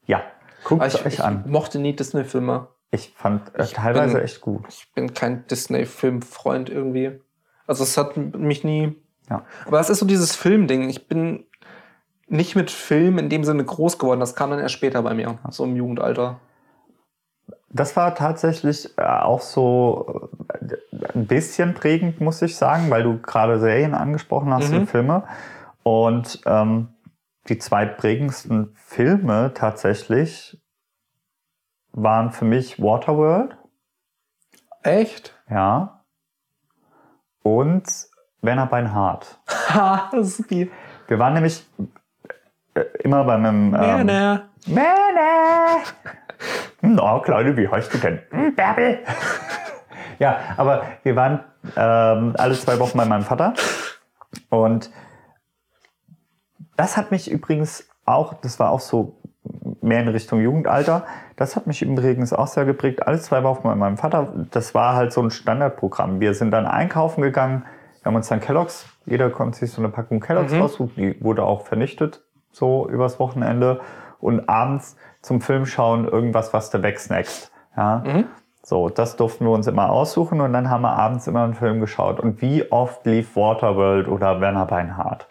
Ja, 0.06 0.22
guckt 0.66 0.86
ich, 0.86 1.06
euch 1.06 1.14
ich 1.14 1.24
an. 1.24 1.46
mochte 1.48 1.80
nie 1.80 1.96
Disney-Filme. 1.96 2.68
Ich 2.94 3.14
fand 3.18 3.54
äh, 3.58 3.64
ich 3.64 3.74
teilweise 3.74 4.16
bin- 4.16 4.24
echt 4.24 4.42
gut. 4.42 4.64
Ich 4.70 4.88
bin 4.94 5.14
kein 5.14 5.46
Disney-Filmfreund 5.48 6.70
irgendwie. 6.70 7.20
Also 7.66 7.84
es 7.84 7.98
hat 7.98 8.16
mich 8.18 8.64
nie. 8.64 8.96
Ja. 9.30 9.44
Aber 9.66 9.78
das 9.78 9.90
ist 9.90 10.00
so 10.00 10.06
dieses 10.06 10.36
Filmding. 10.36 10.90
Ich 10.90 11.08
bin 11.08 11.46
nicht 12.28 12.56
mit 12.56 12.70
Film 12.72 13.18
in 13.18 13.30
dem 13.30 13.44
Sinne 13.44 13.64
groß 13.64 13.98
geworden. 13.98 14.20
Das 14.20 14.36
kam 14.36 14.50
dann 14.52 14.60
erst 14.60 14.76
später 14.76 15.02
bei 15.02 15.14
mir, 15.14 15.40
so 15.50 15.64
im 15.64 15.76
Jugendalter. 15.76 16.40
Das 17.70 17.96
war 17.96 18.14
tatsächlich 18.14 18.96
äh, 18.98 19.02
auch 19.04 19.42
so 19.42 20.30
äh, 20.62 20.76
ein 21.16 21.26
bisschen 21.26 21.74
prägend, 21.74 22.22
muss 22.22 22.42
ich 22.44 22.56
sagen, 22.56 22.90
weil 22.92 23.02
du 23.04 23.20
gerade 23.20 23.60
Serien 23.60 23.96
angesprochen 23.96 24.54
hast 24.54 24.70
Mhm. 24.72 24.78
und 24.80 24.86
Filme. 24.88 25.24
Und 25.82 26.42
ähm, 26.46 26.90
die 27.50 27.58
zwei 27.58 27.86
prägendsten 27.86 28.74
Filme 28.76 29.52
tatsächlich 29.56 30.62
waren 31.94 32.32
für 32.32 32.46
mich 32.46 32.82
Waterworld, 32.82 33.56
Echt? 34.84 35.34
ja, 35.50 36.04
und 37.44 37.84
Werner 38.42 38.66
Beinhardt. 38.66 39.40
Ha, 39.70 40.10
das 40.12 40.40
ist 40.40 40.50
wie. 40.52 40.70
Wir 41.08 41.20
waren 41.20 41.34
nämlich 41.34 41.66
äh, 42.74 42.82
immer 43.04 43.24
bei 43.24 43.38
meinem 43.38 43.74
ähm, 43.76 44.06
ne. 44.06 44.50
Männer! 44.66 45.80
Na, 46.82 47.20
Kleine, 47.20 47.56
wie 47.56 47.68
heißt 47.68 47.94
du 47.94 47.98
denn? 47.98 48.22
Hm, 48.30 48.56
Bärbel! 48.56 49.00
ja, 50.20 50.38
aber 50.58 50.84
wir 51.04 51.16
waren 51.16 51.44
ähm, 51.76 52.36
alle 52.38 52.56
zwei 52.56 52.80
Wochen 52.80 52.98
bei 52.98 53.06
meinem 53.06 53.24
Vater. 53.24 53.54
Und 54.50 54.92
das 56.76 56.98
hat 56.98 57.12
mich 57.12 57.30
übrigens 57.32 57.88
auch, 58.06 58.34
das 58.36 58.60
war 58.60 58.72
auch 58.72 58.80
so 58.80 59.22
mehr 59.84 60.02
in 60.02 60.08
Richtung 60.08 60.42
Jugendalter, 60.42 61.04
das 61.36 61.56
hat 61.56 61.68
mich 61.68 61.82
übrigens 61.82 62.34
auch 62.34 62.48
sehr 62.48 62.66
geprägt. 62.66 63.06
Alle 63.08 63.20
zwei 63.20 63.44
Wochen 63.44 63.64
bei 63.64 63.76
meinem 63.76 63.98
Vater, 63.98 64.34
das 64.52 64.74
war 64.74 64.96
halt 64.96 65.14
so 65.14 65.22
ein 65.22 65.32
Standardprogramm. 65.32 66.20
Wir 66.20 66.34
sind 66.34 66.52
dann 66.52 66.66
einkaufen 66.66 67.22
gegangen, 67.22 67.64
wir 68.02 68.06
haben 68.10 68.16
uns 68.16 68.28
dann 68.28 68.40
Kelloggs, 68.42 68.86
jeder 69.06 69.30
konnte 69.30 69.60
sich 69.60 69.72
so 69.72 69.82
eine 69.82 69.90
Packung 69.90 70.20
Kelloggs 70.20 70.54
Mhm. 70.54 70.62
raussuchen, 70.62 70.94
die 70.96 71.24
wurde 71.24 71.44
auch 71.44 71.66
vernichtet, 71.66 72.22
so 72.52 72.88
übers 72.90 73.20
Wochenende. 73.20 73.82
Und 74.20 74.48
abends 74.48 74.96
zum 75.22 75.42
Film 75.42 75.66
schauen 75.66 76.08
irgendwas, 76.08 76.54
was 76.54 76.70
du 76.70 76.82
wegsnackst. 76.82 77.52
Ja? 77.76 78.04
Mhm. 78.06 78.26
So, 78.66 78.88
das 78.88 79.18
durften 79.18 79.46
wir 79.46 79.52
uns 79.52 79.68
immer 79.68 79.90
aussuchen 79.90 80.40
und 80.40 80.54
dann 80.54 80.70
haben 80.70 80.84
wir 80.84 80.94
abends 80.94 81.28
immer 81.28 81.44
einen 81.44 81.54
Film 81.54 81.82
geschaut. 81.82 82.22
Und 82.22 82.42
wie 82.42 82.72
oft 82.72 83.06
lief 83.06 83.36
Waterworld 83.36 84.08
oder 84.08 84.40
Werner 84.40 84.66
Beinhardt? 84.66 85.28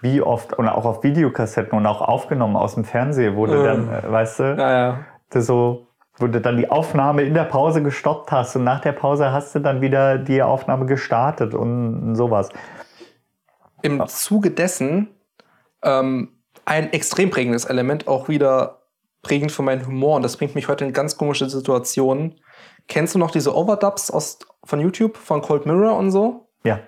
Wie 0.00 0.20
oft, 0.20 0.52
und 0.52 0.68
auch 0.68 0.84
auf 0.84 1.02
Videokassetten 1.02 1.76
und 1.76 1.86
auch 1.86 2.02
aufgenommen 2.02 2.56
aus 2.56 2.74
dem 2.74 2.84
Fernsehen, 2.84 3.36
wurde 3.36 3.60
Äh. 3.60 3.64
dann, 3.64 3.92
äh, 3.92 4.10
weißt 4.10 4.38
du, 4.40 4.42
Ja, 4.58 4.70
ja. 4.72 5.40
so, 5.40 5.86
wo 6.18 6.26
du 6.26 6.40
dann 6.40 6.56
die 6.56 6.70
Aufnahme 6.70 7.22
in 7.22 7.34
der 7.34 7.44
Pause 7.44 7.82
gestoppt 7.82 8.30
hast 8.30 8.54
und 8.56 8.64
nach 8.64 8.80
der 8.80 8.92
Pause 8.92 9.32
hast 9.32 9.54
du 9.54 9.58
dann 9.60 9.80
wieder 9.80 10.18
die 10.18 10.42
Aufnahme 10.42 10.86
gestartet 10.86 11.54
und 11.54 12.14
sowas. 12.14 12.50
Im 13.82 14.06
Zuge 14.06 14.50
dessen 14.50 15.08
ähm, 15.82 16.30
ein 16.64 16.92
extrem 16.92 17.30
prägendes 17.30 17.64
Element, 17.64 18.08
auch 18.08 18.28
wieder 18.28 18.82
prägend 19.22 19.52
für 19.52 19.62
meinen 19.62 19.86
Humor. 19.86 20.16
Und 20.16 20.22
das 20.22 20.36
bringt 20.36 20.54
mich 20.54 20.68
heute 20.68 20.84
in 20.84 20.92
ganz 20.92 21.16
komische 21.16 21.48
Situationen. 21.48 22.40
Kennst 22.88 23.14
du 23.14 23.18
noch 23.18 23.30
diese 23.30 23.54
Overdubs 23.56 24.10
aus, 24.10 24.38
von 24.64 24.80
YouTube, 24.80 25.16
von 25.16 25.42
Cold 25.42 25.66
Mirror 25.66 25.96
und 25.96 26.10
so? 26.10 26.48
Ja. 26.62 26.80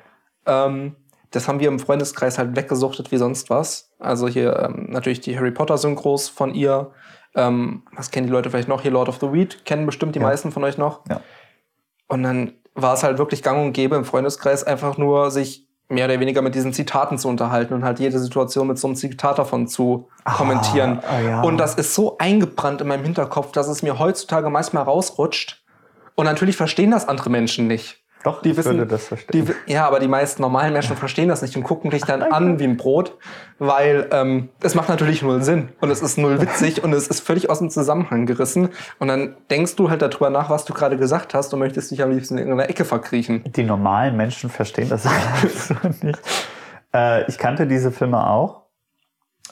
Ähm, 0.46 0.96
das 1.30 1.48
haben 1.48 1.60
wir 1.60 1.68
im 1.68 1.78
Freundeskreis 1.78 2.38
halt 2.38 2.56
weggesuchtet 2.56 3.10
wie 3.12 3.16
sonst 3.16 3.50
was. 3.50 3.90
Also 3.98 4.28
hier 4.28 4.56
ähm, 4.58 4.86
natürlich 4.90 5.20
die 5.20 5.36
Harry 5.36 5.50
Potter 5.50 5.78
Synchros 5.78 6.28
von 6.28 6.54
ihr. 6.54 6.92
Ähm, 7.34 7.82
was 7.92 8.10
kennen 8.10 8.26
die 8.26 8.32
Leute 8.32 8.50
vielleicht 8.50 8.68
noch? 8.68 8.82
Hier 8.82 8.90
Lord 8.90 9.08
of 9.08 9.18
the 9.20 9.32
Weed 9.32 9.64
kennen 9.64 9.86
bestimmt 9.86 10.14
die 10.14 10.20
Ja. 10.20 10.26
meisten 10.26 10.52
von 10.52 10.64
euch 10.64 10.78
noch. 10.78 11.00
Ja. 11.10 11.20
Und 12.08 12.22
dann 12.22 12.52
war 12.74 12.94
es 12.94 13.02
halt 13.02 13.18
wirklich 13.18 13.42
gang 13.42 13.64
und 13.64 13.72
gäbe 13.72 13.96
im 13.96 14.04
Freundeskreis 14.04 14.64
einfach 14.64 14.96
nur 14.98 15.30
sich 15.30 15.66
mehr 15.88 16.06
oder 16.06 16.18
weniger 16.18 16.42
mit 16.42 16.54
diesen 16.54 16.72
Zitaten 16.72 17.16
zu 17.16 17.28
unterhalten 17.28 17.72
und 17.74 17.84
halt 17.84 18.00
jede 18.00 18.18
Situation 18.18 18.66
mit 18.66 18.78
so 18.78 18.88
einem 18.88 18.96
Zitat 18.96 19.38
davon 19.38 19.68
zu 19.68 20.08
kommentieren. 20.36 21.00
ah, 21.08 21.20
ja. 21.20 21.42
Und 21.42 21.58
das 21.58 21.74
ist 21.76 21.94
so 21.94 22.18
eingebrannt 22.18 22.80
in 22.80 22.88
meinem 22.88 23.04
Hinterkopf, 23.04 23.52
dass 23.52 23.68
es 23.68 23.82
mir 23.82 23.98
heutzutage 23.98 24.50
manchmal 24.50 24.82
rausrutscht. 24.82 25.64
Und 26.16 26.24
natürlich 26.24 26.56
verstehen 26.56 26.90
das 26.90 27.06
andere 27.08 27.30
Menschen 27.30 27.66
nicht. 27.68 28.02
Doch, 28.26 28.42
Die 28.42 28.56
wissen, 28.56 28.88
das 28.88 29.06
verstehen. 29.06 29.46
Die, 29.66 29.72
ja, 29.72 29.86
aber 29.86 30.00
die 30.00 30.08
meisten 30.08 30.42
normalen 30.42 30.72
Menschen 30.72 30.96
verstehen 30.96 31.28
das 31.28 31.42
nicht 31.42 31.56
und 31.56 31.62
gucken 31.62 31.92
dich 31.92 32.02
dann 32.02 32.22
an 32.32 32.58
wie 32.58 32.64
ein 32.64 32.76
Brot, 32.76 33.16
weil 33.60 34.08
ähm, 34.10 34.48
es 34.60 34.74
macht 34.74 34.88
natürlich 34.88 35.22
null 35.22 35.44
Sinn 35.44 35.68
und 35.80 35.90
es 35.90 36.02
ist 36.02 36.18
null 36.18 36.40
witzig 36.40 36.82
und 36.82 36.92
es 36.92 37.06
ist 37.06 37.20
völlig 37.20 37.48
aus 37.50 37.60
dem 37.60 37.70
Zusammenhang 37.70 38.26
gerissen. 38.26 38.70
Und 38.98 39.06
dann 39.06 39.36
denkst 39.48 39.76
du 39.76 39.90
halt 39.90 40.02
darüber 40.02 40.28
nach, 40.28 40.50
was 40.50 40.64
du 40.64 40.74
gerade 40.74 40.96
gesagt 40.96 41.34
hast 41.34 41.52
und 41.54 41.60
möchtest 41.60 41.92
dich 41.92 42.02
am 42.02 42.10
liebsten 42.10 42.34
in 42.36 42.48
irgendeiner 42.48 42.68
Ecke 42.68 42.84
verkriechen. 42.84 43.44
Die 43.46 43.62
normalen 43.62 44.16
Menschen 44.16 44.50
verstehen 44.50 44.88
das 44.88 45.06
alles 45.40 45.68
so 45.68 45.74
nicht. 46.02 46.18
Äh, 46.92 47.30
ich 47.30 47.38
kannte 47.38 47.68
diese 47.68 47.92
Filme 47.92 48.26
auch. 48.28 48.62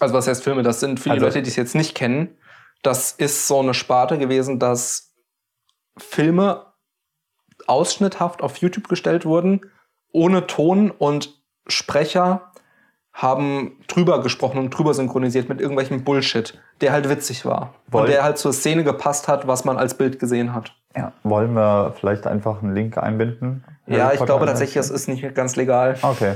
Also 0.01 0.15
was 0.15 0.27
heißt 0.27 0.43
Filme? 0.43 0.65
Das 0.65 0.81
sind 0.81 0.99
für 0.99 1.11
die 1.11 1.13
Also- 1.13 1.27
Leute, 1.27 1.43
die 1.43 1.49
es 1.49 1.55
jetzt 1.55 1.77
nicht 1.77 1.95
kennen, 1.95 2.37
das 2.83 3.13
ist 3.13 3.47
so 3.47 3.61
eine 3.61 3.73
Sparte 3.73 4.19
gewesen, 4.19 4.59
dass 4.59 5.15
Filme 5.97 6.67
ausschnitthaft 7.69 8.43
auf 8.43 8.59
YouTube 8.59 8.89
gestellt 8.89 9.25
wurden, 9.27 9.61
ohne 10.13 10.47
Ton 10.47 10.91
und 10.91 11.41
Sprecher 11.67 12.53
haben 13.13 13.79
drüber 13.87 14.23
gesprochen 14.23 14.59
und 14.59 14.71
drüber 14.71 14.93
synchronisiert 14.93 15.49
mit 15.49 15.61
irgendwelchem 15.61 16.03
Bullshit, 16.03 16.59
der 16.81 16.93
halt 16.93 17.09
witzig 17.09 17.47
war. 17.47 17.75
Woll- 17.87 18.03
und 18.03 18.11
der 18.11 18.25
halt 18.25 18.39
zur 18.39 18.53
Szene 18.53 18.83
gepasst 18.83 19.29
hat, 19.29 19.47
was 19.47 19.65
man 19.65 19.79
als 19.79 19.95
Bild 19.95 20.19
gesehen 20.19 20.53
hat. 20.53 20.75
Ja. 20.97 21.13
Wollen 21.23 21.55
wir 21.55 21.95
vielleicht 21.99 22.27
einfach 22.27 22.63
einen 22.63 22.75
Link 22.75 22.99
einbinden? 22.99 23.65
Ja, 23.87 24.13
ich 24.13 24.25
glaube 24.25 24.47
tatsächlich, 24.47 24.75
das 24.75 24.91
ist 24.91 25.09
nicht 25.09 25.35
ganz 25.35 25.55
legal. 25.55 25.97
Okay. 26.03 26.35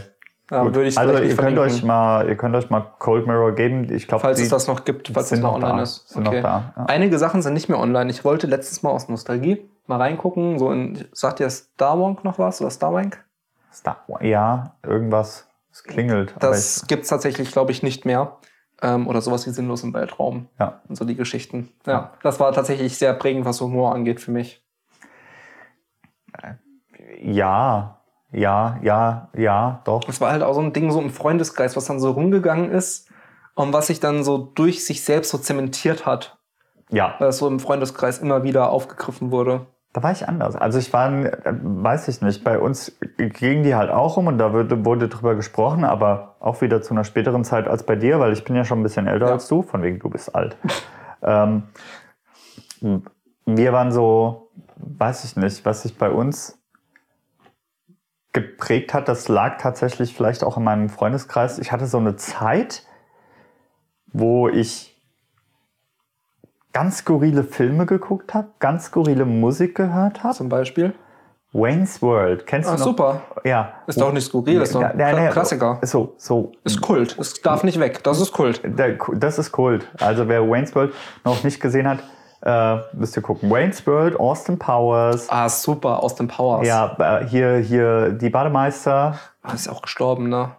Da 0.48 0.62
gut. 0.62 0.74
würde 0.74 0.88
ich 0.88 0.96
also 0.96 1.18
ihr 1.18 1.36
könnt, 1.36 1.58
euch 1.58 1.82
mal, 1.82 2.26
ihr 2.26 2.36
könnt 2.36 2.56
euch 2.56 2.70
mal 2.70 2.80
Cold 2.98 3.26
Mirror 3.26 3.52
geben. 3.52 3.92
Ich 3.92 4.08
glaube, 4.08 4.22
falls 4.22 4.40
es 4.40 4.48
das 4.48 4.66
noch 4.66 4.84
gibt, 4.84 5.10
falls 5.12 5.30
es 5.30 5.40
noch 5.40 5.54
online 5.54 5.76
da, 5.76 5.82
ist. 5.82 6.08
sind 6.08 6.24
noch 6.24 6.32
da, 6.32 6.72
ja. 6.74 6.84
Einige 6.86 7.18
Sachen 7.18 7.42
sind 7.42 7.52
nicht 7.52 7.68
mehr 7.68 7.78
online. 7.78 8.10
Ich 8.10 8.24
wollte 8.24 8.46
letztens 8.46 8.82
mal 8.82 8.90
aus 8.90 9.08
Nostalgie 9.08 9.68
mal 9.88 9.96
reingucken. 9.96 10.58
So 10.58 10.70
in, 10.70 11.06
sagt 11.12 11.38
dir 11.38 11.50
Starwank 11.50 12.24
noch 12.24 12.38
was 12.38 12.60
oder 12.60 12.70
Starwank? 12.70 13.24
Star 13.72 14.04
ja, 14.20 14.76
irgendwas. 14.82 15.46
Es 15.70 15.84
klingelt. 15.84 16.34
Das 16.40 16.86
gibt's 16.86 17.08
tatsächlich, 17.08 17.52
glaube 17.52 17.70
ich, 17.72 17.82
nicht 17.82 18.04
mehr. 18.04 18.38
Ähm, 18.80 19.08
oder 19.08 19.20
sowas 19.20 19.46
wie 19.46 19.50
Sinnlos 19.50 19.82
im 19.82 19.92
Weltraum. 19.92 20.48
ja. 20.58 20.80
Und 20.88 20.96
so 20.96 21.04
die 21.04 21.16
Geschichten. 21.16 21.70
Ja, 21.86 22.12
das 22.22 22.38
war 22.38 22.52
tatsächlich 22.52 22.96
sehr 22.96 23.12
prägend, 23.12 23.44
was 23.44 23.60
Humor 23.60 23.92
angeht 23.94 24.20
für 24.20 24.30
mich. 24.30 24.64
ja, 27.20 27.98
ja, 28.30 28.78
ja, 28.82 29.28
ja, 29.36 29.80
doch. 29.84 30.08
Es 30.08 30.20
war 30.20 30.30
halt 30.30 30.42
auch 30.42 30.54
so 30.54 30.60
ein 30.60 30.72
Ding 30.72 30.90
so 30.90 31.00
im 31.00 31.10
Freundesgeist, 31.10 31.76
was 31.76 31.86
dann 31.86 31.98
so 31.98 32.10
rumgegangen 32.12 32.70
ist 32.70 33.10
und 33.54 33.72
was 33.72 33.88
sich 33.88 34.00
dann 34.00 34.22
so 34.22 34.38
durch 34.38 34.84
sich 34.84 35.02
selbst 35.02 35.30
so 35.30 35.38
zementiert 35.38 36.06
hat. 36.06 36.38
Ja, 36.90 37.16
Weil 37.18 37.28
es 37.28 37.38
so 37.38 37.48
im 37.48 37.60
Freundeskreis 37.60 38.18
immer 38.18 38.44
wieder 38.44 38.70
aufgegriffen 38.70 39.30
wurde. 39.30 39.66
Da 39.92 40.02
war 40.02 40.12
ich 40.12 40.28
anders. 40.28 40.54
Also 40.54 40.78
ich 40.78 40.92
war, 40.92 41.10
weiß 41.10 42.08
ich 42.08 42.20
nicht, 42.20 42.44
bei 42.44 42.58
uns 42.58 42.98
gingen 43.16 43.62
die 43.62 43.74
halt 43.74 43.90
auch 43.90 44.16
rum 44.16 44.26
und 44.26 44.38
da 44.38 44.52
wurde, 44.52 44.84
wurde 44.84 45.08
drüber 45.08 45.34
gesprochen, 45.34 45.84
aber 45.84 46.36
auch 46.40 46.60
wieder 46.60 46.82
zu 46.82 46.92
einer 46.92 47.04
späteren 47.04 47.44
Zeit 47.44 47.66
als 47.66 47.84
bei 47.84 47.96
dir, 47.96 48.20
weil 48.20 48.32
ich 48.32 48.44
bin 48.44 48.54
ja 48.54 48.64
schon 48.64 48.80
ein 48.80 48.82
bisschen 48.82 49.06
älter 49.06 49.26
Ja. 49.26 49.32
als 49.32 49.48
du, 49.48 49.62
von 49.62 49.82
wegen 49.82 49.98
du 49.98 50.10
bist 50.10 50.34
alt. 50.34 50.56
ähm, 51.22 51.64
wir 53.46 53.72
waren 53.72 53.90
so, 53.90 54.50
weiß 54.76 55.24
ich 55.24 55.36
nicht, 55.36 55.64
was 55.64 55.82
sich 55.82 55.96
bei 55.96 56.10
uns 56.10 56.58
geprägt 58.34 58.92
hat, 58.94 59.08
das 59.08 59.28
lag 59.28 59.56
tatsächlich 59.58 60.14
vielleicht 60.14 60.44
auch 60.44 60.58
in 60.58 60.64
meinem 60.64 60.90
Freundeskreis. 60.90 61.58
Ich 61.58 61.72
hatte 61.72 61.86
so 61.86 61.98
eine 61.98 62.14
Zeit, 62.16 62.84
wo 64.12 64.48
ich 64.48 64.97
ganz 66.78 66.98
skurrile 66.98 67.42
Filme 67.42 67.86
geguckt 67.86 68.34
habe, 68.34 68.48
ganz 68.60 68.84
skurrile 68.86 69.24
Musik 69.24 69.74
gehört 69.74 70.22
habe. 70.22 70.34
Zum 70.34 70.48
Beispiel. 70.48 70.94
Wayne's 71.52 72.00
World, 72.02 72.46
kennst 72.46 72.68
Ah, 72.68 72.74
du 72.74 72.78
noch? 72.78 72.84
super. 72.86 73.22
Ja. 73.42 73.72
Ist 73.88 74.00
doch 74.00 74.12
nicht 74.12 74.26
skurril, 74.26 74.60
ist 74.60 74.74
doch 74.76 74.82
ein 74.82 74.98
Ja, 75.00 75.18
ja, 75.18 75.30
Klassiker. 75.30 75.78
So, 75.82 76.14
so. 76.18 76.52
Ist 76.62 76.80
Kult. 76.80 77.18
Es 77.18 77.40
darf 77.40 77.64
nicht 77.64 77.80
weg. 77.80 78.04
Das 78.04 78.20
ist 78.20 78.32
Kult. 78.32 78.60
Das 79.14 79.38
ist 79.38 79.50
Kult. 79.50 79.88
Also 79.98 80.28
wer 80.28 80.48
Wayne's 80.48 80.72
World 80.76 80.92
noch 81.24 81.42
nicht 81.42 81.58
gesehen 81.60 81.88
hat, 81.88 81.98
äh, 82.42 82.76
müsst 82.92 83.16
ihr 83.16 83.22
gucken. 83.22 83.50
Wayne's 83.50 83.84
World, 83.86 84.20
Austin 84.20 84.56
Powers. 84.58 85.26
Ah, 85.30 85.48
super. 85.48 86.00
Aus 86.02 86.14
dem 86.14 86.28
Powers. 86.28 86.64
Ja, 86.66 86.94
äh, 87.22 87.26
hier, 87.26 87.56
hier 87.56 88.10
die 88.10 88.30
Bademeister, 88.30 89.18
Ah, 89.42 89.52
ist 89.54 89.68
auch 89.68 89.82
gestorben, 89.82 90.28
ne? 90.28 90.50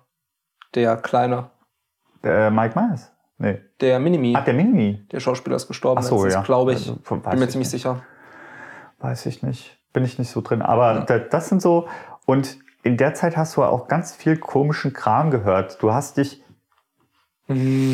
Der 0.75 0.97
Kleine. 0.97 1.51
äh, 2.23 2.49
Mike 2.49 2.77
Myers. 2.77 3.09
Nee. 3.39 3.57
Der 3.79 3.99
Minimi. 3.99 4.33
Ach, 4.37 4.43
der 4.43 4.53
Mini. 4.53 5.05
Der 5.11 5.19
Schauspieler 5.21 5.55
ist 5.55 5.67
gestorben. 5.67 5.99
Ach 5.99 6.03
so, 6.03 6.15
letztens, 6.15 6.33
ja. 6.33 6.41
glaube 6.41 6.73
ich. 6.73 6.89
Also, 6.89 6.95
Bin 6.95 7.21
mir 7.39 7.45
ich 7.45 7.51
ziemlich 7.51 7.55
nicht. 7.55 7.69
sicher. 7.69 8.03
Weiß 8.99 9.25
ich 9.25 9.41
nicht. 9.43 9.77
Bin 9.93 10.03
ich 10.03 10.19
nicht 10.19 10.29
so 10.29 10.41
drin. 10.41 10.61
Aber 10.61 11.05
da, 11.07 11.19
das 11.19 11.47
sind 11.49 11.61
so. 11.61 11.87
Und 12.25 12.57
in 12.83 12.97
der 12.97 13.13
Zeit 13.13 13.37
hast 13.37 13.55
du 13.55 13.63
auch 13.63 13.87
ganz 13.87 14.13
viel 14.13 14.37
komischen 14.37 14.93
Kram 14.93 15.31
gehört. 15.31 15.81
Du 15.81 15.93
hast 15.93 16.17
dich 16.17 16.43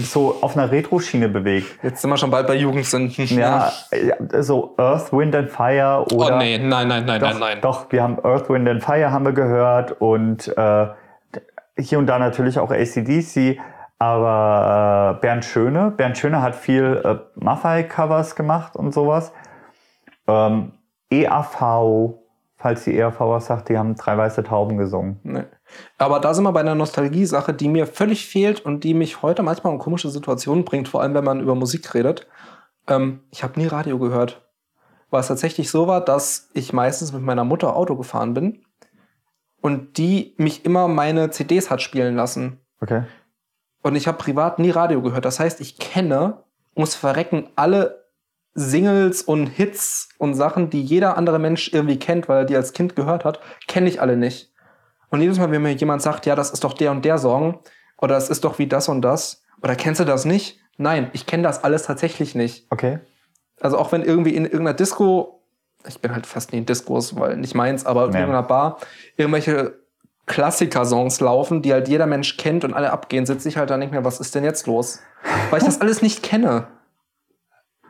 so 0.02 0.36
auf 0.42 0.58
einer 0.58 0.70
Retro-Schiene 0.70 1.30
bewegt. 1.30 1.82
Jetzt 1.82 2.02
sind 2.02 2.10
wir 2.10 2.18
schon 2.18 2.30
bald 2.30 2.46
bei 2.46 2.56
Jugendsünden. 2.56 3.26
Ja, 3.28 3.72
ja, 3.92 4.44
so 4.44 4.74
Earth, 4.78 5.14
Wind 5.14 5.34
and 5.34 5.50
Fire 5.50 6.06
Oh 6.12 6.16
oder. 6.16 6.38
nee, 6.38 6.58
nein, 6.58 6.90
nein, 6.90 7.06
nein, 7.06 7.22
Doch, 7.22 7.30
nein, 7.30 7.40
nein. 7.40 7.62
doch, 7.62 7.90
wir 7.90 8.04
haben 8.04 8.20
Earth, 8.26 8.50
Wind 8.50 8.68
and 8.68 8.84
Fire 8.84 9.12
haben 9.12 9.24
wir 9.24 9.32
gehört 9.32 10.02
und 10.02 10.50
äh, 10.58 10.88
hier 11.80 12.00
und 12.00 12.08
da 12.08 12.20
natürlich 12.20 12.60
auch 12.60 12.70
ACDC, 12.70 13.58
aber 13.98 15.16
äh, 15.18 15.22
Bernd 15.22 15.46
Schöne. 15.46 15.92
Bernd 15.92 16.18
Schöne 16.18 16.42
hat 16.42 16.56
viel 16.56 17.02
äh, 17.04 17.18
Maffei-Covers 17.36 18.36
gemacht 18.36 18.76
und 18.76 18.94
sowas. 18.94 19.32
Ähm, 20.28 20.74
EAV, 21.10 22.16
falls 22.58 22.84
die 22.84 22.98
EAV 22.98 23.20
was 23.20 23.46
sagt, 23.46 23.70
die 23.70 23.78
haben 23.78 23.96
drei 23.96 24.18
weiße 24.18 24.44
Tauben 24.44 24.78
gesungen. 24.78 25.20
Nee. 25.24 25.44
Aber 25.98 26.20
da 26.20 26.34
sind 26.34 26.44
wir 26.44 26.52
bei 26.52 26.60
einer 26.60 26.76
Nostalgie-Sache, 26.76 27.54
die 27.54 27.70
mir 27.70 27.88
völlig 27.88 28.28
fehlt 28.28 28.62
und 28.62 28.84
die 28.84 28.94
mich 28.94 29.22
heute 29.22 29.44
manchmal 29.44 29.74
in 29.74 29.80
komische 29.80 30.10
Situationen 30.10 30.66
bringt, 30.66 30.88
vor 30.88 31.02
allem 31.02 31.14
wenn 31.14 31.24
man 31.24 31.40
über 31.40 31.56
Musik 31.56 31.94
redet. 31.94 32.28
Ähm, 32.88 33.22
ich 33.32 33.44
habe 33.44 33.60
nie 33.60 33.68
Radio 33.68 33.98
gehört. 33.98 34.42
Weil 35.10 35.22
es 35.22 35.28
tatsächlich 35.28 35.70
so 35.70 35.88
war, 35.88 36.04
dass 36.04 36.50
ich 36.54 36.74
meistens 36.74 37.14
mit 37.14 37.22
meiner 37.22 37.44
Mutter 37.44 37.76
Auto 37.76 37.96
gefahren 37.96 38.34
bin 38.34 38.66
und 39.62 39.98
die 39.98 40.34
mich 40.38 40.66
immer 40.66 40.88
meine 40.88 41.30
CDs 41.30 41.70
hat 41.70 41.82
spielen 41.82 42.16
lassen. 42.16 42.60
Okay. 42.82 43.04
Und 43.86 43.96
ich 43.96 44.08
habe 44.08 44.18
privat 44.18 44.58
nie 44.58 44.72
Radio 44.72 45.00
gehört. 45.04 45.26
Das 45.26 45.40
heißt, 45.40 45.62
ich 45.62 45.78
kenne, 45.78 46.38
ums 46.76 46.96
Verrecken, 46.96 47.50
alle 47.56 48.06
Singles 48.56 49.22
und 49.22 49.46
Hits 49.46 50.10
und 50.18 50.34
Sachen, 50.34 50.72
die 50.72 50.82
jeder 50.82 51.18
andere 51.20 51.38
Mensch 51.38 51.72
irgendwie 51.72 52.00
kennt, 52.00 52.28
weil 52.28 52.40
er 52.40 52.46
die 52.46 52.56
als 52.56 52.74
Kind 52.74 52.96
gehört 52.96 53.26
hat, 53.26 53.40
kenne 53.68 53.88
ich 53.88 54.02
alle 54.02 54.18
nicht. 54.18 54.52
Und 55.12 55.22
jedes 55.22 55.38
Mal, 55.38 55.52
wenn 55.52 55.62
mir 55.62 55.74
jemand 55.74 56.02
sagt, 56.02 56.26
ja, 56.26 56.34
das 56.34 56.50
ist 56.50 56.64
doch 56.64 56.74
der 56.74 56.90
und 56.90 57.06
der 57.06 57.20
Song, 57.20 57.60
oder 58.02 58.18
es 58.18 58.30
ist 58.32 58.44
doch 58.44 58.58
wie 58.58 58.66
das 58.66 58.90
und 58.90 59.04
das, 59.04 59.44
oder 59.62 59.76
kennst 59.76 60.02
du 60.02 60.06
das 60.06 60.26
nicht? 60.26 60.60
Nein, 60.78 61.12
ich 61.14 61.28
kenne 61.28 61.44
das 61.44 61.64
alles 61.64 61.84
tatsächlich 61.84 62.34
nicht. 62.34 62.66
Okay. 62.72 62.98
Also 63.62 63.78
auch 63.78 63.92
wenn 63.92 64.02
irgendwie 64.02 64.36
in 64.36 64.46
irgendeiner 64.46 64.74
Disco, 64.74 65.44
ich 65.88 66.00
bin 66.02 66.12
halt 66.12 66.26
fast 66.26 66.54
nie 66.54 66.58
in 66.58 66.66
Discos, 66.66 67.16
weil 67.20 67.38
nicht 67.38 67.54
meins, 67.54 67.86
aber 67.86 68.06
in 68.06 68.10
Nee. 68.14 68.18
irgendeiner 68.18 68.48
Bar, 68.48 68.80
irgendwelche 69.16 69.76
Klassiker-Songs 70.28 71.20
laufen, 71.20 71.62
die 71.62 71.72
halt 71.72 71.88
jeder 71.88 72.08
Mensch 72.08 72.38
kennt 72.38 72.64
und 72.64 72.74
alle 72.74 72.92
abgehen, 72.92 73.26
sitze 73.26 73.48
ich 73.48 73.58
halt 73.58 73.70
da 73.70 73.78
nicht 73.78 73.92
mehr, 73.92 74.04
was 74.04 74.20
ist 74.20 74.34
denn 74.34 74.44
jetzt 74.44 74.66
los? 74.68 75.02
Weil 75.50 75.60
ich 75.60 75.66
das 75.66 75.82
alles 75.82 76.02
nicht 76.02 76.24
kenne. 76.24 76.68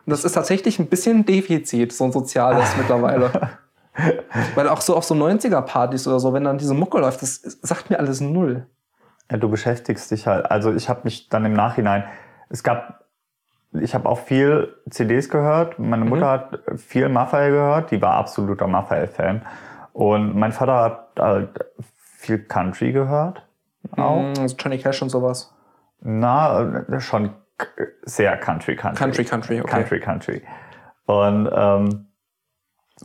Und 0.05 0.11
das 0.11 0.25
ist 0.25 0.33
tatsächlich 0.33 0.79
ein 0.79 0.87
bisschen 0.87 1.19
ein 1.19 1.25
Defizit, 1.25 1.93
so 1.93 2.03
ein 2.03 2.11
soziales 2.11 2.75
mittlerweile. 2.77 3.31
Weil 4.55 4.67
auch 4.67 4.81
so 4.81 4.95
auf 4.95 5.05
so 5.05 5.15
90er-Partys 5.15 6.07
oder 6.07 6.19
so, 6.19 6.33
wenn 6.33 6.43
dann 6.43 6.57
diese 6.57 6.73
Mucke 6.73 6.99
läuft, 6.99 7.21
das 7.21 7.41
sagt 7.61 7.89
mir 7.89 7.97
alles 7.97 8.19
null. 8.19 8.67
Ja, 9.31 9.37
du 9.37 9.49
beschäftigst 9.49 10.11
dich 10.11 10.27
halt. 10.27 10.51
Also 10.51 10.73
ich 10.73 10.89
habe 10.89 11.01
mich 11.05 11.29
dann 11.29 11.45
im 11.45 11.53
Nachhinein, 11.53 12.03
es 12.49 12.63
gab, 12.63 13.05
ich 13.71 13.95
habe 13.95 14.07
auch 14.07 14.19
viel 14.19 14.75
CDs 14.89 15.29
gehört. 15.29 15.79
Meine 15.79 16.05
Mutter 16.05 16.29
hat 16.29 16.59
viel 16.77 17.09
Maffei 17.09 17.49
gehört, 17.49 17.91
die 17.91 18.01
war 18.01 18.15
absoluter 18.15 18.67
Maffei-Fan. 18.67 19.41
Und 19.93 20.35
mein 20.35 20.51
Vater 20.51 20.75
hat 20.75 21.09
halt 21.17 21.49
viel 22.25 22.39
Country 22.39 22.91
gehört. 22.91 23.45
Auch. 23.95 24.21
Mm, 24.21 24.39
also 24.39 24.55
Johnny 24.57 24.77
Cash 24.77 25.01
und 25.01 25.09
sowas. 25.09 25.53
Na, 26.01 26.83
äh, 26.89 26.99
schon 26.99 27.31
sehr 28.03 28.37
Country, 28.37 28.75
Country. 28.75 28.97
Country, 28.97 29.23
Country, 29.25 29.61
okay. 29.61 29.69
Country, 29.69 29.99
Country. 29.99 30.41
Und 31.05 31.49
ähm, 31.53 32.07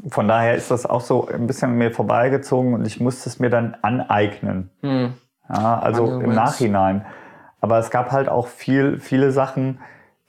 von 0.08 0.28
daher 0.28 0.54
ist 0.54 0.70
das 0.70 0.86
auch 0.86 1.00
so 1.00 1.28
ein 1.28 1.46
bisschen 1.46 1.72
mir 1.76 1.92
vorbeigezogen 1.92 2.74
und 2.74 2.86
ich 2.86 3.00
musste 3.00 3.28
es 3.28 3.38
mir 3.38 3.50
dann 3.50 3.76
aneignen. 3.82 4.70
Hm. 4.80 5.14
Ja, 5.48 5.78
also 5.78 6.06
Manche 6.06 6.24
im. 6.24 6.34
Nachhinein. 6.34 7.06
Aber 7.60 7.78
es 7.78 7.90
gab 7.90 8.12
halt 8.12 8.28
auch 8.28 8.46
viel, 8.46 8.98
viele 8.98 9.32
Sachen, 9.32 9.80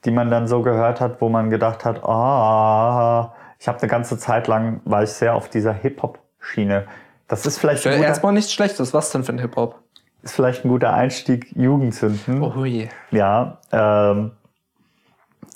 die 0.04 0.10
man 0.10 0.30
dann 0.30 0.46
so 0.46 0.62
gehört 0.62 1.00
hat, 1.00 1.20
wo 1.20 1.28
man 1.28 1.48
gedacht 1.48 1.84
hat, 1.84 2.04
ah, 2.04 3.34
ich 3.58 3.68
habe 3.68 3.78
eine 3.78 3.88
ganze 3.88 4.18
Zeit 4.18 4.48
lang, 4.48 4.80
war 4.84 5.04
ich 5.04 5.10
sehr 5.10 5.34
auf 5.34 5.48
dieser 5.48 5.72
Hip-Hop-Schiene. 5.72 6.86
Das 7.32 7.46
ist 7.46 7.58
vielleicht, 7.58 7.82
guter, 7.84 7.96
erstmal 7.96 8.34
nichts 8.34 8.52
Schlechtes. 8.52 8.92
Was 8.92 9.08
denn 9.10 9.24
für 9.24 9.32
ein 9.32 9.38
Hip-Hop? 9.38 9.78
ist 10.22 10.34
vielleicht 10.34 10.66
ein 10.66 10.68
guter 10.68 10.92
Einstieg, 10.92 11.50
Jugendzünden. 11.56 12.42
Oh 12.42 12.64
je. 12.66 12.88
Ja, 13.10 13.58
ähm, 13.72 14.32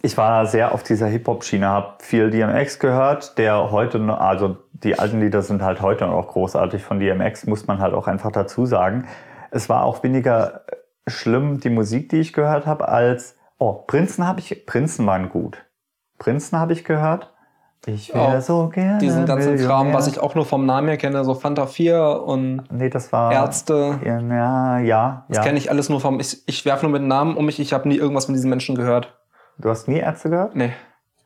ich 0.01 0.17
war 0.17 0.47
sehr 0.47 0.73
auf 0.73 0.83
dieser 0.83 1.07
Hip-Hop-Schiene, 1.07 1.67
habe 1.69 1.97
viel 1.99 2.31
DMX 2.31 2.79
gehört, 2.79 3.37
der 3.37 3.71
heute, 3.71 3.99
noch- 3.99 4.19
also 4.21 4.57
die 4.73 4.99
alten 4.99 5.21
Lieder 5.21 5.43
sind 5.43 5.61
halt 5.63 5.83
heute 5.83 6.07
noch 6.07 6.29
großartig 6.29 6.83
von 6.83 6.99
DMX, 6.99 7.47
muss 7.47 7.67
man 7.67 7.79
halt 7.79 7.93
auch 7.93 8.07
einfach 8.09 8.33
dazu 8.33 8.65
sagen. 8.65 9.07
Es 9.51 9.69
war 9.69 9.85
auch 9.85 10.03
weniger 10.03 10.63
schlimm, 11.07 11.61
die 11.61 11.71
Musik, 11.71 12.09
die 12.09 12.21
ich 12.21 12.33
gehört 12.33 12.65
habe, 12.65 12.89
als, 12.89 13.37
oh, 13.59 13.75
Prinzen 13.75 14.27
habe 14.27 14.41
ich, 14.41 14.65
Prinzen 14.65 15.07
waren 15.07 15.29
gut. 15.29 15.59
Prinzen 16.19 16.59
habe 16.59 16.73
ich 16.73 16.85
gehört. 16.85 17.35
Ich 17.85 18.13
wäre 18.13 18.43
so 18.43 18.69
gerne 18.69 18.99
Diesen 18.99 19.27
ganzen 19.27 19.57
Kram, 19.59 19.93
was 19.93 20.09
ich 20.09 20.19
auch 20.19 20.35
nur 20.35 20.45
vom 20.45 20.67
Namen 20.67 20.89
her 20.89 20.97
kenne, 20.97 21.25
so 21.25 21.35
Fanta 21.35 21.67
4 21.67 22.23
und 22.25 22.65
Nee, 22.73 22.89
das 22.91 23.13
war... 23.13 23.33
Ärzte. 23.33 24.01
Ja, 24.05 24.19
ja, 24.21 24.79
ja. 24.81 25.25
Das 25.29 25.37
ja. 25.39 25.43
kenne 25.45 25.59
ich 25.59 25.71
alles 25.71 25.89
nur 25.89 26.01
vom. 26.01 26.19
Ich, 26.19 26.43
ich 26.49 26.65
werfe 26.65 26.85
nur 26.87 26.93
mit 26.93 27.03
Namen 27.07 27.37
um 27.37 27.47
mich, 27.47 27.61
ich 27.61 27.73
habe 27.73 27.87
nie 27.89 27.97
irgendwas 27.97 28.25
von 28.25 28.35
diesen 28.35 28.51
Menschen 28.51 28.75
gehört. 28.75 29.17
Du 29.59 29.69
hast 29.71 29.87
nie 29.87 29.99
Ärzte 29.99 30.31
gehört? 30.31 30.57
Nee. 30.57 30.73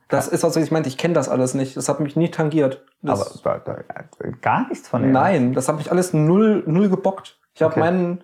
Das 0.07 0.27
ist, 0.27 0.43
was 0.43 0.55
ich 0.57 0.71
meinte, 0.71 0.89
ich 0.89 0.97
kenne 0.97 1.13
das 1.13 1.29
alles 1.29 1.53
nicht. 1.53 1.77
Das 1.77 1.87
hat 1.89 1.99
mich 1.99 2.15
nie 2.15 2.29
tangiert. 2.29 2.85
Das, 3.01 3.43
Aber 3.45 3.59
da- 3.59 3.75
da- 3.77 4.29
gar 4.41 4.67
nichts 4.67 4.87
von 4.89 5.01
Ärzten. 5.03 5.13
nein, 5.13 5.53
das 5.53 5.67
hat 5.67 5.77
mich 5.77 5.89
alles 5.89 6.13
null, 6.13 6.63
null 6.67 6.89
gebockt. 6.89 7.39
Ich 7.55 7.61
habe 7.61 7.71
Okay. 7.71 7.79
meinen. 7.79 8.23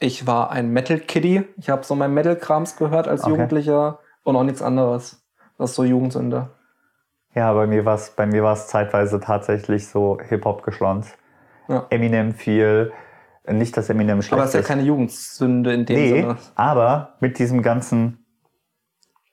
Ich 0.00 0.26
war 0.26 0.50
ein 0.50 0.70
Metal-Kiddie. 0.70 1.44
Ich 1.56 1.68
habe 1.68 1.84
so 1.84 1.94
mein 1.94 2.14
Metal-Krams 2.14 2.76
gehört 2.76 3.06
als 3.06 3.22
Okay. 3.22 3.30
Jugendlicher 3.32 3.98
und 4.22 4.34
auch 4.36 4.42
nichts 4.44 4.62
anderes. 4.62 5.22
Das 5.58 5.70
ist 5.70 5.76
so 5.76 5.84
Jugendsünde. 5.84 6.50
Ja, 7.34 7.52
bei 7.52 7.66
mir 7.66 7.84
war 7.84 7.94
es 7.96 8.10
bei 8.10 8.26
mir 8.26 8.42
war 8.42 8.52
es 8.52 8.66
zeitweise 8.68 9.18
tatsächlich 9.20 9.88
so 9.88 10.18
Hip-Hop 10.28 10.62
geschlons. 10.62 11.08
Ja. 11.68 11.86
Eminem 11.90 12.32
viel. 12.34 12.92
Nicht, 13.46 13.76
dass 13.76 13.90
Eminem 13.90 14.22
schlecht 14.22 14.34
Aber 14.34 14.44
es 14.44 14.54
ist 14.54 14.54
ja 14.54 14.62
keine 14.66 14.82
Jugendsünde 14.82 15.72
in 15.74 15.84
dem 15.84 15.96
Nee, 15.96 16.08
Sinne. 16.22 16.36
aber 16.54 17.14
mit 17.20 17.38
diesem 17.38 17.60
ganzen, 17.62 18.24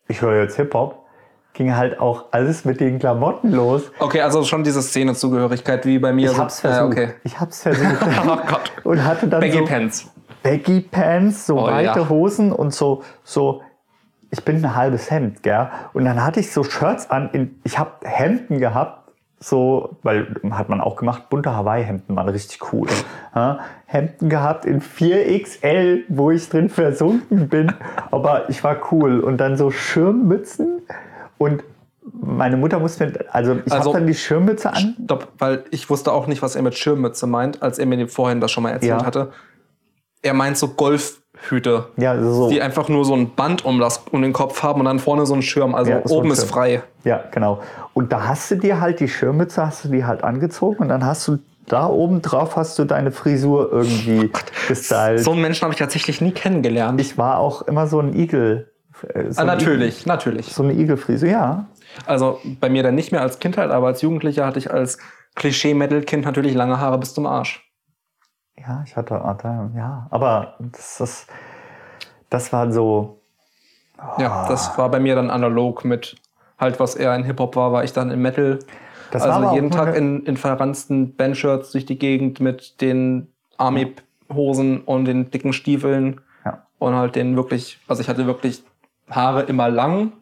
ich 0.07 0.21
höre 0.21 0.41
jetzt 0.41 0.57
Hip-Hop, 0.57 1.05
ging 1.53 1.75
halt 1.75 1.99
auch 1.99 2.25
alles 2.31 2.65
mit 2.65 2.79
den 2.81 2.99
Klamotten 2.99 3.51
los. 3.51 3.91
Okay, 3.99 4.21
also 4.21 4.43
schon 4.43 4.63
diese 4.63 4.81
Szenezugehörigkeit 4.81 5.85
wie 5.85 5.99
bei 5.99 6.11
mir. 6.11 6.31
Ich 6.31 6.37
hab's 6.37 6.59
versucht. 6.61 6.97
Äh, 6.97 7.03
okay. 7.03 7.13
Ich 7.23 7.39
hab's 7.39 7.61
versucht. 7.63 7.97
Oh 8.25 8.37
Gott. 8.47 8.71
und 8.83 9.03
hatte 9.03 9.27
dann 9.27 9.39
Baggy 9.41 9.59
so 9.59 9.65
Pants. 9.65 10.11
Baggy 10.43 10.81
Pants, 10.81 11.45
so 11.45 11.59
Oh, 11.59 11.67
weite 11.67 11.99
ja. 11.99 12.09
Hosen 12.09 12.51
und 12.51 12.73
so, 12.73 13.03
so, 13.23 13.61
ich 14.31 14.43
bin 14.43 14.57
ein 14.63 14.75
halbes 14.75 15.11
Hemd, 15.11 15.43
gell? 15.43 15.69
Und 15.93 16.05
dann 16.05 16.23
hatte 16.23 16.39
ich 16.39 16.51
so 16.51 16.63
Shirts 16.63 17.09
an, 17.09 17.29
in, 17.33 17.59
ich 17.63 17.77
habe 17.77 17.91
Hemden 18.03 18.59
gehabt, 18.59 19.11
so, 19.43 19.97
weil 20.03 20.35
hat 20.51 20.69
man 20.69 20.81
auch 20.81 20.95
gemacht, 20.95 21.29
bunte 21.29 21.55
Hawaii-Hemden 21.55 22.15
waren 22.15 22.29
richtig 22.29 22.71
cool. 22.73 22.87
Ja, 23.35 23.59
Hemden 23.87 24.29
gehabt 24.29 24.65
in 24.65 24.81
4XL, 24.81 26.03
wo 26.09 26.31
ich 26.31 26.47
drin 26.49 26.69
versunken 26.69 27.49
bin, 27.49 27.73
aber 28.11 28.49
ich 28.49 28.63
war 28.63 28.77
cool. 28.91 29.19
Und 29.19 29.37
dann 29.37 29.57
so 29.57 29.71
Schirmmützen 29.71 30.81
und 31.37 31.63
meine 32.13 32.57
Mutter 32.57 32.79
musste 32.79 33.07
mir, 33.07 33.25
also 33.31 33.59
ich 33.65 33.71
Also- 33.71 33.89
habe 33.89 33.99
dann 33.99 34.07
die 34.07 34.13
Schirmmütze 34.15 34.71
an. 34.73 34.95
Stopp, 35.05 35.27
weil 35.39 35.63
ich 35.71 35.89
wusste 35.89 36.11
auch 36.11 36.27
nicht, 36.27 36.41
was 36.41 36.55
er 36.55 36.61
mit 36.61 36.77
Schirmmütze 36.77 37.25
meint, 37.27 37.61
als 37.63 37.79
er 37.79 37.85
mir 37.87 38.07
vorhin 38.07 38.41
das 38.41 38.51
schon 38.51 38.63
mal 38.63 38.71
erzählt 38.71 39.01
Ja. 39.01 39.05
hatte. 39.05 39.31
Er 40.21 40.33
meint 40.35 40.57
so 40.57 40.67
Golfhüte, 41.41 41.85
Ja, 41.97 42.21
so. 42.21 42.49
die 42.49 42.61
einfach 42.61 42.87
nur 42.89 43.05
so 43.05 43.13
ein 43.15 43.33
Band 43.35 43.65
um, 43.65 43.79
das, 43.79 44.03
um 44.11 44.21
den 44.21 44.33
Kopf 44.33 44.63
haben 44.63 44.79
und 44.79 44.85
dann 44.85 44.99
vorne 44.99 45.25
so 45.25 45.33
ein 45.33 45.41
Schirm. 45.41 45.75
Also 45.75 45.91
Ja, 45.91 45.97
ein 45.97 46.03
oben 46.09 46.31
ist 46.31 46.43
frei. 46.45 46.83
Ja, 47.03 47.23
genau. 47.31 47.61
Und 47.93 48.11
da 48.11 48.27
hast 48.27 48.51
du 48.51 48.55
dir 48.55 48.79
halt 48.79 48.99
die 48.99 49.07
Schirmmütze, 49.07 49.65
hast 49.65 49.85
du 49.85 49.89
die 49.89 50.05
halt 50.05 50.23
angezogen 50.23 50.77
und 50.83 50.89
dann 50.89 51.05
hast 51.05 51.27
du 51.27 51.39
da 51.67 51.87
oben 51.87 52.21
drauf 52.21 52.55
hast 52.55 52.77
du 52.79 52.85
deine 52.85 53.11
Frisur 53.11 53.69
irgendwie 53.71 54.31
gestylt. 54.67 55.21
So 55.21 55.31
einen 55.31 55.41
Menschen 55.41 55.63
habe 55.63 55.73
ich 55.73 55.79
tatsächlich 55.79 56.19
nie 56.19 56.31
kennengelernt. 56.31 56.99
ich 56.99 57.17
war 57.17 57.37
auch 57.37 57.61
immer 57.61 57.87
so 57.87 57.99
ein 57.99 58.13
Igel. 58.13 58.71
äh, 59.13 59.31
So 59.31 59.41
ah, 59.41 59.45
natürlich, 59.45 60.05
natürlich. 60.05 60.47
Igel, 60.47 60.53
so 60.53 60.63
eine 60.63 60.73
Igelfrisur, 60.73 61.29
ja. 61.29 61.65
Also 62.05 62.39
bei 62.59 62.69
mir 62.69 62.83
dann 62.83 62.95
nicht 62.95 63.11
mehr 63.11 63.21
als 63.21 63.39
Kindheit, 63.39 63.69
aber 63.69 63.87
als 63.87 64.01
Jugendlicher 64.01 64.45
hatte 64.45 64.59
ich 64.59 64.71
als 64.71 64.97
Klischee-Metal-Kind 65.35 66.25
natürlich 66.25 66.53
lange 66.55 66.79
Haare 66.79 66.97
bis 66.97 67.13
zum 67.13 67.25
Arsch. 67.25 67.70
Ja, 68.61 68.83
ich 68.85 68.95
hatte, 68.95 69.23
hatte 69.23 69.71
ja, 69.75 70.07
aber 70.11 70.55
das, 70.59 70.97
das, 70.99 71.27
das 72.29 72.53
war 72.53 72.71
so, 72.71 73.19
Ja, 74.19 74.45
das 74.47 74.77
war 74.77 74.89
bei 74.89 74.99
mir 74.99 75.15
dann 75.15 75.29
analog 75.29 75.83
mit 75.85 76.15
halt, 76.59 76.79
was 76.79 76.95
eher 76.95 77.11
ein 77.11 77.23
Hip-Hop 77.23 77.55
war, 77.55 77.71
war 77.71 77.83
ich 77.83 77.93
dann 77.93 78.11
im 78.11 78.21
Metal. 78.21 78.59
das 79.11 79.27
war 79.27 79.35
also 79.41 79.55
jeden 79.55 79.71
Tag 79.71 79.95
in, 79.95 80.23
in 80.25 80.37
verranzten 80.37 81.15
Bandshirts 81.15 81.71
durch 81.71 81.85
die 81.85 81.97
Gegend 81.97 82.39
mit 82.39 82.81
den 82.81 83.27
Army-Hosen 83.57 84.81
und 84.81 85.05
den 85.05 85.31
dicken 85.31 85.53
Stiefeln 85.53 86.21
Ja. 86.45 86.67
und 86.77 86.95
halt 86.95 87.15
den 87.15 87.35
wirklich, 87.35 87.79
also 87.87 88.01
ich 88.01 88.09
hatte 88.09 88.27
wirklich 88.27 88.63
Haare 89.09 89.41
immer 89.43 89.69
lang, 89.69 90.13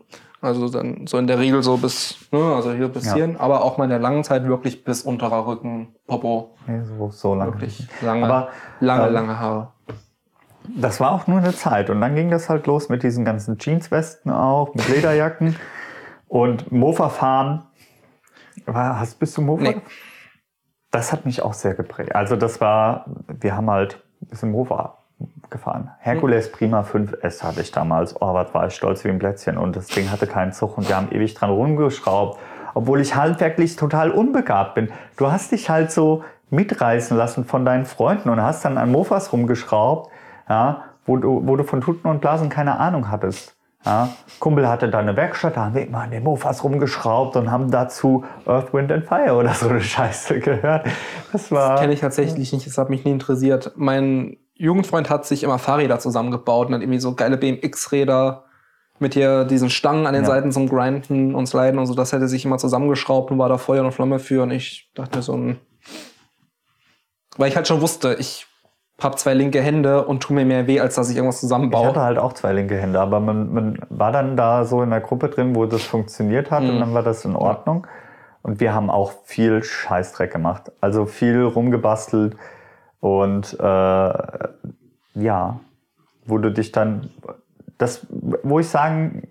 also 0.41 0.69
dann 0.69 1.05
so 1.07 1.17
in 1.17 1.27
der 1.27 1.39
Regel 1.39 1.61
so 1.63 1.77
bis, 1.77 2.15
ne, 2.31 2.39
also 2.55 2.71
hier 2.73 2.87
bis 2.87 3.05
Ja. 3.07 3.13
hierhin, 3.15 3.37
aber 3.37 3.63
auch 3.63 3.77
mal 3.77 3.83
in 3.85 3.89
der 3.89 3.99
langen 3.99 4.23
Zeit 4.23 4.45
wirklich 4.45 4.83
bis 4.83 5.03
unterer 5.03 5.45
Rücken, 5.45 5.95
Popo, 6.07 6.55
Nee, 6.67 6.83
so, 6.83 7.09
so 7.11 7.35
lange. 7.35 7.53
wirklich 7.53 7.87
lange, 8.01 8.25
Aber, 8.25 8.49
lange, 8.79 9.07
ähm, 9.07 9.13
lange 9.13 9.39
Haare. 9.39 9.67
Das 10.77 10.99
war 10.99 11.11
auch 11.11 11.25
nur 11.27 11.39
eine 11.39 11.53
Zeit. 11.53 11.89
Und 11.89 11.99
dann 11.99 12.15
ging 12.15 12.29
das 12.29 12.47
halt 12.47 12.67
los 12.67 12.89
mit 12.89 13.01
diesen 13.01 13.25
ganzen 13.25 13.57
Jeanswesten 13.57 14.31
auch, 14.31 14.73
mit 14.75 14.87
Lederjacken 14.87 15.55
und 16.27 16.71
Mofa 16.71 17.09
fahren. 17.09 17.63
Hast, 18.67 19.19
bist 19.19 19.35
du 19.37 19.41
Mofa? 19.41 19.63
Nee. 19.63 19.81
Das 20.91 21.11
hat 21.11 21.25
mich 21.25 21.41
auch 21.41 21.53
sehr 21.53 21.73
geprägt. 21.73 22.15
Also 22.15 22.35
das 22.35 22.61
war, 22.61 23.05
wir 23.27 23.55
haben 23.55 23.69
halt 23.69 24.03
ein 24.21 24.27
bisschen 24.27 24.51
Mofa 24.51 24.98
gefahren. 25.49 25.91
Hercules 25.99 26.51
Prima 26.51 26.81
5S 26.81 27.43
hatte 27.43 27.61
ich 27.61 27.71
damals. 27.71 28.15
Oh, 28.21 28.33
was 28.33 28.53
war 28.53 28.67
ich 28.67 28.75
stolz 28.75 29.03
wie 29.03 29.09
ein 29.09 29.19
Plätzchen. 29.19 29.57
Und 29.57 29.75
das 29.75 29.87
Ding 29.87 30.11
hatte 30.11 30.27
keinen 30.27 30.53
Zug 30.53 30.77
und 30.77 30.87
wir 30.87 30.95
haben 30.95 31.11
ewig 31.11 31.33
dran 31.33 31.49
rumgeschraubt. 31.49 32.39
Obwohl 32.73 33.01
ich 33.01 33.15
handwerklich 33.15 33.75
total 33.75 34.11
unbegabt 34.11 34.75
bin. 34.75 34.89
Du 35.17 35.31
hast 35.31 35.51
dich 35.51 35.69
halt 35.69 35.91
so 35.91 36.23
mitreißen 36.49 37.15
lassen 37.15 37.45
von 37.45 37.65
deinen 37.65 37.85
Freunden 37.85 38.29
und 38.29 38.41
hast 38.41 38.65
dann 38.65 38.77
an 38.77 38.91
Mofas 38.91 39.33
rumgeschraubt, 39.33 40.11
ja, 40.47 40.83
wo, 41.05 41.17
du, 41.17 41.41
wo 41.45 41.55
du 41.55 41.63
von 41.63 41.81
Tuten 41.81 42.09
und 42.09 42.21
Blasen 42.21 42.49
keine 42.49 42.79
Ahnung 42.79 43.09
hattest. 43.09 43.55
Ja. 43.85 44.09
Kumpel 44.39 44.67
hatte 44.67 44.89
da 44.89 44.99
eine 44.99 45.15
Werkstatt, 45.15 45.55
da 45.55 45.65
haben 45.65 45.75
wir 45.75 45.87
immer 45.87 46.01
an 46.01 46.11
den 46.11 46.23
Mofas 46.23 46.63
rumgeschraubt 46.63 47.37
und 47.37 47.49
haben 47.49 47.71
dazu 47.71 48.25
Earth, 48.45 48.73
Wind 48.73 48.91
and 48.91 49.05
Fire 49.05 49.33
oder 49.35 49.53
so 49.53 49.69
eine 49.69 49.79
Scheiße 49.81 50.39
gehört. 50.39 50.87
Das 51.31 51.51
war. 51.51 51.79
Kenne 51.79 51.93
ich 51.93 52.01
tatsächlich 52.01 52.51
nicht, 52.51 52.67
das 52.67 52.77
hat 52.77 52.89
mich 52.89 53.05
nie 53.05 53.11
interessiert. 53.11 53.71
Mein 53.77 54.37
Jugendfreund 54.59 55.09
hat 55.09 55.25
sich 55.25 55.43
immer 55.43 55.57
Fahrräder 55.57 55.99
zusammengebaut 55.99 56.67
und 56.67 56.75
hat 56.75 56.81
irgendwie 56.81 56.99
so 56.99 57.15
geile 57.15 57.37
BMX-Räder 57.37 58.43
mit 58.99 59.13
hier 59.13 59.45
diesen 59.45 59.69
Stangen 59.69 60.05
an 60.05 60.13
den 60.13 60.23
Ja. 60.23 60.29
Seiten 60.29 60.51
zum 60.51 60.67
Grinden 60.67 61.33
und 61.33 61.47
Sliden 61.47 61.79
und 61.79 61.85
so. 61.87 61.95
Das 61.95 62.11
hätte 62.11 62.27
sich 62.27 62.43
immer 62.45 62.57
zusammengeschraubt 62.57 63.31
und 63.31 63.39
war 63.39 63.47
da 63.49 63.57
Feuer 63.57 63.83
und 63.85 63.93
Flamme 63.93 64.19
für. 64.19 64.43
Und 64.43 64.51
ich 64.51 64.91
dachte 64.93 65.17
mir 65.17 65.23
so 65.23 65.33
ein. 65.35 65.57
Weil 67.37 67.49
ich 67.49 67.55
halt 67.55 67.67
schon 67.67 67.79
wusste, 67.81 68.15
ich 68.19 68.45
habe 69.01 69.15
zwei 69.15 69.33
linke 69.33 69.61
Hände 69.61 70.03
und 70.05 70.21
tu 70.21 70.33
mir 70.33 70.43
mehr 70.43 70.67
weh, 70.67 70.81
als 70.81 70.95
dass 70.95 71.09
ich 71.09 71.15
irgendwas 71.15 71.37
Ich 71.37 71.41
zusammenbaue. 71.41 71.87
hatte 71.87 72.01
halt 72.01 72.17
auch 72.17 72.33
zwei 72.33 72.51
linke 72.51 72.75
Hände, 72.75 72.99
aber 72.99 73.21
man, 73.21 73.53
man 73.53 73.79
war 73.89 74.11
dann 74.11 74.35
da 74.35 74.65
so 74.65 74.81
in 74.83 74.89
der 74.89 74.99
Gruppe 74.99 75.29
drin, 75.29 75.55
wo 75.55 75.65
das 75.65 75.83
funktioniert 75.83 76.51
hat 76.51 76.63
und 76.63 76.75
Mhm. 76.75 76.79
dann 76.81 76.93
war 76.93 77.03
das 77.03 77.23
in 77.23 77.37
Ordnung. 77.37 77.87
Und 78.41 78.59
wir 78.59 78.73
haben 78.73 78.89
auch 78.89 79.13
viel 79.23 79.63
Scheißdreck 79.63 80.31
gemacht. 80.33 80.71
Also 80.81 81.05
viel 81.05 81.41
rumgebastelt 81.43 82.35
und 82.99 83.57
äh, 83.59 84.13
ja, 85.15 85.59
wo 86.25 86.37
du 86.37 86.51
dich 86.51 86.71
dann, 86.71 87.09
das, 87.77 88.05
wo 88.09 88.59
ich 88.59 88.67
sagen 88.67 89.27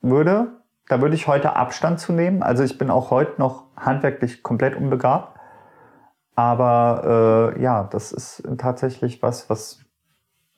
würde, 0.00 0.48
da 0.88 1.00
würde 1.00 1.14
ich 1.14 1.26
heute 1.26 1.56
Abstand 1.56 2.00
zu 2.00 2.12
nehmen. 2.12 2.42
Also 2.42 2.62
ich 2.62 2.78
bin 2.78 2.90
auch 2.90 3.10
heute 3.10 3.38
noch 3.38 3.64
handwerklich 3.76 4.42
komplett 4.42 4.76
unbegabt. 4.76 5.38
Aber 6.34 7.54
äh, 7.56 7.62
ja, 7.62 7.84
das 7.84 8.12
ist 8.12 8.42
tatsächlich 8.58 9.22
was, 9.22 9.50
was. 9.50 9.80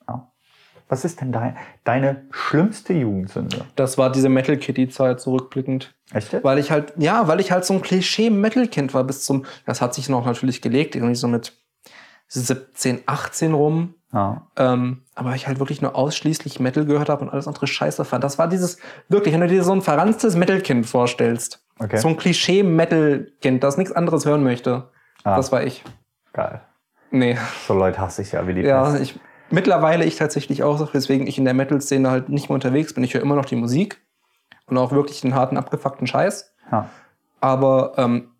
Ja. 0.07 0.31
Was 0.87 1.05
ist 1.05 1.21
denn 1.21 1.31
dein, 1.31 1.57
deine 1.83 2.25
schlimmste 2.31 2.93
Jugendsünde? 2.93 3.65
Das 3.75 3.97
war 3.97 4.11
diese 4.11 4.29
Metal 4.29 4.57
Kitty-Zeit 4.57 5.19
zurückblickend. 5.19 5.95
Echt? 6.13 6.43
Weil 6.43 6.59
ich 6.59 6.69
halt, 6.69 6.93
ja, 6.97 7.27
weil 7.27 7.39
ich 7.39 7.51
halt 7.51 7.65
so 7.65 7.73
ein 7.73 7.81
Klischee-Metal-Kind 7.81 8.93
war 8.93 9.03
bis 9.05 9.25
zum, 9.25 9.45
das 9.65 9.81
hat 9.81 9.93
sich 9.93 10.07
noch 10.07 10.25
natürlich 10.25 10.61
gelegt, 10.61 10.95
irgendwie 10.95 11.15
so 11.15 11.27
mit 11.27 11.60
17, 12.31 13.01
18 13.05 13.53
rum. 13.53 13.95
Ja. 14.13 14.47
Ähm, 14.57 15.03
aber 15.15 15.35
ich 15.35 15.47
halt 15.47 15.59
wirklich 15.59 15.81
nur 15.81 15.95
ausschließlich 15.95 16.59
Metal 16.59 16.85
gehört 16.85 17.09
habe 17.09 17.23
und 17.23 17.29
alles 17.29 17.47
andere 17.47 17.67
scheiße 17.67 18.03
fand. 18.05 18.23
Das 18.23 18.37
war 18.37 18.47
dieses, 18.47 18.77
wirklich, 19.09 19.33
wenn 19.33 19.41
du 19.41 19.47
dir 19.47 19.63
so 19.63 19.71
ein 19.71 19.81
verranztes 19.81 20.35
Metal-Kind 20.35 20.85
vorstellst. 20.85 21.65
Okay. 21.79 21.97
So 21.97 22.09
ein 22.09 22.17
Klischee-Metal-Kind, 22.17 23.63
das 23.63 23.77
nichts 23.77 23.93
anderes 23.93 24.25
hören 24.25 24.43
möchte. 24.43 24.89
Ah. 25.23 25.35
Das 25.35 25.51
war 25.51 25.63
ich. 25.63 25.83
Geil. 26.33 26.61
Nee. 27.11 27.37
So 27.67 27.73
Leute 27.73 27.99
hasse 27.99 28.21
ich 28.21 28.31
ja 28.33 28.47
wie 28.47 28.53
die 28.53 28.61
Ja, 28.61 28.95
ich, 28.95 29.19
mittlerweile 29.49 30.05
ich 30.05 30.15
tatsächlich 30.15 30.63
auch, 30.63 30.93
weswegen 30.93 31.27
ich 31.27 31.37
in 31.37 31.45
der 31.45 31.53
Metal-Szene 31.53 32.09
halt 32.09 32.29
nicht 32.29 32.49
mehr 32.49 32.55
unterwegs 32.55 32.93
bin. 32.93 33.03
Ich 33.03 33.13
höre 33.13 33.21
immer 33.21 33.35
noch 33.35 33.45
die 33.45 33.55
Musik 33.57 34.01
und 34.67 34.77
auch 34.77 34.91
wirklich 34.91 35.21
den 35.21 35.35
harten, 35.35 35.57
abgefuckten 35.57 36.07
Scheiß. 36.07 36.53
Ja. 36.71 36.89
Aber 37.41 37.93
ähm, 37.97 38.31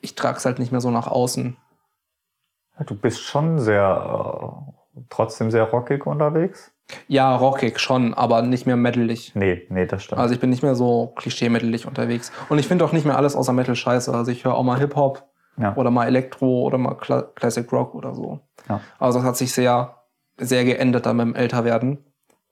ich 0.00 0.14
trage 0.14 0.38
es 0.38 0.44
halt 0.44 0.58
nicht 0.58 0.70
mehr 0.70 0.80
so 0.80 0.90
nach 0.90 1.08
außen. 1.08 1.56
Du 2.86 2.94
bist 2.94 3.20
schon 3.20 3.58
sehr, 3.58 4.64
äh, 4.96 5.00
trotzdem 5.10 5.50
sehr 5.50 5.64
rockig 5.64 6.06
unterwegs? 6.06 6.72
Ja, 7.08 7.34
rockig 7.34 7.78
schon, 7.78 8.14
aber 8.14 8.42
nicht 8.42 8.66
mehr 8.66 8.76
metalig. 8.76 9.32
Nee, 9.34 9.66
nee, 9.70 9.86
das 9.86 10.04
stimmt. 10.04 10.20
Also 10.20 10.34
ich 10.34 10.40
bin 10.40 10.50
nicht 10.50 10.62
mehr 10.62 10.74
so 10.74 11.12
klischee-metalig 11.16 11.86
unterwegs. 11.86 12.30
Und 12.48 12.58
ich 12.58 12.66
finde 12.66 12.84
auch 12.84 12.92
nicht 12.92 13.06
mehr 13.06 13.16
alles 13.16 13.36
außer 13.36 13.52
Metal 13.52 13.74
scheiße. 13.74 14.12
Also 14.12 14.30
ich 14.30 14.44
höre 14.44 14.54
auch 14.54 14.62
mal 14.64 14.78
Hip-Hop 14.78 15.22
ja. 15.56 15.74
oder 15.76 15.90
mal 15.90 16.06
Elektro 16.06 16.62
oder 16.62 16.78
mal 16.78 16.94
Cla 16.94 17.22
Classic 17.22 17.70
Rock 17.72 17.94
oder 17.94 18.14
so. 18.14 18.40
Ja. 18.68 18.80
Also 18.98 19.18
das 19.18 19.26
hat 19.26 19.36
sich 19.36 19.52
sehr, 19.52 19.96
sehr 20.36 20.64
geändert 20.64 21.06
dann 21.06 21.16
beim 21.16 21.34
Älterwerden, 21.34 22.04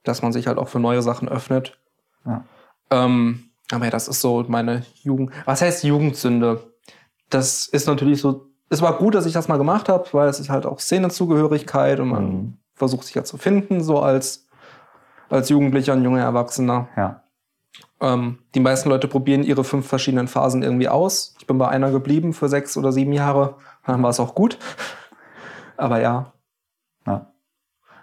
dass 0.04 0.22
man 0.22 0.32
sich 0.32 0.46
halt 0.46 0.58
auch 0.58 0.68
für 0.68 0.80
neue 0.80 1.02
Sachen 1.02 1.28
öffnet. 1.28 1.78
Ja. 2.24 2.44
Ähm, 2.90 3.50
aber 3.70 3.86
ja, 3.86 3.90
das 3.90 4.08
ist 4.08 4.20
so 4.20 4.44
meine 4.48 4.82
Jugend. 5.02 5.32
Was 5.44 5.62
heißt 5.62 5.84
Jugendsünde? 5.84 6.62
Das 7.30 7.66
ist 7.66 7.86
natürlich 7.86 8.20
so. 8.20 8.48
Es 8.72 8.80
war 8.80 8.94
gut, 8.96 9.14
dass 9.14 9.26
ich 9.26 9.34
das 9.34 9.48
mal 9.48 9.58
gemacht 9.58 9.88
habe, 9.90 10.06
weil 10.12 10.28
es 10.28 10.40
ist 10.40 10.48
halt 10.48 10.64
auch 10.64 10.80
Szenezugehörigkeit 10.80 12.00
und 12.00 12.08
man 12.08 12.24
Mhm. 12.24 12.58
versucht 12.74 13.04
sich 13.04 13.14
ja 13.14 13.22
zu 13.22 13.36
finden, 13.36 13.82
so 13.82 14.00
als, 14.00 14.48
als 15.28 15.48
Jugendlicher 15.50 15.92
und 15.92 16.02
junger 16.04 16.22
Erwachsener. 16.22 16.88
ja. 16.96 17.18
Ähm, 18.00 18.38
die 18.54 18.60
meisten 18.60 18.88
Leute 18.88 19.06
probieren 19.08 19.44
ihre 19.44 19.62
fünf 19.62 19.86
verschiedenen 19.86 20.26
Phasen 20.26 20.62
irgendwie 20.62 20.88
aus. 20.88 21.34
Ich 21.38 21.46
bin 21.46 21.56
bei 21.58 21.68
einer 21.68 21.90
geblieben 21.92 22.32
für 22.32 22.48
sechs 22.48 22.76
oder 22.76 22.90
sieben 22.92 23.12
Jahre. 23.12 23.54
Dann 23.86 24.02
war 24.02 24.10
es 24.10 24.18
auch 24.20 24.34
gut. 24.34 24.58
Aber 25.76 26.00
ja. 26.00 26.32
Ja. 27.06 27.26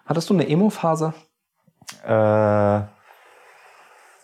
Hattest 0.05 0.29
du 0.29 0.33
eine 0.35 0.47
Emo-Phase? 0.47 1.13
Äh, 2.05 2.79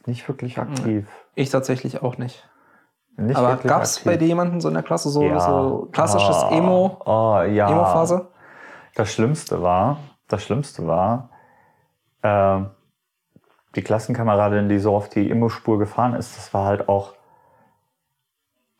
nicht 0.05 0.27
wirklich 0.27 0.57
aktiv. 0.59 1.07
Ich 1.35 1.49
tatsächlich 1.49 2.01
auch 2.01 2.17
nicht. 2.17 2.47
Nicht 3.17 3.37
Aber 3.37 3.55
gab 3.57 3.83
es 3.83 3.99
bei 4.01 4.17
dir 4.17 4.27
jemanden 4.27 4.59
so 4.59 4.67
in 4.67 4.73
der 4.73 4.83
Klasse 4.83 5.09
so, 5.09 5.23
Ja. 5.23 5.39
so 5.39 5.87
klassisches 5.91 6.43
Oh, 6.49 6.53
Emo, 6.53 7.01
Oh, 7.05 7.41
ja. 7.41 7.69
Emo-Phase? 7.69 8.29
Das 8.95 9.11
Schlimmste 9.13 9.61
war, 9.61 9.99
das 10.27 10.43
Schlimmste 10.43 10.85
war, 10.87 11.29
äh, 12.21 12.61
die 13.75 13.81
Klassenkameradin, 13.81 14.69
die 14.69 14.79
so 14.79 14.95
auf 14.95 15.09
die 15.09 15.29
Immo-Spur 15.29 15.79
gefahren 15.79 16.13
ist, 16.13 16.37
das 16.37 16.53
war 16.53 16.65
halt 16.65 16.87
auch, 16.89 17.13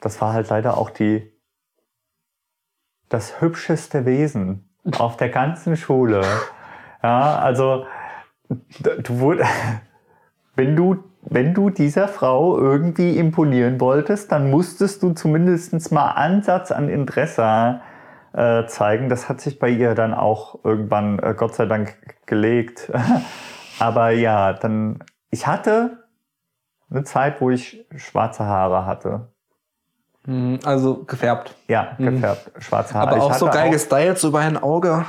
das 0.02 0.20
war 0.22 0.34
halt 0.34 0.50
leider 0.50 0.78
auch 0.78 0.90
die, 0.90 1.32
das 3.10 3.40
hübscheste 3.42 4.06
Wesen 4.06 4.70
auf 4.98 5.18
der 5.18 5.30
ganzen 5.30 5.78
Schule. 5.78 6.22
Ja, 7.04 7.38
also, 7.38 7.86
du 8.80 9.36
wenn 10.56 10.76
du, 10.76 11.04
wenn 11.26 11.54
du 11.54 11.70
dieser 11.70 12.08
Frau 12.08 12.58
irgendwie 12.58 13.18
imponieren 13.18 13.80
wolltest, 13.80 14.32
dann 14.32 14.50
musstest 14.50 15.02
du 15.04 15.12
zumindest 15.14 15.92
mal 15.92 16.10
Ansatz 16.12 16.72
an 16.72 16.90
Interesse 16.90 17.82
äh, 18.34 18.66
zeigen. 18.68 19.10
Das 19.10 19.28
hat 19.30 19.42
sich 19.42 19.60
bei 19.60 19.70
ihr 19.70 19.96
dann 19.96 20.14
auch 20.14 20.60
irgendwann, 20.64 21.20
äh, 21.20 21.34
Gott 21.36 21.56
sei 21.56 21.66
Dank, 21.66 21.96
gelegt. 22.26 22.92
Aber 23.80 24.10
ja, 24.12 24.54
dann, 24.54 25.04
ich 25.32 25.48
hatte 25.48 26.04
eine 26.90 27.04
Zeit, 27.04 27.42
wo 27.42 27.50
ich 27.50 27.86
schwarze 27.96 28.46
Haare 28.46 28.86
hatte. 28.86 29.30
Hm, 30.26 30.60
Also 30.64 31.04
gefärbt. 31.04 31.56
Ja, 31.68 31.96
Mhm. 31.98 32.16
gefärbt, 32.16 32.52
schwarze 32.64 32.94
Haare. 32.94 33.12
Aber 33.12 33.24
auch 33.24 33.34
so 33.34 33.48
geil 33.48 33.70
gestylt, 33.72 34.18
so 34.18 34.30
über 34.30 34.40
ein 34.40 34.58
Auge. 34.62 35.06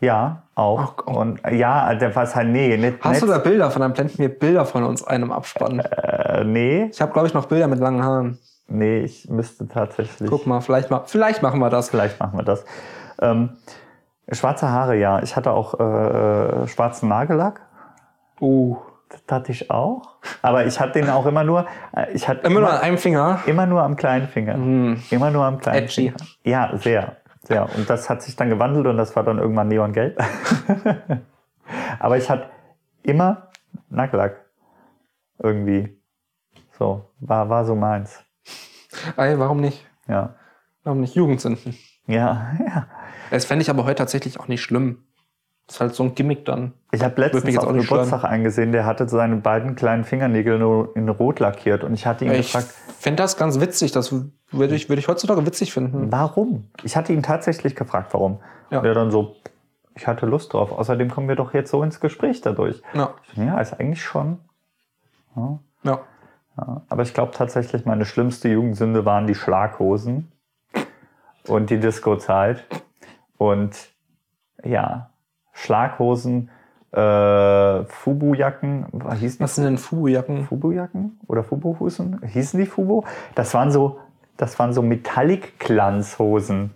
Ja, 0.00 0.42
auch. 0.56 0.94
Oh, 1.06 1.10
oh. 1.12 1.18
Und 1.20 1.40
ja, 1.50 1.94
der 1.94 2.14
war 2.16 2.26
halt, 2.26 2.48
nee, 2.48 2.76
nicht, 2.76 2.98
Hast 3.02 3.22
du 3.22 3.26
nicht, 3.26 3.36
da 3.36 3.38
Bilder 3.42 3.70
von? 3.70 3.82
Dann 3.82 3.92
blenden 3.92 4.18
wir 4.18 4.28
Bilder 4.28 4.64
von 4.64 4.82
uns 4.84 5.04
einem 5.04 5.30
abspannen. 5.30 5.80
äh, 5.80 6.42
nee. 6.44 6.88
Ich 6.90 7.00
habe, 7.00 7.12
glaube 7.12 7.28
ich, 7.28 7.34
noch 7.34 7.46
Bilder 7.46 7.68
mit 7.68 7.78
langen 7.78 8.02
Haaren. 8.02 8.38
Nee, 8.68 9.00
ich 9.00 9.28
müsste 9.30 9.68
tatsächlich. 9.68 10.28
Guck 10.28 10.46
mal, 10.46 10.60
vielleicht, 10.60 10.90
ma 10.90 11.04
vielleicht 11.06 11.40
machen 11.42 11.60
wir 11.60 11.70
das. 11.70 11.90
Vielleicht 11.90 12.18
machen 12.18 12.36
wir 12.38 12.44
das. 12.44 12.64
Ähm, 13.20 13.50
schwarze 14.32 14.68
Haare, 14.70 14.96
ja. 14.96 15.22
Ich 15.22 15.36
hatte 15.36 15.52
auch 15.52 15.74
äh, 15.78 16.66
schwarzen 16.66 17.08
Nagellack. 17.08 17.60
Uh. 18.40 18.76
Das 19.08 19.22
hatte 19.30 19.52
ich 19.52 19.70
auch. 19.70 20.02
Aber 20.42 20.66
ich 20.66 20.80
hatte 20.80 21.00
den 21.00 21.08
auch 21.10 21.26
immer 21.26 21.44
nur. 21.44 21.66
äh, 21.94 22.06
Ich 22.12 22.26
hatte 22.28 22.44
Immer 22.48 22.58
nur 22.60 22.72
an 22.72 22.80
einem 22.80 22.98
Finger. 22.98 23.38
immer 23.46 23.64
nur 23.66 23.82
am 23.84 23.94
kleinen 23.94 24.26
Finger. 24.26 24.54
Immer 25.10 25.30
nur 25.30 25.44
am 25.44 25.58
kleinen 25.60 25.84
Edgy. 25.84 26.08
Finger. 26.10 26.16
Ja, 26.42 26.76
sehr. 26.76 27.16
Sehr. 27.46 27.68
Und 27.76 27.88
das 27.88 28.10
hat 28.10 28.22
sich 28.22 28.34
dann 28.34 28.48
gewandelt 28.48 28.86
und 28.86 28.96
das 28.96 29.14
war 29.14 29.22
dann 29.22 29.38
irgendwann 29.38 29.68
neongelb. 29.68 30.20
Aber 31.98 32.16
ich 32.16 32.28
hatte 32.28 32.50
immer 33.02 33.50
Nagellack. 33.88 34.44
Irgendwie. 35.38 36.00
So. 36.78 37.08
War, 37.20 37.48
war 37.48 37.64
so 37.64 37.74
meins. 37.74 38.24
Ey, 39.16 39.38
warum 39.38 39.60
nicht? 39.60 39.86
Ja. 40.08 40.34
Warum 40.82 41.00
nicht 41.00 41.14
Jugendsünden? 41.14 41.76
Ja, 42.06 42.52
ja. 42.66 42.88
Das 43.30 43.44
fände 43.44 43.62
ich 43.62 43.70
aber 43.70 43.84
heute 43.84 43.96
tatsächlich 43.96 44.40
auch 44.40 44.48
nicht 44.48 44.62
schlimm. 44.62 45.05
Das 45.66 45.76
ist 45.76 45.80
halt 45.80 45.94
so 45.94 46.04
ein 46.04 46.14
Gimmick 46.14 46.44
dann. 46.44 46.72
Ich 46.92 47.02
habe 47.02 47.20
letztens 47.20 47.58
auf 47.58 47.72
Geburtstag 47.72 48.24
eingesehen, 48.24 48.70
der 48.70 48.86
hatte 48.86 49.08
seine 49.08 49.36
beiden 49.36 49.74
kleinen 49.74 50.04
Fingernägel 50.04 50.58
nur 50.58 50.94
in 50.94 51.08
Rot 51.08 51.40
lackiert 51.40 51.82
und 51.82 51.92
ich 51.92 52.06
hatte 52.06 52.24
ihn 52.24 52.30
Ich 52.32 52.52
gefragt, 52.52 52.72
fände 52.98 53.22
das 53.22 53.36
ganz 53.36 53.60
witzig. 53.60 53.90
Das 53.90 54.14
würde 54.52 54.74
ich, 54.76 54.88
würde 54.88 55.00
ich 55.00 55.08
heutzutage 55.08 55.44
witzig 55.44 55.72
finden. 55.72 56.12
warum? 56.12 56.68
Ich 56.84 56.96
hatte 56.96 57.12
ihn 57.12 57.22
tatsächlich 57.22 57.74
gefragt, 57.74 58.14
warum. 58.14 58.38
Ja. 58.70 58.78
Und 58.78 58.84
er 58.84 58.94
dann 58.94 59.10
so, 59.10 59.34
ich 59.96 60.06
hatte 60.06 60.26
Lust 60.26 60.52
drauf. 60.52 60.70
Außerdem 60.70 61.10
kommen 61.10 61.28
wir 61.28 61.36
doch 61.36 61.52
jetzt 61.52 61.70
so 61.70 61.82
ins 61.82 61.98
Gespräch 61.98 62.40
dadurch. 62.42 62.80
Ja. 62.94 63.14
Ich 63.24 63.36
Ja, 63.36 63.60
ist 63.60 63.72
eigentlich 63.72 64.02
schon. 64.04 64.38
Ja, 65.34 65.58
ja. 65.82 66.00
ja. 66.58 66.82
Aber 66.88 67.02
ich 67.02 67.12
glaube 67.12 67.32
tatsächlich, 67.32 67.84
meine 67.84 68.04
schlimmste 68.04 68.48
Jugendsünde 68.48 69.04
waren 69.04 69.26
die 69.26 69.34
Schlaghosen 69.34 70.30
und 71.48 71.70
die 71.70 71.80
Disco-Zeit. 71.80 72.64
Und 73.36 73.76
ja, 74.64 75.10
Schlaghosen, 75.56 76.50
äh, 76.92 77.84
Fubu-Jacken, 77.84 78.86
hießen 79.18 79.38
die 79.38 79.40
Was 79.40 79.54
sind 79.54 79.64
denn 79.64 79.78
Fubu-Jacken? 79.78 80.44
Fubu-Jacken 80.44 81.18
oder 81.26 81.42
Fubu-Hosen? 81.42 82.20
Hießen 82.24 82.60
die 82.60 82.66
Fubu? 82.66 83.02
Das 83.34 83.54
waren 83.54 83.70
so, 83.70 83.98
das 84.36 84.58
waren 84.58 84.74
so 84.74 84.82
Metallic-Glanzhosen. 84.82 86.72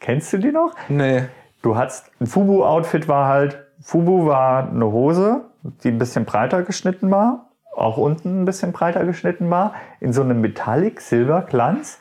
Kennst 0.00 0.32
du 0.32 0.38
die 0.38 0.50
noch? 0.50 0.72
Nee. 0.88 1.24
Du 1.60 1.76
hattest, 1.76 2.10
ein 2.20 2.26
Fubu-Outfit 2.26 3.06
war 3.06 3.28
halt, 3.28 3.62
Fubu 3.80 4.26
war 4.26 4.68
eine 4.68 4.86
Hose, 4.86 5.42
die 5.82 5.88
ein 5.88 5.98
bisschen 5.98 6.24
breiter 6.24 6.62
geschnitten 6.62 7.10
war, 7.10 7.50
auch 7.76 7.98
unten 7.98 8.42
ein 8.42 8.44
bisschen 8.46 8.72
breiter 8.72 9.04
geschnitten 9.04 9.50
war, 9.50 9.74
in 10.00 10.14
so 10.14 10.22
einem 10.22 10.40
Metallic-Silberglanz, 10.40 11.98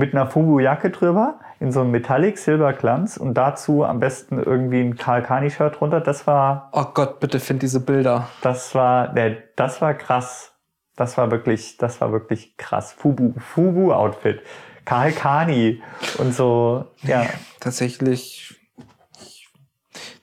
mit 0.00 0.14
einer 0.14 0.26
Fubu-Jacke 0.26 0.90
drüber, 0.90 1.38
in 1.60 1.70
so 1.72 1.80
einem 1.82 1.90
Metallic-Silberglanz 1.92 3.16
und 3.18 3.34
dazu 3.34 3.84
am 3.84 4.00
besten 4.00 4.42
irgendwie 4.42 4.80
ein 4.80 4.96
Karl 4.96 5.22
Kani-Shirt 5.22 5.78
drunter. 5.78 6.00
Das 6.00 6.26
war 6.26 6.70
Oh 6.72 6.86
Gott, 6.94 7.20
bitte 7.20 7.38
find 7.38 7.62
diese 7.62 7.80
Bilder. 7.80 8.28
das 8.42 8.74
war, 8.74 9.08
der, 9.08 9.36
das 9.56 9.80
war 9.80 9.94
krass. 9.94 10.52
Das 10.96 11.16
war 11.16 11.30
wirklich, 11.30 11.76
das 11.76 12.00
war 12.00 12.12
wirklich 12.12 12.56
krass. 12.56 12.92
Fubu, 12.92 13.32
Fubu-Outfit. 13.38 14.40
Karl 14.84 15.12
Kani 15.12 15.82
und 16.18 16.34
so, 16.34 16.86
ja. 17.02 17.26
Tatsächlich. 17.60 18.56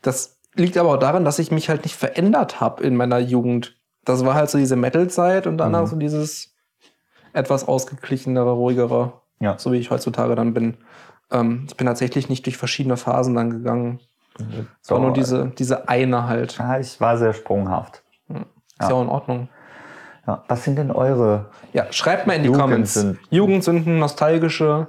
Das 0.02 0.40
liegt 0.56 0.78
aber 0.78 0.90
auch 0.94 0.98
daran, 1.00 1.24
dass 1.26 1.40
ich 1.40 1.52
mich 1.52 1.70
halt 1.70 1.84
nicht 1.84 1.96
verändert 1.96 2.60
habe 2.60 2.84
in 2.84 2.96
meiner 2.96 3.20
Jugend. 3.20 3.78
Das 4.06 4.26
war 4.26 4.34
halt 4.36 4.50
so 4.50 4.58
diese 4.58 4.76
Metal-Zeit 4.76 5.48
und 5.48 5.58
danach 5.58 5.82
Mhm. 5.84 5.88
so 5.88 5.96
dieses 5.98 6.56
etwas 7.34 7.68
ausgeglichenere, 7.68 8.52
ruhigere, 8.52 9.22
Ja. 9.40 9.58
so 9.58 9.72
wie 9.72 9.78
ich 9.78 9.92
heutzutage 9.92 10.36
dann 10.36 10.54
bin. 10.54 10.78
Ähm, 11.32 11.66
ich 11.68 11.78
bin 11.78 11.88
tatsächlich 11.88 12.30
nicht 12.30 12.46
durch 12.46 12.58
verschiedene 12.58 12.98
Phasen 12.98 13.36
dann 13.36 13.50
gegangen. 13.52 14.00
Es 14.84 14.92
war 14.92 15.00
nur 15.00 15.14
diese, 15.14 15.48
diese 15.58 15.90
eine 15.90 16.28
halt. 16.28 16.58
Ja, 16.60 16.80
ich 16.80 17.02
war 17.02 17.18
sehr 17.18 17.34
sprunghaft. 17.34 18.04
Ist 18.30 18.36
Ja. 18.82 18.90
ja 18.90 18.96
auch 18.96 19.02
in 19.02 19.10
Ordnung. 19.10 19.50
Ja. 20.28 20.44
Was 20.48 20.64
sind 20.64 20.76
denn 20.78 20.92
eure? 20.92 21.46
Ja, 21.74 21.86
schreibt 21.92 22.28
mal 22.28 22.34
in 22.34 22.44
die 22.44 22.50
Jugendsünden. 22.50 23.14
Comments. 23.16 23.28
Jugendsünden, 23.32 23.98
nostalgische. 24.00 24.88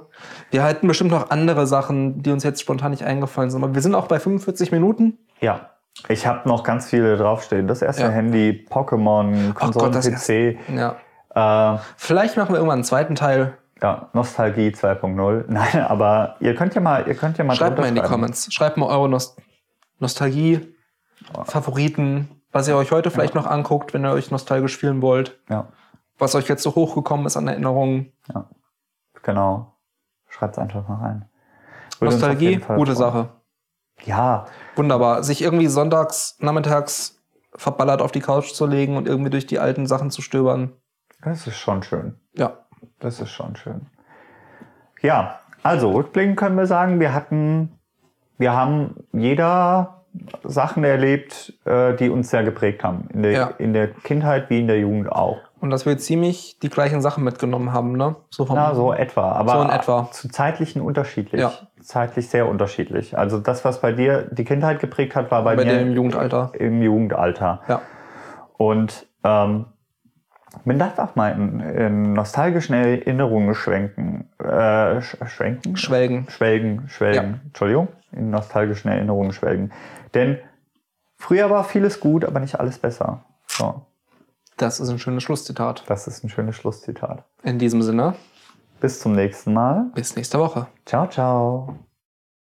Wir 0.51 0.63
halten 0.63 0.87
bestimmt 0.87 1.11
noch 1.11 1.29
andere 1.31 1.65
Sachen, 1.65 2.21
die 2.21 2.31
uns 2.31 2.43
jetzt 2.43 2.61
spontan 2.61 2.91
nicht 2.91 3.03
eingefallen 3.05 3.49
sind. 3.49 3.63
Aber 3.63 3.73
wir 3.73 3.81
sind 3.81 3.95
auch 3.95 4.07
bei 4.07 4.19
45 4.19 4.71
Minuten. 4.71 5.17
Ja. 5.39 5.69
Ich 6.09 6.27
habe 6.27 6.47
noch 6.47 6.63
ganz 6.63 6.87
viele 6.89 7.17
draufstehen. 7.17 7.67
Das 7.67 7.81
erste 7.81 8.03
Ja. 8.03 8.09
Handy, 8.09 8.65
Pokémon, 8.69 9.53
Konsolen, 9.53 9.91
das 9.93 10.09
PC, 10.09 10.57
Ja. 10.75 11.75
äh, 11.75 11.79
Vielleicht 11.97 12.37
machen 12.37 12.49
wir 12.49 12.57
irgendwann 12.57 12.77
einen 12.79 12.83
zweiten 12.83 13.15
Teil. 13.15 13.53
Ja, 13.81 14.09
Nostalgie 14.13 14.69
2.0. 14.69 15.45
Nein, 15.51 15.81
aber 15.85 16.35
ihr 16.39 16.55
könnt 16.55 16.75
ja 16.75 16.81
mal, 16.81 17.07
ihr 17.07 17.15
könnt 17.15 17.37
ja 17.37 17.43
mal 17.43 17.55
Schreibt 17.55 17.77
mal 17.77 17.87
in 17.87 17.95
die. 17.95 18.01
Comments. 18.01 18.53
Schreibt 18.53 18.77
mal 18.77 18.87
eure 18.87 19.09
Nost 19.09 19.41
Nostalgie, 19.99 20.73
Favoriten, 21.43 22.29
was 22.51 22.67
ihr 22.67 22.75
euch 22.77 22.91
heute 22.91 23.11
vielleicht 23.11 23.35
noch 23.35 23.45
anguckt, 23.45 23.93
wenn 23.93 24.05
ihr 24.05 24.11
euch 24.11 24.31
nostalgisch 24.31 24.77
fühlen 24.77 25.01
wollt. 25.01 25.39
Ja, 25.49 25.67
Was 26.17 26.35
euch 26.35 26.47
jetzt 26.47 26.63
so 26.63 26.73
hochgekommen 26.75 27.25
ist 27.25 27.35
an 27.37 27.47
Erinnerungen. 27.47 28.13
genau. 29.23 29.73
Schreibt's 30.27 30.57
einfach 30.57 30.87
mal 30.87 30.95
rein. 30.95 31.29
Würde 31.99 32.13
Nostalgie, 32.13 32.55
gute 32.57 32.67
freuen. 32.67 32.95
Sache. 32.95 33.29
Ja, 34.05 34.45
Wunderbar. 34.75 35.23
Sich 35.23 35.41
irgendwie 35.41 35.67
sonntags, 35.67 36.37
nachmittags 36.39 37.19
verballert 37.55 38.01
auf 38.01 38.11
die 38.13 38.21
Couch 38.21 38.53
zu 38.53 38.65
legen 38.65 38.95
und 38.95 39.07
irgendwie 39.07 39.31
durch 39.31 39.45
die 39.47 39.59
alten 39.59 39.85
Sachen 39.87 40.11
zu 40.11 40.21
stöbern. 40.21 40.71
das 41.21 41.45
ist 41.47 41.57
schon 41.57 41.83
schön. 41.83 42.17
Ja. 42.33 42.59
Das 42.99 43.19
ist 43.19 43.29
schon 43.31 43.55
schön. 43.55 43.81
Ja, 45.01 45.39
also 45.63 45.91
rückblickend 45.91 46.37
können 46.37 46.57
wir 46.57 46.65
sagen, 46.67 46.99
wir 46.99 47.13
hatten, 47.13 47.71
wir 48.37 48.53
haben 48.53 48.95
jeder 49.13 50.03
Sachen 50.43 50.83
erlebt, 50.83 51.53
äh, 51.65 51.93
die 51.95 52.09
uns 52.09 52.29
sehr 52.29 52.43
geprägt 52.43 52.83
haben. 52.83 53.07
In 53.13 53.23
der, 53.23 53.31
Ja. 53.31 53.47
in 53.57 53.73
der 53.73 53.87
Kindheit 53.89 54.49
wie 54.49 54.59
in 54.59 54.67
der 54.67 54.79
Jugend 54.79 55.11
auch. 55.11 55.37
Und 55.61 55.69
dass 55.69 55.85
wir 55.85 55.97
ziemlich 55.97 56.57
die 56.59 56.69
gleichen 56.69 57.01
Sachen 57.01 57.23
mitgenommen 57.23 57.73
haben, 57.73 57.93
ne? 57.97 58.15
So 58.29 58.45
vom 58.45 58.55
Na, 58.55 58.73
so 58.73 58.93
etwa. 58.93 59.33
Aber 59.33 59.51
So 59.53 59.61
in 59.61 59.69
etwa. 59.69 60.09
zu 60.11 60.29
zeitlichen 60.29 60.81
unterschiedlich. 60.81 61.39
Ja. 61.41 61.51
Zeitlich 61.81 62.29
sehr 62.29 62.47
unterschiedlich. 62.47 63.17
Also 63.17 63.39
das, 63.39 63.63
was 63.65 63.81
bei 63.81 63.91
dir 63.91 64.23
die 64.31 64.45
Kindheit 64.45 64.79
geprägt 64.79 65.15
hat, 65.15 65.31
war 65.31 65.43
bei, 65.43 65.55
bei 65.55 65.65
mir 65.65 65.79
dem 65.79 65.93
Jugendalter. 65.93 66.51
im 66.57 66.81
Jugendalter. 66.81 67.61
Ja. 67.67 67.81
Und 68.57 69.05
ähm, 69.23 69.65
man 70.65 70.79
darf 70.79 70.97
auch 70.99 71.15
mal 71.15 71.29
in, 71.33 71.59
in 71.59 72.13
nostalgischen 72.13 72.75
Erinnerungen 72.75 73.53
schwenken. 73.55 74.27
Äh, 74.39 75.01
sch 75.01 75.17
schwenken? 75.27 75.77
Schwelgen. 75.77 76.27
Schwelgen, 76.29 76.89
schwelgen. 76.89 77.41
Entschuldigung, 77.45 77.87
in 78.11 78.29
nostalgischen 78.29 78.89
Erinnerungen 78.91 79.31
schwelgen. 79.31 79.71
Denn 80.13 80.37
früher 81.17 81.49
war 81.49 81.63
vieles 81.63 81.99
gut, 81.99 82.25
aber 82.25 82.39
nicht 82.39 82.59
alles 82.59 82.77
besser. 82.79 83.23
So, 83.47 83.81
Das 84.57 84.79
ist 84.79 84.89
ein 84.89 84.99
schönes 84.99 85.23
Schlusszitat. 85.23 85.83
das 85.87 86.07
ist 86.07 86.23
ein 86.23 86.29
schönes 86.29 86.55
Schlusszitat. 86.55 87.23
In 87.43 87.59
diesem 87.59 87.81
Sinne, 87.81 88.15
Bis 88.81 88.99
zum 88.99 89.13
nächsten 89.13 89.53
Mal. 89.53 89.87
bis 89.93 90.15
nächste 90.15 90.39
Woche. 90.39 90.67
Ciao, 90.85 91.07
ciao. 91.07 91.75